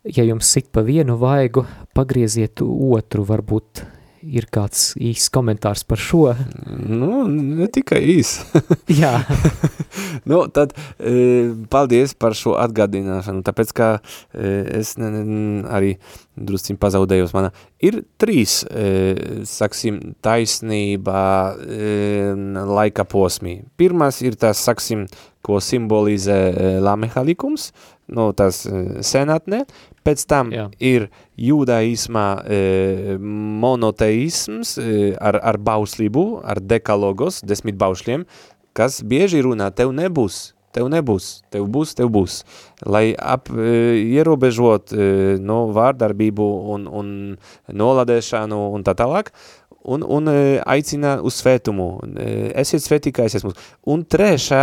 ja 0.04 0.24
jums 0.24 0.48
sit 0.48 0.72
pa 0.72 0.80
vienu 0.80 1.18
vaigu, 1.20 1.66
pagrieziet 1.96 2.64
otru, 2.64 3.24
varbūt 3.28 3.84
ir 4.22 4.46
kāds 4.52 4.92
īsts 5.00 5.30
komentārs 5.32 5.82
par 5.88 6.00
šo? 6.00 6.30
Nu, 6.66 7.24
ne 7.28 7.68
tikai 7.72 8.00
īs. 8.16 8.36
Jā. 9.00 9.12
nu, 10.30 10.42
tad 10.54 10.74
e, 10.98 11.50
paldies 11.72 12.14
par 12.18 12.36
šo 12.38 12.56
atgādināšanu, 12.60 13.44
tāpēc, 13.46 13.72
ka 13.76 13.88
e, 13.98 14.52
es 14.80 14.96
ne, 15.00 15.10
ne, 15.10 15.40
arī 15.70 15.94
drusciņ 16.40 16.78
pazaudējos 16.80 17.34
manā. 17.36 17.52
Ir 17.84 18.02
trīs, 18.20 18.60
e, 18.68 19.44
saksim, 19.48 20.00
taisnībā 20.24 21.24
e, 21.56 21.90
laika 22.70 23.06
posmī. 23.08 23.60
Pirmās 23.80 24.20
ir 24.24 24.38
tas, 24.40 24.60
saksim, 24.60 25.06
ko 25.44 25.60
simbolizē 25.64 26.40
e, 26.50 26.72
lamehalikums, 26.84 27.70
nu, 28.10 28.30
tas 28.36 28.62
e, 28.66 29.02
senatnē, 29.06 29.64
pēc 30.06 30.24
tam 30.30 30.52
Jā. 30.54 30.68
ir 30.82 31.08
jūdaismā 31.40 32.28
e, 32.44 32.60
monoteisms 33.64 34.76
e, 34.80 34.94
ar, 35.20 35.40
ar 35.52 35.60
bauslību, 35.70 36.24
ar 36.44 36.62
dekalogos, 36.62 37.42
desmit 37.46 37.78
baušļiem, 37.80 38.26
kas 38.76 39.00
bieži 39.06 39.42
runā, 39.44 39.70
tev 39.74 39.94
nebūs, 39.96 40.50
tev 40.74 40.90
nebūs, 40.92 41.30
tev 41.50 41.66
būs, 41.72 41.94
tev 41.98 42.10
būs. 42.14 42.40
Lai 42.86 43.10
ap, 43.14 43.50
e, 43.50 44.00
ierobežot 44.14 44.94
e, 44.94 45.08
no 45.42 45.64
vārdarbību 45.74 46.50
un, 46.74 46.86
un 46.86 47.14
noladēšanu 47.82 48.60
un 48.76 48.86
tā 48.86 48.94
tālāk, 48.98 49.32
un, 49.82 50.04
un 50.06 50.28
e, 50.28 50.60
aicina 50.66 51.16
uz 51.24 51.38
svētumu. 51.40 51.88
E, 52.20 52.28
esiet 52.60 52.84
svētīgi, 52.84 53.14
kā 53.16 53.26
es 53.28 53.38
esmu. 53.40 53.52
Un 53.90 54.04
trešā, 54.04 54.62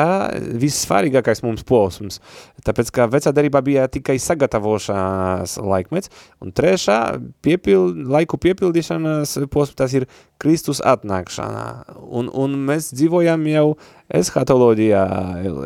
vissvarīgākais 0.61 1.43
mums 1.45 1.65
posms, 1.67 2.21
tāpēc, 2.67 2.91
ka 2.93 3.09
vecā 3.11 3.33
darībā 3.35 3.61
bija 3.65 3.87
tikai 3.91 4.17
sagatavošanās 4.21 5.57
laikmets, 5.63 6.13
un 6.43 6.53
trešā 6.55 6.99
piepild, 7.45 8.03
laiku 8.13 8.39
piepildīšanas 8.45 9.37
posms, 9.53 9.77
tas 9.77 9.97
ir 9.97 10.07
Kristus 10.41 10.83
atnākšanā. 10.85 11.67
Un, 11.97 12.29
un 12.29 12.57
mēs 12.67 12.91
dzīvojam 12.93 13.47
jau 13.49 13.67
eskatoloģijā, 14.15 15.03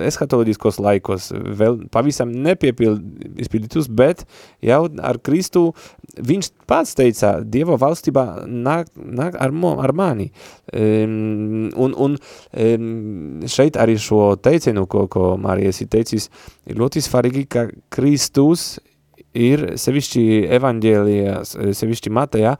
eskatoloģiskos 0.07 0.79
laikos, 0.81 1.29
vēl 1.31 1.77
pavisam 1.93 2.31
nepiepildītus, 2.45 3.89
bet 3.93 4.23
jau 4.65 4.81
ar 5.01 5.19
Kristu 5.21 5.69
viņš 6.17 6.51
pats 6.69 6.95
teica, 6.97 7.35
Dieva 7.45 7.77
valstībā 7.79 8.25
nāk, 8.47 8.89
nāk 8.95 9.37
ar, 9.39 9.53
mo, 9.53 9.75
ar 9.83 9.93
mani. 9.95 10.31
Um, 10.73 11.69
un, 11.75 11.93
un 11.95 12.17
um, 12.17 13.47
šeit 13.49 13.77
arī 13.79 13.97
šo 14.01 14.35
teicienu, 14.41 14.87
ko, 14.89 15.05
ko 15.11 15.35
Marijas 15.41 15.83
ir 15.83 15.91
teicis, 15.93 16.31
ir 16.65 16.81
ļoti 16.81 17.03
svarīgi, 17.05 17.45
ka 17.51 17.67
Kristus 17.93 18.79
ir 19.31 19.71
sevišķi 19.79 20.25
evaņģēlijās, 20.57 21.55
sevišķi 21.77 22.11
Matejā, 22.11 22.57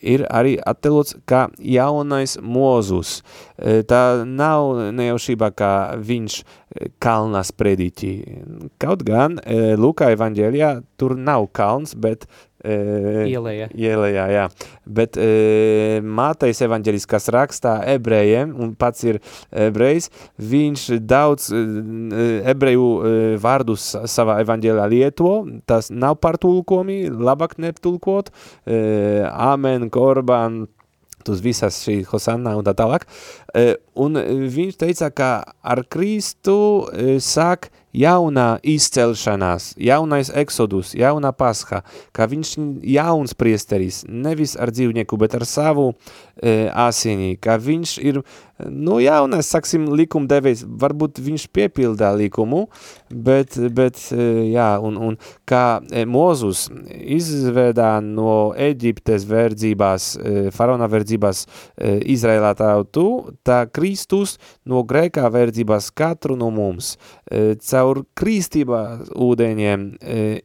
ir 0.00 0.24
arī 0.32 0.56
attēlots 0.58 1.16
kā 1.28 1.46
jaunais 1.58 2.36
mozus. 2.42 3.20
E, 3.56 3.80
tā 3.86 4.24
nav 4.26 4.92
nejaušībā, 4.96 5.50
kā 5.56 5.72
viņš 6.00 6.38
e, 6.40 6.90
kalnas 7.02 7.52
prediķi. 7.52 8.12
Kaut 8.82 9.04
gan 9.06 9.38
e, 9.44 9.76
Lukā 9.80 10.12
evaņģēlijā 10.16 10.72
tur 11.00 11.16
nav 11.18 11.50
kalns, 11.56 11.94
bet 11.94 12.26
Ielējā. 12.64 13.68
Ielējā, 13.72 14.24
jā. 14.34 14.46
Bet 14.84 15.16
e, 15.20 16.00
Mātais 16.04 16.60
evaņģelis, 16.66 17.06
kas 17.08 17.30
rakstā 17.32 17.78
ebrejiem, 17.94 18.52
un 18.60 18.74
pats 18.78 19.06
ir 19.06 19.20
ebrejs, 19.50 20.10
viņš 20.36 20.88
daudz 21.08 21.48
e, 21.56 21.62
ebreju 22.52 22.90
e, 22.90 23.14
vārdus 23.40 23.92
savā 24.10 24.40
evaņģēlā 24.44 24.90
lieto, 24.92 25.32
tas 25.70 25.88
nav 25.92 26.18
partulkomi, 26.20 27.06
labāk 27.10 27.56
netulkot, 27.62 28.28
e, 28.66 28.82
amen, 29.30 29.88
korban, 29.92 30.66
uz 31.28 31.42
visas 31.44 31.82
šī 31.84 32.00
Hosanna 32.08 32.54
un 32.58 32.64
tā 32.66 32.74
tālāk. 32.76 33.04
E, 33.54 33.76
un 34.00 34.16
viņš 34.50 34.78
teica, 34.80 35.10
ka 35.12 35.30
ar 35.60 35.84
Kristu 35.90 36.86
e, 36.92 37.18
sāk 37.24 37.70
jaunā 37.96 38.60
izcelšanās, 38.66 39.74
jaunais 39.80 40.30
eksodus, 40.34 40.94
jaunā 40.98 41.32
pasha, 41.36 41.82
ka 42.16 42.28
viņš 42.30 42.54
jauns 42.94 43.34
priesteris, 43.34 44.04
nevis 44.08 44.56
ar 44.60 44.72
dzīvnieku, 44.74 45.18
bet 45.20 45.34
ar 45.38 45.46
savu 45.48 45.90
e, 45.90 46.70
asinī, 46.70 47.34
ka 47.40 47.58
viņš 47.60 47.96
ir, 48.04 48.22
nu, 48.68 48.98
jaunais, 49.02 49.48
saksim, 49.50 49.86
likumdevējs, 49.96 50.64
varbūt 50.80 51.20
viņš 51.24 51.46
piepildā 51.54 52.10
likumu, 52.18 52.66
bet, 53.10 53.56
bet 53.74 54.00
e, 54.12 54.26
jā, 54.52 54.68
un, 54.84 54.98
un 55.08 55.18
kā 55.48 55.80
e, 55.90 56.04
Mozus 56.08 56.66
izvedā 56.90 57.92
no 58.04 58.52
Eģiptes 58.58 59.26
verdzībās, 59.30 60.10
e, 60.16 60.44
faraona 60.54 60.88
verdzībās 60.90 61.46
Izraēlā 61.80 62.52
tautu, 62.58 63.06
tā 63.46 63.62
Kristus 63.72 64.36
no 64.68 64.84
Grēkā 64.86 65.28
verdzībās 65.32 65.90
katru 65.96 66.36
no 66.38 66.50
mums, 66.54 66.94
caur 67.70 68.02
krīstībā 68.18 68.82
ūdeņiem 69.14 69.86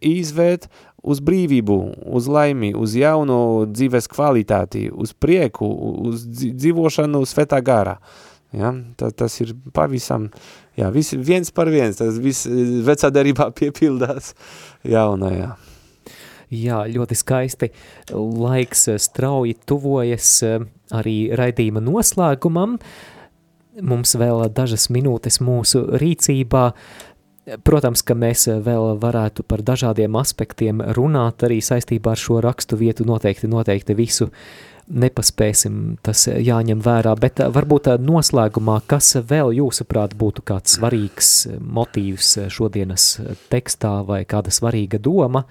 izvērt 0.05 0.69
uz 1.05 1.21
brīvību, 1.25 1.77
uz 2.17 2.29
laimi, 2.31 2.73
uz 2.77 2.95
jaunu 2.97 3.39
dzīves 3.69 4.09
kvalitāti, 4.11 4.87
uz 4.91 5.13
prieku, 5.13 5.67
uz 6.09 6.25
dzīvošanu 6.33 7.21
svetā 7.29 7.61
garā. 7.65 7.99
Ja? 8.55 8.71
Tā, 8.97 9.11
tas 9.11 9.35
ir 9.43 9.53
pavisam, 9.75 10.29
jā, 10.79 10.89
vis, 10.93 11.13
viens 11.13 11.51
par 11.53 11.69
viens, 11.73 11.97
tas 11.99 12.19
viss 12.21 12.47
vecā 12.87 13.11
derībā 13.13 13.51
piepildās 13.59 14.33
jaunajā. 14.87 15.53
Jā, 16.53 16.83
ļoti 16.87 17.17
skaisti. 17.17 17.71
Laiks 18.13 18.85
strauji 19.01 19.55
tuvojas 19.65 20.29
arī 20.93 21.17
raidījuma 21.35 21.81
noslēgumam. 21.83 22.77
Mums 23.85 24.13
vēl 24.15 24.45
dažas 24.55 24.87
minūtes 24.93 25.41
mūsu 25.43 25.81
rīcībā. 25.99 26.69
Protams, 27.45 28.01
ka 28.01 28.15
mēs 28.17 28.47
vēl 28.65 28.95
varētu 28.97 29.43
par 29.45 29.61
dažādiem 29.61 30.15
aspektiem 30.17 30.79
runāt 30.97 31.43
arī 31.45 31.59
saistībā 31.61 32.15
ar 32.15 32.21
šo 32.21 32.39
rakstu 32.41 32.79
vietu, 32.79 33.05
noteikti, 33.05 33.49
noteikti 33.51 33.93
visu 33.97 34.31
nepaspēsim, 34.85 35.97
tas 36.05 36.25
jāņem 36.29 36.81
vērā, 36.85 37.15
bet 37.21 37.41
varbūt 37.53 37.89
noslēgumā, 38.01 38.79
kas 38.89 39.15
vēl 39.29 39.53
jūsuprāt 39.59 40.13
būtu 40.17 40.41
kāds 40.45 40.77
svarīgs 40.77 41.31
motīvs 41.61 42.35
šodienas 42.53 43.07
tekstā 43.53 43.97
vai 44.05 44.23
kāda 44.29 44.53
svarīga 44.53 45.01
doma, 45.01 45.45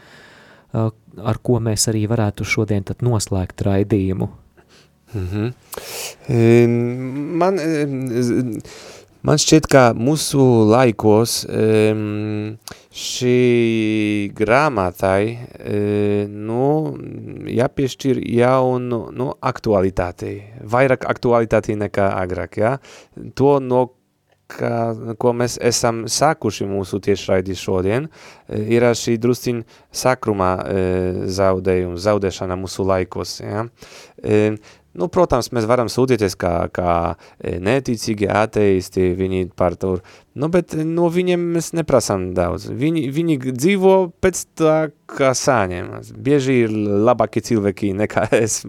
ar 0.74 1.42
ko 1.42 1.60
mēs 1.62 1.88
arī 1.90 2.06
varētu 2.10 2.46
šodien 2.46 2.86
noslēgt 3.02 3.62
raidījumu? 3.66 4.30
Mm 5.14 5.26
-hmm. 5.30 5.52
Man 7.38 7.58
Man 9.24 9.38
šķiet, 9.40 9.64
ka 9.72 9.82
mūsu 9.96 10.44
laikos 10.68 11.38
um, 11.48 12.58
šī 12.92 13.38
grāmatai 14.36 15.20
uh, 15.32 16.28
nu, 16.28 16.66
jāpiešķir 17.48 18.20
jaunu 18.20 19.00
nu, 19.16 19.30
aktualitāti, 19.40 20.34
vairāk 20.68 21.08
aktualitāti 21.08 21.78
nekā 21.80 22.10
agrāk. 22.20 22.60
Ja? 22.60 22.74
To, 23.40 23.56
no 23.64 23.86
ka, 24.52 24.92
ko 25.16 25.32
mēs 25.36 25.56
esam 25.72 26.04
sākuši 26.10 26.68
mūsu 26.68 27.00
tiešraidi 27.08 27.56
šodien, 27.56 28.10
ir 28.52 28.84
šī 28.92 29.16
drusciņ 29.22 29.62
sakrumā 30.04 30.50
e, 30.60 30.82
zaudējuma, 31.32 31.96
zaudēšana 32.04 32.58
mūsu 32.60 32.84
laikos. 32.88 33.38
Ja? 33.40 33.64
Nu, 34.94 35.08
protams, 35.10 35.50
mēs 35.54 35.66
varam 35.66 35.88
sūtīties 35.90 36.36
kā, 36.38 36.54
kā 36.74 36.92
e, 37.42 37.56
neticīgi 37.62 38.28
ateisti, 38.30 39.08
viņi 39.18 39.48
par 39.58 39.74
to, 39.80 39.96
nu, 40.38 40.48
bet 40.54 40.76
no 40.86 41.08
viņiem 41.10 41.48
mēs 41.56 41.72
neprasām 41.74 42.28
daudz. 42.36 42.68
Viņi, 42.70 43.08
viņi 43.14 43.38
dzīvo 43.50 43.94
pēc 44.22 44.44
tā, 44.60 44.76
kā 45.10 45.32
saņem. 45.36 45.90
Bieži 46.24 46.56
ir 46.64 46.74
labāki 47.06 47.42
cilvēki 47.44 47.92
nekā 47.98 48.26
es, 48.44 48.60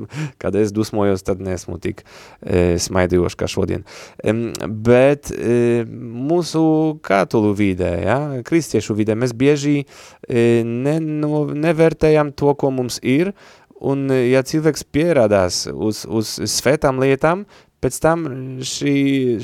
kad 0.42 0.58
es 0.60 0.74
dusmojos, 0.76 1.24
tad 1.26 1.44
nesmu 1.46 1.78
tik 1.84 2.04
e, 2.42 2.76
smaidījoši 2.82 3.40
kā 3.40 3.50
šodien. 3.52 3.86
E, 4.18 4.34
bet 4.66 5.32
e, 5.32 5.86
mūsu 5.86 6.64
katolu 7.06 7.54
vidē, 7.58 7.92
ja, 8.06 8.18
kristiešu 8.46 8.98
vidē, 8.98 9.18
mēs 9.20 9.36
bieži 9.38 9.84
e, 9.84 10.64
ne, 10.66 10.98
no, 11.00 11.46
nevērtējam 11.54 12.34
to, 12.34 12.56
ko 12.60 12.74
mums 12.74 13.00
ir, 13.06 13.36
Un, 13.84 14.08
e, 14.14 14.22
ja 14.32 14.44
cilvēks 14.46 14.86
pierādās 14.96 15.66
uz, 15.72 16.06
uz 16.08 16.38
svētām 16.52 17.02
lietām, 17.04 17.44
pēc 17.84 18.00
tam 18.02 18.24
šī 18.66 18.96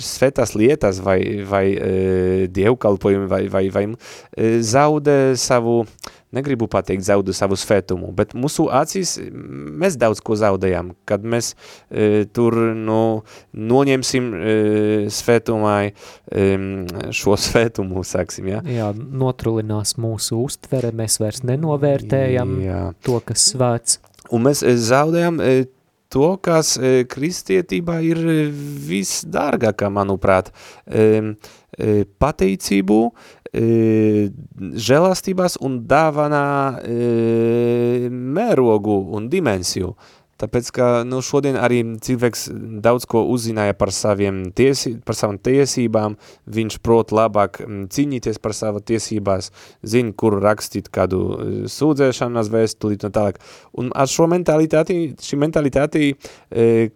svētās 0.02 0.56
lietas 0.58 1.02
vai, 1.04 1.20
vai 1.48 1.66
e, 1.76 2.48
dievkalpojumi 2.54 3.30
vai, 3.30 3.44
vai, 3.52 3.68
vai 3.74 3.86
e, 3.92 4.58
zaudē 4.66 5.36
savu 5.38 5.84
negribu 6.32 6.68
pateikt 6.72 7.04
zaudu 7.04 7.34
savu 7.36 7.58
svētumu, 7.60 8.12
bet 8.16 8.32
mūsu 8.38 8.70
acīs 8.72 9.18
mēs 9.20 9.98
daudz 10.00 10.22
ko 10.24 10.38
zaudējam, 10.40 10.94
kad 11.08 11.26
mēs 11.28 11.52
e, 11.54 12.24
tur 12.32 12.56
nu, 12.78 13.02
noņemsim 13.52 14.30
e, 14.32 14.54
svētumai 15.12 15.92
e, 15.92 16.46
šo 17.16 17.36
svētumu, 17.36 18.06
sāksim, 18.08 18.48
ja? 18.54 18.62
Jā, 18.64 18.92
notrulinās 18.96 19.98
mūsu 20.00 20.40
uztvere, 20.46 20.94
mēs 20.96 21.20
vairs 21.22 21.44
nenovērtējam 21.48 22.56
Jā. 22.64 22.80
to, 23.04 23.20
kas 23.28 23.52
svēts. 23.52 24.00
Un 24.32 24.48
mēs 24.48 24.64
e, 24.64 24.76
zaudējam 24.80 25.40
e, 25.44 25.66
to, 26.12 26.36
kas 26.44 26.76
e, 26.78 27.04
kristietībā 27.12 28.00
ir 28.08 28.22
visdārgākā, 28.88 29.92
manuprāt, 29.94 30.52
pateicību, 32.22 32.98
žēlastībās 34.88 35.58
un 35.64 35.78
dāvanā 35.88 36.48
mērogu 38.12 38.98
un 39.16 39.30
dimensiju. 39.32 39.94
Tāpēc, 40.42 40.72
ka 40.74 40.90
nu, 41.06 41.22
šodien 41.26 41.58
arī 41.60 41.82
cilvēks 42.02 42.48
daudz 42.82 43.06
ko 43.10 43.24
uzzināja 43.30 43.76
par, 43.78 43.92
tiesi, 44.58 44.96
par 45.06 45.18
savām 45.18 45.38
tiesībām, 45.42 46.18
viņš 46.50 46.80
prot 46.82 47.14
labāk 47.14 47.62
mm, 47.62 47.84
cīnīties 47.94 48.42
par 48.42 48.56
savu 48.58 48.82
tiesībās, 48.82 49.52
zina, 49.86 50.14
kur 50.18 50.40
rakstīt 50.42 50.90
kādu 50.94 51.22
e, 51.22 51.50
sūdzēšanas 51.72 52.50
vēstulīt 52.54 53.06
un 53.06 53.16
tālāk. 53.16 53.38
Un 53.78 53.92
ar 53.96 54.10
šo 54.10 54.28
mentalitāti, 54.32 55.14
šī 55.22 55.40
mentalitāti 55.42 56.12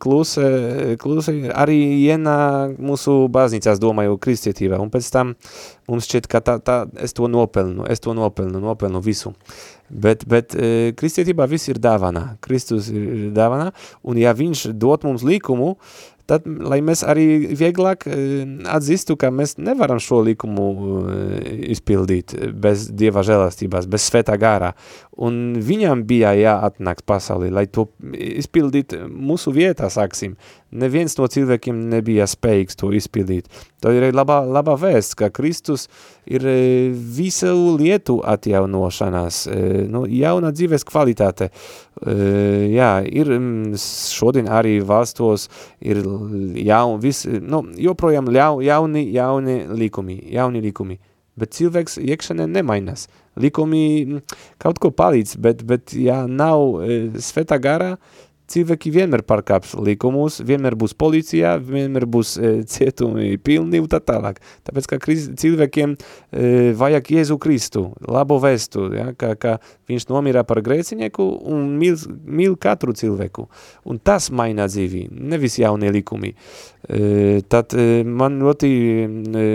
kluse, 0.01 0.95
kluse 1.01 1.35
arī 1.53 1.77
ienāk 2.09 2.75
mūsu 2.81 3.25
baznīcās, 3.31 3.81
domāju, 3.81 4.19
kristietībā, 4.21 4.79
un 4.81 4.91
pēc 4.93 5.09
tam 5.13 5.35
mums 5.89 6.09
šķiet, 6.09 6.29
ka 6.31 6.41
tā, 6.45 6.57
tā, 6.65 6.77
es 7.01 7.13
to 7.15 7.29
nopelnu, 7.31 7.85
es 7.91 8.01
to 8.03 8.15
nopelnu, 8.17 8.61
nopelnu 8.63 9.01
visu. 9.05 9.35
Bet, 9.89 10.25
bet 10.25 10.55
e, 10.57 10.93
kristietībā 10.97 11.45
viss 11.49 11.69
ir 11.69 11.77
dāvanā. 11.81 12.35
Kristus 12.43 12.89
ir 12.89 13.29
dāvanā, 13.35 13.69
un 14.01 14.17
ja 14.17 14.33
viņš 14.33 14.67
dot 14.81 15.05
mums 15.05 15.25
likumu, 15.25 15.75
tad, 16.29 16.45
lai 16.45 16.79
mēs 16.85 17.03
arī 17.05 17.53
vieglāk 17.57 18.07
e, 18.09 18.17
atzistu, 18.71 19.17
ka 19.19 19.29
mēs 19.33 19.55
nevaram 19.61 20.01
šo 20.01 20.23
likumu 20.25 20.65
e, 20.73 21.19
izpildīt 21.75 22.33
bez 22.61 22.87
Dieva 22.97 23.23
žēlastībās, 23.25 23.85
bez 23.89 24.07
svētā 24.09 24.37
gārā. 24.41 24.73
Un 25.21 25.59
viņam 25.61 26.03
bija 26.09 26.33
jāatnāk 26.37 27.05
pasaulī, 27.07 27.51
lai 27.53 27.67
to 27.69 27.87
izpildīt 28.15 28.97
mūsu 29.05 29.53
vietā, 29.55 29.91
sāksim. 29.93 30.35
Neviens 30.75 31.15
no 31.17 31.27
cilvēkiem 31.31 31.77
nebija 31.91 32.27
spējīgs 32.27 32.77
to 32.79 32.89
izpildīt. 32.95 33.47
Tā 33.83 33.93
ir 33.95 34.07
labā, 34.15 34.41
labā 34.49 34.75
vēsts, 34.81 35.15
ka 35.19 35.29
Kristus 35.33 35.87
ir 36.27 36.45
e, 36.49 36.55
visu 36.91 37.53
lietu 37.79 38.17
atjaunošanās, 38.25 39.41
e, 39.47 39.59
nu, 39.91 40.03
jauna 40.09 40.51
dzīves 40.55 40.85
kvalitāte. 40.87 41.49
E, 41.49 42.15
jā, 42.73 42.91
ir 43.07 43.31
šodien 43.79 44.49
arī 44.51 44.77
valstos 44.85 45.47
ir 45.79 46.03
jaun, 46.59 46.99
vis, 47.03 47.25
nu, 47.25 47.63
joprojām 47.87 48.31
jau, 48.35 48.53
jauni, 48.65 49.07
jauni 49.15 49.59
likumi, 49.83 50.19
jauni 50.35 50.63
likumi. 50.65 50.99
Bet 51.35 51.51
cilvēks 51.51 51.97
iekšanē 51.99 52.45
nemainās. 52.47 53.09
Likumi 53.35 54.21
kaut 54.63 54.77
ko 54.79 54.93
palīdz, 54.95 55.35
bet, 55.43 55.65
bet 55.67 55.91
ja 55.99 56.21
nav 56.31 56.79
svētā 57.19 57.57
garā, 57.59 57.97
cilvēki 58.51 58.91
vienmēr 58.93 59.23
pārkāps 59.25 59.73
likumus, 59.81 60.39
vienmēr 60.45 60.75
būs 60.79 60.95
policijā, 60.97 61.55
vienmēr 61.61 62.05
būs 62.09 62.35
e, 62.37 62.51
cietumi 62.69 63.35
pilni 63.41 63.81
un 63.81 63.89
tā 63.91 63.99
tālāk. 64.03 64.41
Tāpēc, 64.67 64.89
ka 64.91 64.99
kriz, 65.01 65.27
cilvēkiem 65.41 65.95
e, 65.95 66.51
vajag 66.77 67.11
Jēzu 67.15 67.39
Kristu, 67.41 67.87
labo 68.05 68.37
vēstu, 68.43 68.87
ja, 68.95 69.09
ka, 69.17 69.33
ka 69.39 69.57
viņš 69.89 70.07
nomirā 70.11 70.45
par 70.47 70.61
grēcinieku 70.65 71.25
un 71.51 71.75
mīl, 71.79 71.97
mīl 72.25 72.57
katru 72.61 72.95
cilvēku. 72.97 73.47
Un 73.89 73.99
tas 73.99 74.29
maina 74.33 74.69
dzīvi, 74.69 75.07
nevis 75.11 75.59
jaunie 75.61 75.91
likumi. 75.93 76.35
E, 76.85 77.41
tad 77.49 77.73
e, 77.73 78.03
man 78.05 78.37
ļoti 78.43 78.69
e, 78.69 79.45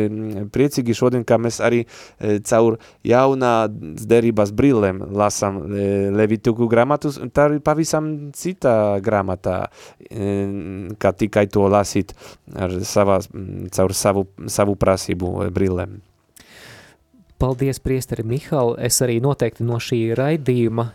priecīgi 0.51 0.97
šodien, 0.99 1.25
ka 1.27 1.39
mēs 1.39 1.61
arī 1.63 1.85
e, 1.85 2.39
caur 2.47 2.81
jaunā 3.07 3.55
derības 3.71 4.51
brillēm 4.57 5.05
lasam 5.15 5.63
e, 5.63 5.87
Levituku 6.11 6.67
gramatus, 6.71 7.21
tā 7.35 7.47
ir 7.55 7.63
pavisam 7.65 8.11
cita 8.35 8.80
grāmatā, 9.05 9.57
kā 11.01 11.13
tikai 11.23 11.47
to 11.53 11.67
lasīt 11.71 12.15
ar 12.55 12.75
savā, 12.87 13.21
caur 13.75 13.97
savu, 13.97 14.27
savu 14.51 14.77
prasību 14.81 15.51
brillēm. 15.55 16.01
Paldies, 17.41 17.81
priesteri 17.81 18.25
Mihal. 18.27 18.75
Es 18.77 19.01
arī 19.01 19.17
noteikti 19.25 19.65
no 19.65 19.79
šī 19.81 20.11
raidījuma 20.19 20.91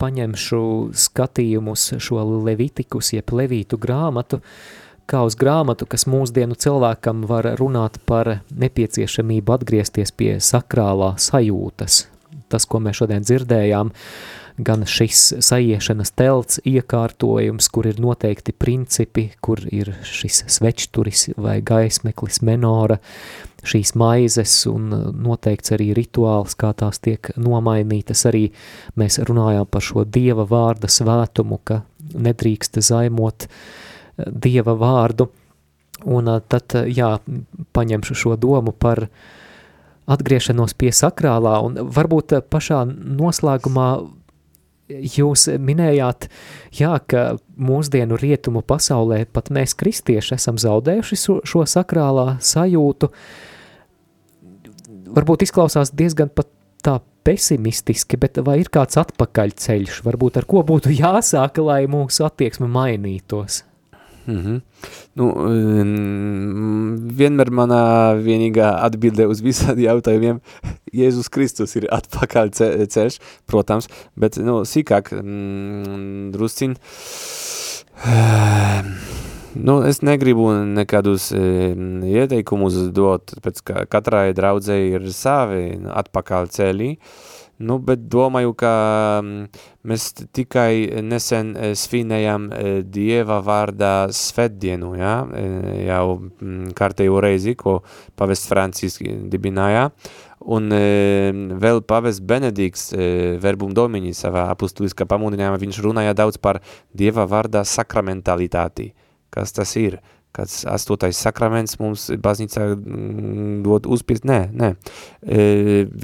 paņemšu 0.00 0.62
skatījumus 0.96 1.92
šo 2.02 2.24
Levitikus, 2.46 3.12
jeb 3.14 3.30
Levītu 3.36 3.78
grāmatu, 3.78 4.40
kā 5.10 5.22
uz 5.26 5.36
grāmatu, 5.38 5.86
kas 5.90 6.08
mūsdienu 6.10 6.58
cilvēkam 6.58 7.22
var 7.30 7.52
runāt 7.60 8.00
par 8.08 8.40
nepieciešamību 8.50 9.54
atgriezties 9.58 10.10
pie 10.16 10.32
sakrālā 10.42 11.12
sajūtas. 11.20 12.06
Tas, 12.50 12.66
ko 12.66 12.80
mēs 12.82 12.98
šodien 12.98 13.22
dzirdējām, 13.22 13.92
uh, 13.92 14.39
gan 14.58 14.86
šis 14.88 15.42
saiešanas 15.44 16.14
telts 16.18 16.60
iekārtojums, 16.66 17.68
kur 17.72 17.88
ir 17.90 18.00
noteikti 18.02 18.52
principi, 18.52 19.30
kur 19.40 19.62
ir 19.70 19.92
šis 20.06 20.44
svečturis 20.50 21.28
vai 21.40 21.60
gaismeklis 21.62 22.42
menora, 22.46 22.98
šīs 23.66 23.94
maizes 23.98 24.54
un 24.70 24.88
noteikts 25.20 25.74
arī 25.76 25.90
rituāls, 25.96 26.56
kā 26.58 26.72
tās 26.76 27.00
tiek 27.02 27.32
nomainītas. 27.36 28.24
Arī 28.30 28.48
mēs 29.00 29.20
runājām 29.26 29.68
par 29.70 29.84
šo 29.84 30.04
dieva 30.04 30.46
vārda 30.48 30.90
svētumu, 30.90 31.60
ka 31.64 31.82
nedrīkst 32.14 32.80
zaimot 32.84 33.46
eh, 33.46 33.50
dieva 34.26 34.76
vārdu. 34.78 35.30
Un 36.08 36.32
eh, 36.32 36.40
tad, 36.48 36.78
jā, 36.88 37.18
paņemšu 37.76 38.16
šo 38.24 38.38
domu 38.40 38.72
par 38.72 39.06
atgriešanos 40.10 40.74
pie 40.74 40.90
sakrālā 40.96 41.60
un 41.62 41.76
varbūt 41.94 42.34
pašā 42.50 42.82
noslēgumā 42.88 43.90
Jūs 44.90 45.46
minējāt, 45.62 46.26
jā, 46.74 46.96
ka 47.06 47.24
mūsdienu 47.60 48.18
rietumu 48.20 48.62
pasaulē 48.66 49.22
pat 49.32 49.52
mēs 49.54 49.76
kristieši 49.78 50.34
esam 50.36 50.58
zaudējuši 50.60 51.20
šo, 51.20 51.36
šo 51.46 51.64
sakrālā 51.70 52.34
sajūtu. 52.42 53.10
Varbūt 55.14 55.46
izklausās 55.46 55.94
diezgan 55.94 56.32
pat 56.34 56.50
tā 56.82 56.98
pesimistiski, 57.26 58.18
bet 58.20 58.40
vai 58.44 58.60
ir 58.62 58.70
kāds 58.72 58.98
atpakaļceļš, 59.00 60.02
varbūt 60.06 60.40
ar 60.40 60.48
ko 60.50 60.64
būtu 60.66 60.94
jāsāk, 61.02 61.62
lai 61.64 61.84
mūsu 61.90 62.26
attieksme 62.26 62.70
mainītos? 62.70 63.64
Mm 64.26 64.36
-hmm. 64.36 64.60
nu, 65.16 65.26
vienmēr 67.20 67.50
manā 67.50 68.14
vienīgā 68.20 68.68
atbilde 68.84 69.26
uz 69.26 69.40
visādiem 69.40 69.86
jautājumiem 69.86 70.40
Jēzus 71.00 71.30
Kristus 71.30 71.76
ir 71.76 71.86
atpakaļ 71.90 72.50
ceļš, 72.86 73.18
protams, 73.46 73.88
bet 74.16 74.36
nu, 74.36 74.60
sīkāk 74.64 75.12
mm, 75.22 76.30
drusciņ. 76.34 76.76
Nu, 79.54 79.80
es 79.82 79.98
negribu 80.06 80.52
nekādus 80.78 81.32
e, 81.34 81.40
ieteikumus 82.06 82.76
dot, 82.94 83.34
pēc 83.42 83.58
ka 83.66 83.84
katrai 83.90 84.30
draudzei 84.36 84.92
ir 84.94 85.08
savi 85.12 85.74
atpakaļ 85.90 86.46
ceļi, 86.54 86.90
Nu, 87.60 87.76
bet 87.84 88.06
domāju, 88.08 88.54
ka 88.56 88.70
mm, 89.20 89.60
mēs 89.90 90.06
tikai 90.32 91.02
nesen 91.04 91.52
e, 91.52 91.72
svinējam 91.76 92.46
e, 92.48 92.70
Dieva 92.88 93.36
vārdā 93.44 94.08
svētdienu, 94.16 94.94
ja? 94.96 95.12
E, 95.28 95.44
jau 95.90 96.04
mm, 96.16 96.70
kārtējo 96.78 97.20
reizi, 97.20 97.52
ko 97.60 97.82
pavests 98.16 98.48
Francisks 98.48 99.04
dibināja, 99.32 99.90
un 100.40 100.72
vēl 101.60 101.82
pavests 101.84 102.24
Benedikts 102.24 102.86
verbum 103.44 103.74
domini 103.76 104.14
savā 104.16 104.46
apustuliskā 104.54 105.04
pamudinājumā, 105.04 105.58
viņš 105.60 105.82
runāja 105.84 106.16
daudz 106.16 106.40
par 106.40 106.62
Dieva 106.96 107.26
vārdā 107.28 107.60
sakramentalitāti. 107.68 108.88
Kas 109.28 109.52
tas 109.52 109.76
ir? 109.76 109.98
Kāds 110.36 110.62
astotais 110.70 111.18
sakraments 111.18 111.78
mums 111.80 112.06
baznīcā 112.22 112.66
mm, 112.74 113.54
dod 113.64 113.88
uzspiest, 113.90 114.26
nē, 114.28 114.38
nē. 114.54 114.70
E, 115.22 115.46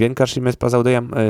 vienkārši 0.01 0.43
mēs 0.43 0.59
pazaudējam 0.59 1.07
e, 1.13 1.27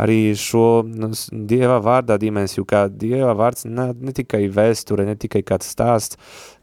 arī 0.00 0.20
šo 0.38 0.82
nu, 0.88 1.10
Dieva 1.48 1.78
vārdā 1.84 2.18
dimensiju, 2.20 2.64
kā 2.68 2.86
Dieva 2.88 3.34
vārds 3.38 3.66
ne, 3.68 3.90
ne 3.92 4.14
tikai 4.16 4.46
vēsture, 4.54 5.06
ne 5.08 5.16
tikai 5.20 5.44
kāds 5.46 5.68
stāsts, 5.74 6.16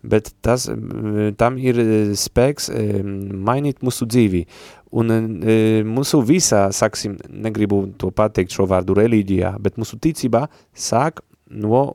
bet 0.06 0.34
tas, 0.46 0.68
tam 1.38 1.62
ir 1.62 1.82
spēks 2.18 2.72
e, 2.72 2.88
mainīt 3.06 3.86
mūsu 3.86 4.10
dzīvi. 4.10 4.46
Un 4.96 5.12
e, 5.12 5.60
mūsu 5.86 6.22
visā, 6.26 6.66
saksim, 6.74 7.20
negribu 7.30 7.84
to 8.00 8.10
pateikt 8.16 8.56
šo 8.56 8.66
vārdu 8.70 8.98
reliģijā, 8.98 9.56
bet 9.62 9.78
mūsu 9.82 10.00
ticībā 10.02 10.46
sāk 10.72 11.22
no 11.52 11.88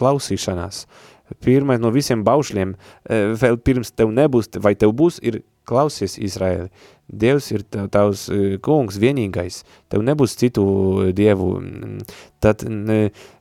klausīšanās. 0.00 0.84
Uh, 0.86 1.11
pirmais 1.40 1.80
no 1.80 1.92
visiem 1.94 2.24
baušļiem, 2.26 2.74
e, 2.74 3.22
vēl 3.38 3.58
pirms 3.64 3.94
tev 3.96 4.12
nebūs, 4.14 4.50
vai 4.62 4.74
tev 4.78 4.94
būs, 4.98 5.20
ir 5.22 5.42
klausies 5.68 6.18
Izraēli, 6.18 6.70
Dievs 7.12 7.50
ir 7.52 7.60
tavs 7.92 8.22
kungs 8.64 8.96
vienīgais, 8.96 9.58
tev 9.92 10.00
nebūs 10.06 10.32
citu 10.40 10.62
dievu, 11.12 11.50
tad, 12.40 12.64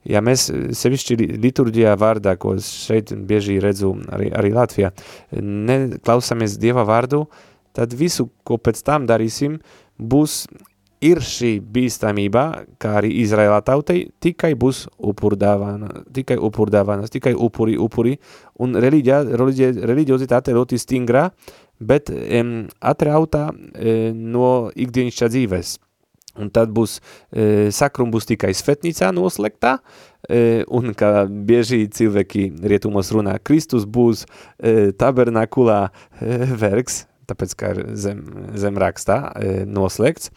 ja 0.03 0.21
mēs 0.25 0.49
sevišķi 0.75 1.15
liturģijā 1.39 1.93
vārdā, 2.01 2.35
ko 2.41 2.57
šeit 2.59 3.13
bieži 3.29 3.61
redzu 3.63 3.93
arī, 4.11 4.27
arī 4.35 4.51
Latvijā, 4.57 4.91
neklausāmies 5.39 6.57
Dieva 6.59 6.83
vārdu, 6.89 7.23
tad 7.71 7.95
visu, 7.95 8.27
ko 8.43 8.59
pēc 8.59 8.83
tam 8.83 9.07
darīsim, 9.07 9.61
būs 9.95 10.43
ir 11.01 11.21
šī 11.25 11.55
bīstamība, 11.73 12.45
kā 12.81 12.95
arī 13.01 13.11
Izraēlā 13.23 13.59
tautai, 13.65 14.05
tikai 14.21 14.53
būs 14.59 14.85
upurdāvana, 15.11 16.05
tikai 16.13 16.37
upurdāvanas, 16.37 17.11
tikai 17.13 17.33
upuri, 17.33 17.77
upuri, 17.81 18.17
un 18.61 18.77
reliģia, 18.77 19.23
reliģia, 19.41 19.71
reliģiozitāte 19.89 20.55
ļoti 20.55 20.79
stingrā, 20.81 21.29
bet 21.81 22.11
um, 22.13 22.67
atrautā 22.77 23.47
e, 23.73 24.11
no 24.13 24.69
ikdienišķā 24.77 25.31
dzīves. 25.33 25.79
Un 26.39 26.47
tad 26.53 26.71
būs, 26.71 26.99
e, 27.33 27.71
sakrum 27.75 28.11
būs 28.13 28.29
tikai 28.29 28.53
svetnīcā 28.55 29.09
noslēgtā, 29.11 29.73
e, 30.29 30.61
un 30.71 30.93
kā 30.95 31.25
bieži 31.27 31.83
cilvēki 31.91 32.45
rietumos 32.71 33.11
runā, 33.11 33.35
Kristus 33.43 33.83
būs 33.83 34.23
e, 34.23 34.93
tabernakulā 34.95 35.81
e, 35.89 36.39
vergs, 36.61 37.03
tāpēc, 37.27 37.57
ka 37.57 37.73
ir 37.75 37.83
zem, 37.99 38.23
zem 38.59 38.79
rakstā 38.79 39.19
e, 39.35 39.53
noslēgts, 39.67 40.31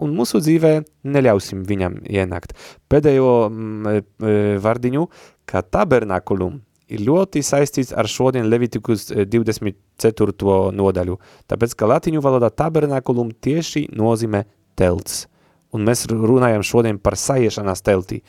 un 0.00 0.16
mūsu 0.16 0.40
dzīvē 0.42 0.72
neļausim 1.12 1.62
viņam 1.68 2.00
ienākt. 2.08 2.56
Pēdējo 2.90 3.34
m, 3.50 3.86
e, 4.00 4.40
vardiņu, 4.62 5.06
kā 5.50 5.62
tabernakulum, 5.66 6.60
ir 6.90 7.04
ļoti 7.06 7.42
saistīts 7.46 7.94
ar 7.96 8.08
šodien 8.10 8.48
Levitikus 8.50 9.08
24. 9.10 10.00
Eh, 10.00 10.70
nodaļu, 10.76 11.18
tāpēc, 11.50 11.76
ka 11.76 11.90
latiņu 11.90 12.22
valodā 12.24 12.50
tabernakulum 12.50 13.32
tieši 13.42 13.88
nozīmē 13.96 14.44
telts. 14.78 15.26
Un 15.70 15.84
mēs 15.86 16.08
runājam 16.10 16.64
šodien 16.66 16.98
par 16.98 17.14
saiešanās 17.14 17.84
teltī. 17.86 18.24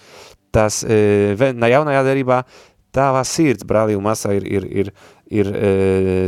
Tas 0.54 0.84
e, 0.84 1.34
jaunajā 1.40 2.04
derībā 2.06 2.44
tavā 2.94 3.24
sirds, 3.26 3.66
brālī 3.66 3.96
un 3.98 4.04
masā, 4.06 4.36
ir, 4.38 4.46
ir, 4.46 4.68
ir, 4.68 4.92
ir 5.32 5.52
e, 5.56 5.72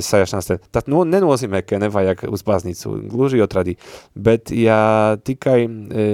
sajašanās 0.04 0.50
te. 0.50 0.60
Tas 0.74 0.88
no, 0.92 1.04
nenozīmē, 1.08 1.64
ka 1.68 1.82
nevajag 1.84 2.26
uz 2.32 2.46
baznīcu, 2.48 2.96
gluži 3.12 3.44
otrādi, 3.44 3.78
bet 4.16 4.54
ja 4.56 5.20
tikai 5.24 5.60
e, 5.68 6.08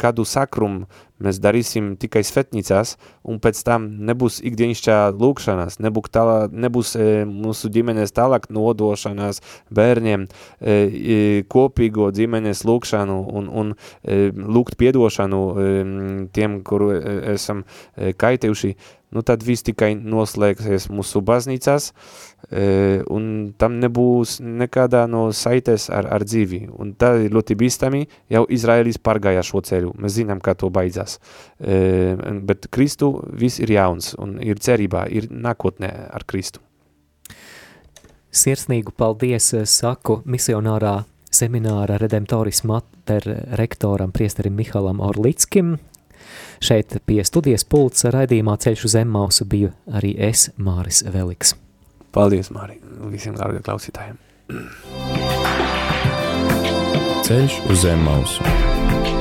kādu 0.00 0.26
sakrumu 0.28 0.86
mēs 1.22 1.40
darīsim 1.42 1.92
tikai 1.98 2.22
svetnīcās, 2.26 2.94
un 3.28 3.40
pēc 3.42 3.60
tam 3.66 3.88
nebūs 4.08 4.38
ikdienišķā 4.46 4.98
lūkšanās, 5.18 5.78
nebūs, 5.82 6.12
tālā, 6.14 6.36
nebūs 6.52 6.94
e, 6.98 7.08
mūsu 7.28 7.70
ģimenes 7.74 8.14
tālāk 8.14 8.48
nodošanās 8.54 9.42
bērniem, 9.74 10.28
e, 10.28 10.76
e, 10.76 11.18
kopīgo 11.50 12.10
ģimenes 12.14 12.64
lūkšanu 12.68 13.18
un, 13.40 13.50
un 13.50 13.74
e, 13.74 14.30
lūgt 14.30 14.78
piedošanu 14.80 15.42
e, 15.42 15.68
tiem, 16.38 16.60
kuru 16.66 16.92
e, 16.94 17.18
esam 17.34 17.64
e, 17.66 18.14
kaitējuši, 18.18 18.74
nu 19.14 19.22
tad 19.24 19.42
viss 19.46 19.64
tikai 19.66 19.94
noslēgsies 19.96 20.88
mūsu 20.92 21.22
baznīcās, 21.24 21.90
e, 22.50 23.00
un 23.08 23.52
tam 23.58 23.78
nebūs 23.82 24.38
nekādā 24.44 25.04
no 25.10 25.28
saites 25.32 25.88
ar, 25.94 26.08
ar 26.18 26.24
dzīvi. 26.28 26.66
Un 26.78 26.92
tā 26.98 27.14
ir 27.24 27.34
ļoti 27.34 27.56
bīstami, 27.58 28.04
jau 28.32 28.44
Izraēlis 28.44 29.00
pārgāja 29.00 29.44
šo 29.46 29.62
ceļu, 29.64 29.94
mēs 29.98 30.18
zinām, 30.20 30.42
kā 30.44 30.54
to 30.58 30.70
beidzās. 30.74 31.18
E, 31.58 32.14
bet 32.48 32.70
Kristu 32.74 33.14
viss 33.32 33.62
ir 33.64 33.72
jauns, 33.78 34.14
un 34.20 34.38
ir 34.44 34.60
cerībā, 34.60 35.06
ir 35.08 35.30
nākotnē 35.32 35.92
ar 36.12 36.26
Kristu. 36.28 36.64
Sirsnīgu 38.28 38.92
paldies 38.92 39.54
saku 39.72 40.20
misionārā 40.28 40.98
semināra 41.32 41.96
Redemptoris 42.00 42.60
Mater 42.68 43.24
rektoram 43.56 44.12
priesterim 44.12 44.56
Mihalam 44.56 45.00
Orlickim, 45.04 45.78
Šeit 46.58 46.96
pie 47.06 47.20
studijas 47.26 47.64
pults 47.68 48.06
raidījumā 48.10 48.56
Ceļš 48.58 48.84
uz 48.88 48.96
Emmausu 48.98 49.46
biju 49.48 49.70
arī 49.94 50.14
es, 50.28 50.48
Māris 50.58 51.04
Veliks. 51.06 51.54
Paldies, 52.14 52.50
Māri, 52.54 52.80
visiem 53.12 53.36
dārgiem 53.38 53.62
klausītājiem. 53.66 54.18
Ceļš 57.28 57.60
uz 57.70 57.86
Emmausu. 57.92 59.17